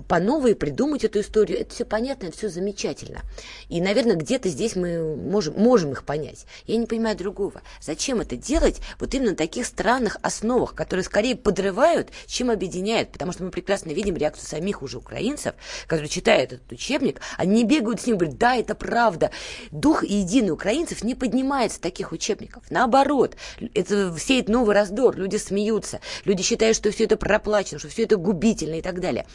по 0.09 0.19
новой 0.19 0.55
придумать 0.55 1.05
эту 1.05 1.21
историю. 1.21 1.61
Это 1.61 1.75
все 1.75 1.85
понятно, 1.85 2.27
это 2.27 2.37
все 2.37 2.49
замечательно. 2.49 3.23
И, 3.69 3.81
наверное, 3.81 4.17
где-то 4.17 4.49
здесь 4.49 4.77
мы 4.77 5.17
можем, 5.17 5.55
можем 5.55 5.93
их 5.93 6.05
понять. 6.05 6.47
Я 6.67 6.77
не 6.77 6.87
понимаю 6.87 7.17
другого. 7.17 7.63
Зачем 7.81 8.21
это 8.21 8.37
делать 8.37 8.81
вот 8.99 9.15
именно 9.15 9.31
на 9.31 9.37
таких 9.37 9.67
странных 9.67 10.19
основах, 10.23 10.75
которые 10.75 11.05
скорее 11.05 11.37
подрывают, 11.37 12.11
чем 12.27 12.51
объединяют, 12.51 13.13
потому 13.13 13.33
что 13.33 13.45
мы 13.45 13.51
прекрасно 13.51 13.91
видим 13.91 14.17
реакцию 14.17 14.49
самих 14.49 14.83
уже 14.83 14.99
украинцев, 14.99 15.55
которые 15.87 16.09
читают 16.09 16.53
этот 16.53 16.73
учебник, 16.73 17.21
они 17.37 17.57
не 17.57 17.65
бегают 17.65 18.01
с 18.01 18.07
ним 18.07 18.19
говорят, 18.19 18.39
да, 18.39 18.57
это 18.57 18.75
правда. 18.75 19.31
Дух 19.71 20.05
единый 20.05 20.51
украинцев 20.51 21.03
не 21.03 21.15
поднимается 21.15 21.81
таких 21.81 22.13
учебников. 22.13 22.65
Наоборот, 22.71 23.37
это 23.75 24.17
сеет 24.19 24.49
новый 24.49 24.75
раздор, 24.75 25.17
люди 25.17 25.37
смеются, 25.37 26.01
люди 26.25 26.43
считают, 26.43 26.77
что 26.77 26.91
все 26.91 27.05
это 27.05 27.17
проплачено, 27.17 27.79
что 27.79 27.89
все 27.89 28.05
это 28.05 28.17
губительно 28.17 28.75
и 28.75 28.83
так 28.83 29.01
далее. 29.01 29.27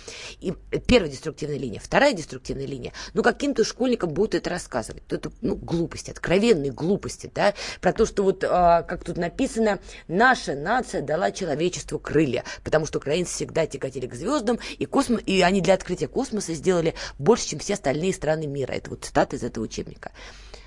И 0.41 0.53
первая 0.87 1.09
деструктивная 1.09 1.57
линия. 1.57 1.79
Вторая 1.79 2.13
деструктивная 2.13 2.65
линия. 2.65 2.93
Ну, 3.13 3.21
каким-то 3.21 3.63
школьникам 3.63 4.09
будут 4.09 4.33
это 4.33 4.49
рассказывать. 4.49 5.03
Это 5.09 5.31
ну, 5.41 5.55
глупости, 5.55 6.09
откровенные 6.09 6.71
глупости, 6.71 7.31
да, 7.33 7.53
про 7.79 7.93
то, 7.93 8.07
что 8.07 8.23
вот, 8.23 8.43
а, 8.43 8.81
как 8.81 9.03
тут 9.03 9.17
написано, 9.17 9.79
наша 10.07 10.55
нация 10.55 11.03
дала 11.03 11.31
человечеству 11.31 11.99
крылья, 11.99 12.43
потому 12.63 12.87
что 12.87 12.97
украинцы 12.97 13.33
всегда 13.33 13.67
тяготели 13.67 14.07
к 14.07 14.15
звездам, 14.15 14.59
и, 14.79 14.85
космос, 14.85 15.21
и 15.27 15.41
они 15.41 15.61
для 15.61 15.75
открытия 15.75 16.07
космоса 16.07 16.55
сделали 16.55 16.95
больше, 17.19 17.49
чем 17.49 17.59
все 17.59 17.75
остальные 17.75 18.13
страны 18.13 18.47
мира. 18.47 18.71
Это 18.71 18.89
вот 18.89 19.05
цитата 19.05 19.35
из 19.35 19.43
этого 19.43 19.63
учебника. 19.63 20.11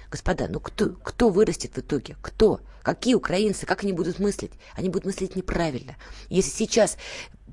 Господа, 0.09 0.47
ну 0.49 0.61
кто, 0.61 0.91
кто 0.91 1.29
вырастет 1.31 1.73
в 1.75 1.79
итоге? 1.79 2.17
Кто? 2.23 2.61
Какие 2.85 3.15
украинцы? 3.15 3.67
Как 3.67 3.83
они 3.83 3.93
будут 3.93 4.21
мыслить? 4.21 4.53
Они 4.77 4.89
будут 4.89 5.07
мыслить 5.07 5.35
неправильно. 5.35 5.97
Если 6.29 6.51
сейчас 6.51 6.99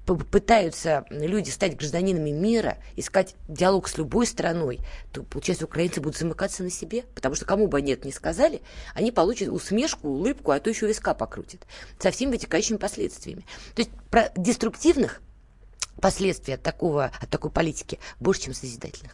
пытаются 0.05 1.05
люди 1.09 1.49
стать 1.49 1.77
гражданинами 1.77 2.31
мира, 2.31 2.77
искать 2.95 3.35
диалог 3.47 3.87
с 3.87 3.97
любой 3.97 4.25
страной, 4.25 4.79
то, 5.11 5.23
получается, 5.23 5.65
украинцы 5.65 6.01
будут 6.01 6.17
замыкаться 6.17 6.63
на 6.63 6.69
себе, 6.69 7.03
потому 7.15 7.35
что 7.35 7.45
кому 7.45 7.67
бы 7.67 7.81
нет 7.81 8.03
не 8.03 8.11
сказали, 8.11 8.61
они 8.93 9.11
получат 9.11 9.49
усмешку, 9.49 10.09
улыбку, 10.09 10.51
а 10.51 10.59
то 10.59 10.69
еще 10.69 10.87
виска 10.87 11.13
покрутят, 11.13 11.65
со 11.99 12.11
всеми 12.11 12.31
вытекающими 12.31 12.77
последствиями. 12.77 13.45
То 13.75 13.81
есть 13.81 13.91
про 14.09 14.31
деструктивных 14.35 15.21
последствия 15.99 16.55
от, 16.55 16.63
такого, 16.63 17.11
от 17.19 17.29
такой 17.29 17.51
политики 17.51 17.99
больше, 18.19 18.43
чем 18.43 18.53
созидательных. 18.53 19.11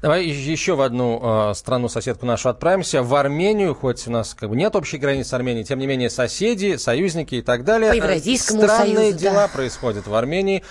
Давай 0.00 0.24
еще 0.26 0.74
в 0.74 0.80
одну 0.80 1.50
э, 1.50 1.54
страну 1.54 1.88
соседку 1.88 2.24
нашу 2.26 2.48
отправимся, 2.48 3.02
в 3.02 3.14
Армению, 3.14 3.74
хоть 3.74 4.06
у 4.06 4.10
нас 4.10 4.34
как 4.34 4.48
бы 4.48 4.56
нет 4.56 4.74
общей 4.76 4.96
границы 4.98 5.30
с 5.30 5.32
Арменией, 5.34 5.64
тем 5.64 5.78
не 5.78 5.86
менее 5.86 6.08
соседи, 6.10 6.76
союзники 6.76 7.36
и 7.36 7.42
так 7.42 7.64
далее. 7.64 7.90
По 7.90 7.96
Евразийскому 7.96 8.62
Странные 8.62 8.96
союзу, 8.96 9.18
дела 9.18 9.46
да. 9.46 9.48
происходят 9.48 10.06
в 10.06 10.14
Армении. 10.14 10.62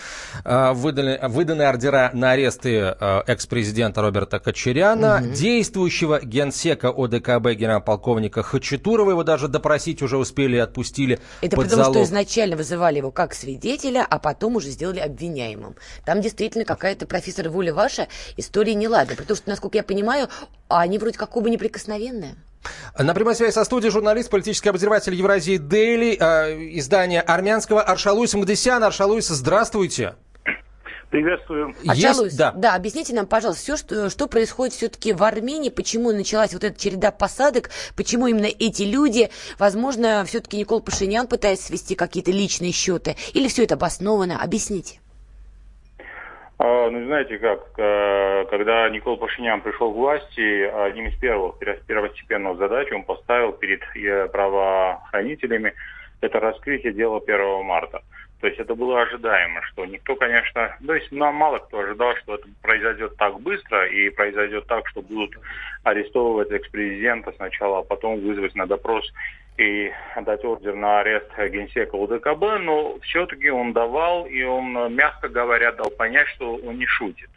Э, 0.45 0.71
выданы, 0.73 1.19
выданы 1.27 1.63
ордера 1.63 2.09
на 2.13 2.31
аресты 2.31 2.95
э, 2.99 3.21
экс-президента 3.27 4.01
Роберта 4.01 4.39
Кочеряна, 4.39 5.19
Мгм. 5.21 5.33
действующего 5.33 6.19
генсека 6.21 6.89
ОДКБ 6.89 7.49
генерал-полковника 7.57 8.41
Хачатурова, 8.43 9.11
его 9.11 9.23
даже 9.23 9.47
допросить 9.47 10.01
уже 10.01 10.17
успели 10.17 10.55
и 10.55 10.59
отпустили 10.59 11.19
Это 11.41 11.55
потому, 11.55 11.83
залог. 11.83 11.93
что 11.95 12.03
изначально 12.03 12.55
вызывали 12.55 12.97
его 12.97 13.11
как 13.11 13.33
свидетеля, 13.33 14.05
а 14.09 14.19
потом 14.19 14.55
уже 14.55 14.69
сделали 14.69 14.99
обвиняемым. 14.99 15.48
Там 16.05 16.21
действительно 16.21 16.65
какая-то, 16.65 17.05
профессор 17.07 17.49
Воля 17.49 17.73
ваша, 17.73 18.07
история 18.37 18.75
неладная. 18.75 19.15
Потому 19.15 19.37
что, 19.37 19.49
насколько 19.49 19.77
я 19.77 19.83
понимаю, 19.83 20.29
они 20.67 20.97
вроде 20.97 21.17
как 21.17 21.35
оба 21.37 21.49
неприкосновенные. 21.49 22.35
На 22.97 23.13
прямой 23.13 23.35
связи 23.35 23.53
со 23.53 23.63
студией 23.63 23.91
журналист, 23.91 24.29
политический 24.29 24.69
обозреватель 24.69 25.13
Евразии 25.13 25.57
Дейли, 25.57 26.17
э, 26.19 26.77
издания 26.77 27.21
армянского 27.21 27.81
Аршалуис 27.81 28.33
Мгдесян. 28.33 28.83
Аршалуис, 28.83 29.27
здравствуйте. 29.27 30.15
Приветствую. 31.09 31.73
Арчалуис, 31.87 32.35
да. 32.35 32.51
да, 32.51 32.75
объясните 32.75 33.15
нам, 33.15 33.25
пожалуйста, 33.25 33.63
все, 33.63 33.77
что, 33.77 34.09
что 34.11 34.27
происходит 34.27 34.75
все-таки 34.75 35.11
в 35.11 35.23
Армении, 35.23 35.69
почему 35.69 36.11
началась 36.11 36.53
вот 36.53 36.63
эта 36.63 36.79
череда 36.79 37.11
посадок, 37.11 37.71
почему 37.95 38.27
именно 38.27 38.45
эти 38.45 38.83
люди, 38.83 39.31
возможно, 39.57 40.23
все-таки 40.27 40.57
Никол 40.57 40.81
Пашинян 40.81 41.25
пытается 41.25 41.67
свести 41.67 41.95
какие-то 41.95 42.29
личные 42.29 42.71
счеты, 42.71 43.15
или 43.33 43.47
все 43.47 43.63
это 43.63 43.73
обосновано, 43.73 44.39
объясните. 44.39 44.99
А, 46.59 46.89
Ну, 46.89 47.05
знаете 47.05 47.37
как, 47.37 47.61
э, 47.77 48.45
когда 48.49 48.89
Никол 48.89 49.15
Пашинян 49.17 49.61
пришел 49.61 49.93
к 49.93 49.95
власти, 49.95 50.63
одним 50.63 51.07
из 51.07 51.15
первых, 51.15 51.55
пер- 51.57 51.81
первостепенных 51.87 52.57
задач 52.57 52.91
он 52.91 53.03
поставил 53.03 53.53
перед 53.53 53.81
э, 53.95 54.27
правоохранителями 54.27 55.73
это 56.19 56.39
раскрытие 56.41 56.91
дела 56.91 57.21
1 57.25 57.63
марта. 57.63 58.01
То 58.41 58.47
есть 58.47 58.59
это 58.59 58.75
было 58.75 59.01
ожидаемо, 59.01 59.61
что 59.63 59.85
никто, 59.85 60.15
конечно, 60.15 60.75
то 60.85 60.93
есть 60.93 61.11
нам 61.13 61.35
мало 61.35 61.59
кто 61.59 61.79
ожидал, 61.79 62.15
что 62.17 62.35
это 62.35 62.47
произойдет 62.61 63.15
так 63.17 63.39
быстро 63.39 63.87
и 63.87 64.09
произойдет 64.09 64.65
так, 64.67 64.87
что 64.89 65.01
будут 65.01 65.31
арестовывать 65.83 66.51
экс-президента 66.51 67.31
сначала, 67.37 67.79
а 67.79 67.83
потом 67.83 68.19
вызвать 68.19 68.55
на 68.55 68.65
допрос 68.65 69.05
и 69.59 69.91
дать 70.21 70.43
ордер 70.45 70.73
на 70.73 71.01
арест 71.01 71.27
генсека 71.37 71.95
УДКБ, 71.95 72.61
но 72.61 72.97
все-таки 73.01 73.49
он 73.49 73.73
давал, 73.73 74.25
и 74.25 74.41
он, 74.43 74.95
мягко 74.95 75.27
говоря, 75.27 75.73
дал 75.73 75.89
понять, 75.91 76.27
что 76.29 76.55
он 76.55 76.77
не 76.77 76.85
шутит. 76.85 77.29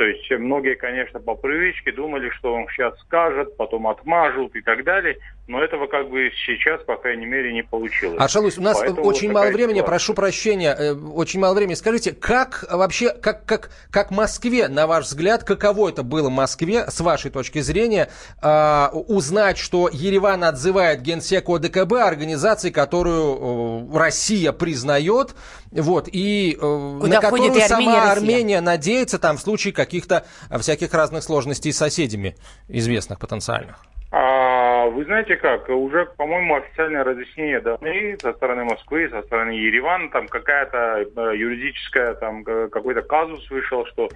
То 0.00 0.06
есть 0.06 0.30
многие, 0.30 0.76
конечно, 0.76 1.20
по 1.20 1.34
привычке 1.34 1.92
думали, 1.92 2.30
что 2.30 2.54
он 2.54 2.66
сейчас 2.68 2.98
скажет, 3.00 3.54
потом 3.58 3.86
отмажут 3.86 4.56
и 4.56 4.62
так 4.62 4.82
далее, 4.82 5.18
но 5.46 5.62
этого 5.62 5.88
как 5.88 6.08
бы 6.08 6.30
сейчас, 6.46 6.82
по 6.84 6.96
крайней 6.96 7.26
мере, 7.26 7.52
не 7.52 7.62
получилось. 7.62 8.18
Аршалуис, 8.18 8.56
у 8.56 8.62
нас 8.62 8.78
Поэтому 8.78 9.02
очень 9.02 9.28
вот 9.28 9.34
мало 9.34 9.48
времени, 9.48 9.78
ситуация. 9.78 9.86
прошу 9.86 10.14
прощения, 10.14 10.74
э, 10.78 10.94
очень 10.94 11.38
мало 11.40 11.54
времени. 11.54 11.74
Скажите, 11.74 12.12
как 12.12 12.64
вообще, 12.70 13.10
как, 13.10 13.44
как, 13.44 13.70
как 13.90 14.10
Москве, 14.10 14.68
на 14.68 14.86
ваш 14.86 15.04
взгляд, 15.04 15.44
каково 15.44 15.90
это 15.90 16.02
было 16.02 16.30
Москве, 16.30 16.86
с 16.88 16.98
вашей 17.00 17.30
точки 17.30 17.58
зрения, 17.58 18.08
э, 18.40 18.86
узнать, 18.92 19.58
что 19.58 19.90
Ереван 19.92 20.44
отзывает 20.44 21.02
генсеку 21.02 21.56
ОДКБ, 21.56 21.92
организации, 21.94 22.70
которую 22.70 23.90
э, 23.92 23.98
Россия 23.98 24.52
признает, 24.52 25.34
вот, 25.72 26.08
и 26.10 26.56
э, 26.60 26.64
на 26.64 27.00
Куда 27.00 27.20
входит 27.20 27.52
которую 27.52 27.68
и 27.68 27.72
Армения, 27.72 27.92
сама. 27.92 28.12
Армения 28.12 28.60
надеется 28.60 29.18
там 29.18 29.36
в 29.36 29.40
случае 29.40 29.72
каких-то 29.72 30.24
э, 30.50 30.58
всяких 30.58 30.92
разных 30.92 31.22
сложностей 31.22 31.72
с 31.72 31.78
соседями 31.78 32.34
известных 32.68 33.20
потенциальных? 33.20 33.76
А, 34.12 34.86
вы 34.86 35.04
знаете 35.04 35.36
как, 35.36 35.68
уже, 35.68 36.06
по-моему, 36.16 36.56
официальное 36.56 37.04
разъяснение 37.04 37.60
даны 37.60 38.16
со 38.20 38.32
стороны 38.32 38.64
Москвы, 38.64 39.08
со 39.08 39.22
стороны 39.22 39.52
Еревана, 39.52 40.10
там 40.10 40.26
какая-то 40.26 41.04
э, 41.04 41.36
юридическая, 41.36 42.14
там 42.14 42.42
какой-то 42.42 43.02
казус 43.02 43.48
вышел, 43.50 43.86
что 43.86 44.08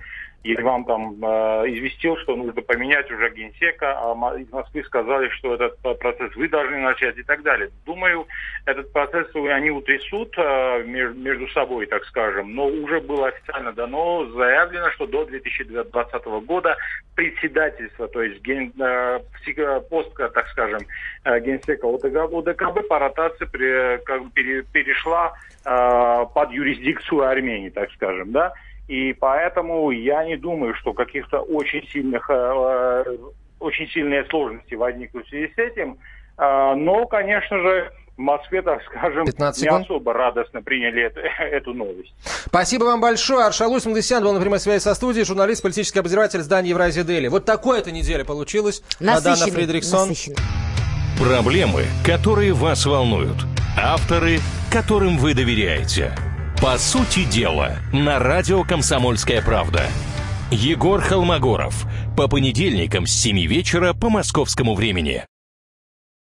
Ереван 0.45 0.85
там 0.85 1.15
э, 1.25 1.27
известил, 1.71 2.19
что 2.19 2.37
нужно 2.37 2.61
поменять 2.61 3.11
уже 3.11 3.31
генсека, 3.31 3.99
а 3.99 4.13
из 4.39 4.51
Москвы 4.53 4.85
сказали, 4.85 5.31
что 5.31 5.55
этот 5.55 5.79
э, 5.83 5.95
процесс 5.95 6.37
вы 6.37 6.49
должны 6.49 6.79
начать 6.81 7.17
и 7.17 7.23
так 7.23 7.43
далее. 7.43 7.71
Думаю, 7.87 8.27
этот 8.67 8.93
процесс 8.93 9.27
они 9.35 9.71
утрясут 9.71 10.35
э, 10.37 10.83
меж- 10.85 11.15
между 11.15 11.49
собой, 11.49 11.87
так 11.87 12.05
скажем, 12.05 12.55
но 12.55 12.67
уже 12.67 13.01
было 13.01 13.29
официально 13.29 13.73
дано, 13.73 14.27
заявлено, 14.27 14.91
что 14.91 15.07
до 15.07 15.25
2020 15.25 16.25
года 16.45 16.77
председательство, 17.15 18.07
то 18.09 18.23
есть 18.23 18.43
ген, 18.43 18.71
э, 18.79 19.21
психо- 19.41 19.81
пост, 19.81 20.15
так 20.15 20.47
скажем, 20.49 20.87
э, 21.25 21.41
генсека 21.41 21.87
ОДКБ, 21.87 22.35
ОДКБ 22.35 22.87
по 22.89 22.99
ротации 22.99 23.47
при- 23.47 23.97
как 24.05 24.31
пере- 24.35 24.63
перешла 24.65 25.33
э, 25.67 26.27
под 26.35 26.51
юрисдикцию 26.51 27.23
Армении, 27.23 27.71
так 27.71 27.91
скажем, 27.93 28.33
да. 28.33 28.53
И 28.89 29.13
поэтому 29.15 29.91
я 29.91 30.25
не 30.25 30.37
думаю, 30.37 30.75
что 30.75 30.93
каких-то 30.93 31.41
очень 31.41 31.87
сильных, 31.89 32.29
э, 32.29 32.35
э, 32.35 33.17
очень 33.61 33.89
сильные 33.89 34.25
сложности 34.27 34.75
возникнут 34.75 35.25
в 35.27 35.29
связи 35.31 35.53
с 35.55 35.59
этим. 35.59 35.97
Э, 36.37 36.75
но, 36.75 37.07
конечно 37.07 37.59
же, 37.59 37.91
в 38.17 38.21
Москве, 38.21 38.63
так 38.63 38.83
скажем, 38.85 39.25
15 39.27 39.63
не 39.63 39.69
особо 39.69 40.13
радостно 40.13 40.63
приняли 40.63 41.03
это- 41.05 41.21
эту 41.43 41.73
новость. 41.75 42.13
Спасибо 42.47 42.85
вам 42.85 43.01
большое. 43.01 43.47
Аршалуис 43.47 43.87
Магдесян 43.87 44.23
был 44.23 44.33
на 44.35 44.41
прямой 44.41 44.61
связи 44.61 44.83
со 44.83 44.95
студией, 44.95 45.25
журналист, 45.25 45.63
политический 45.63 45.99
обозреватель 46.01 46.41
здания 46.43 46.71
Евразия 46.71 47.05
Дели. 47.05 47.29
Вот 47.29 47.45
такой 47.45 47.79
эта 47.81 47.91
неделя 47.91 48.25
получилась. 48.25 48.83
Насыщенный, 49.01 49.51
Фридриксон. 49.51 50.09
насыщенный. 50.11 50.37
Проблемы, 51.19 51.85
которые 52.05 52.53
вас 52.53 52.85
волнуют. 52.87 53.37
Авторы, 53.81 54.39
которым 54.71 55.17
вы 55.17 55.35
доверяете. 55.35 56.13
По 56.65 56.79
сути 56.79 57.27
дела, 57.27 57.77
на 57.93 58.19
радио 58.19 58.65
«Комсомольская 58.65 59.43
правда». 59.43 59.83
Егор 60.51 60.99
Холмогоров. 61.03 61.85
По 62.17 62.27
понедельникам 62.27 63.07
с 63.07 63.13
7 63.13 63.39
вечера 63.47 63.93
по 63.93 64.09
московскому 64.09 64.75
времени. 64.75 65.27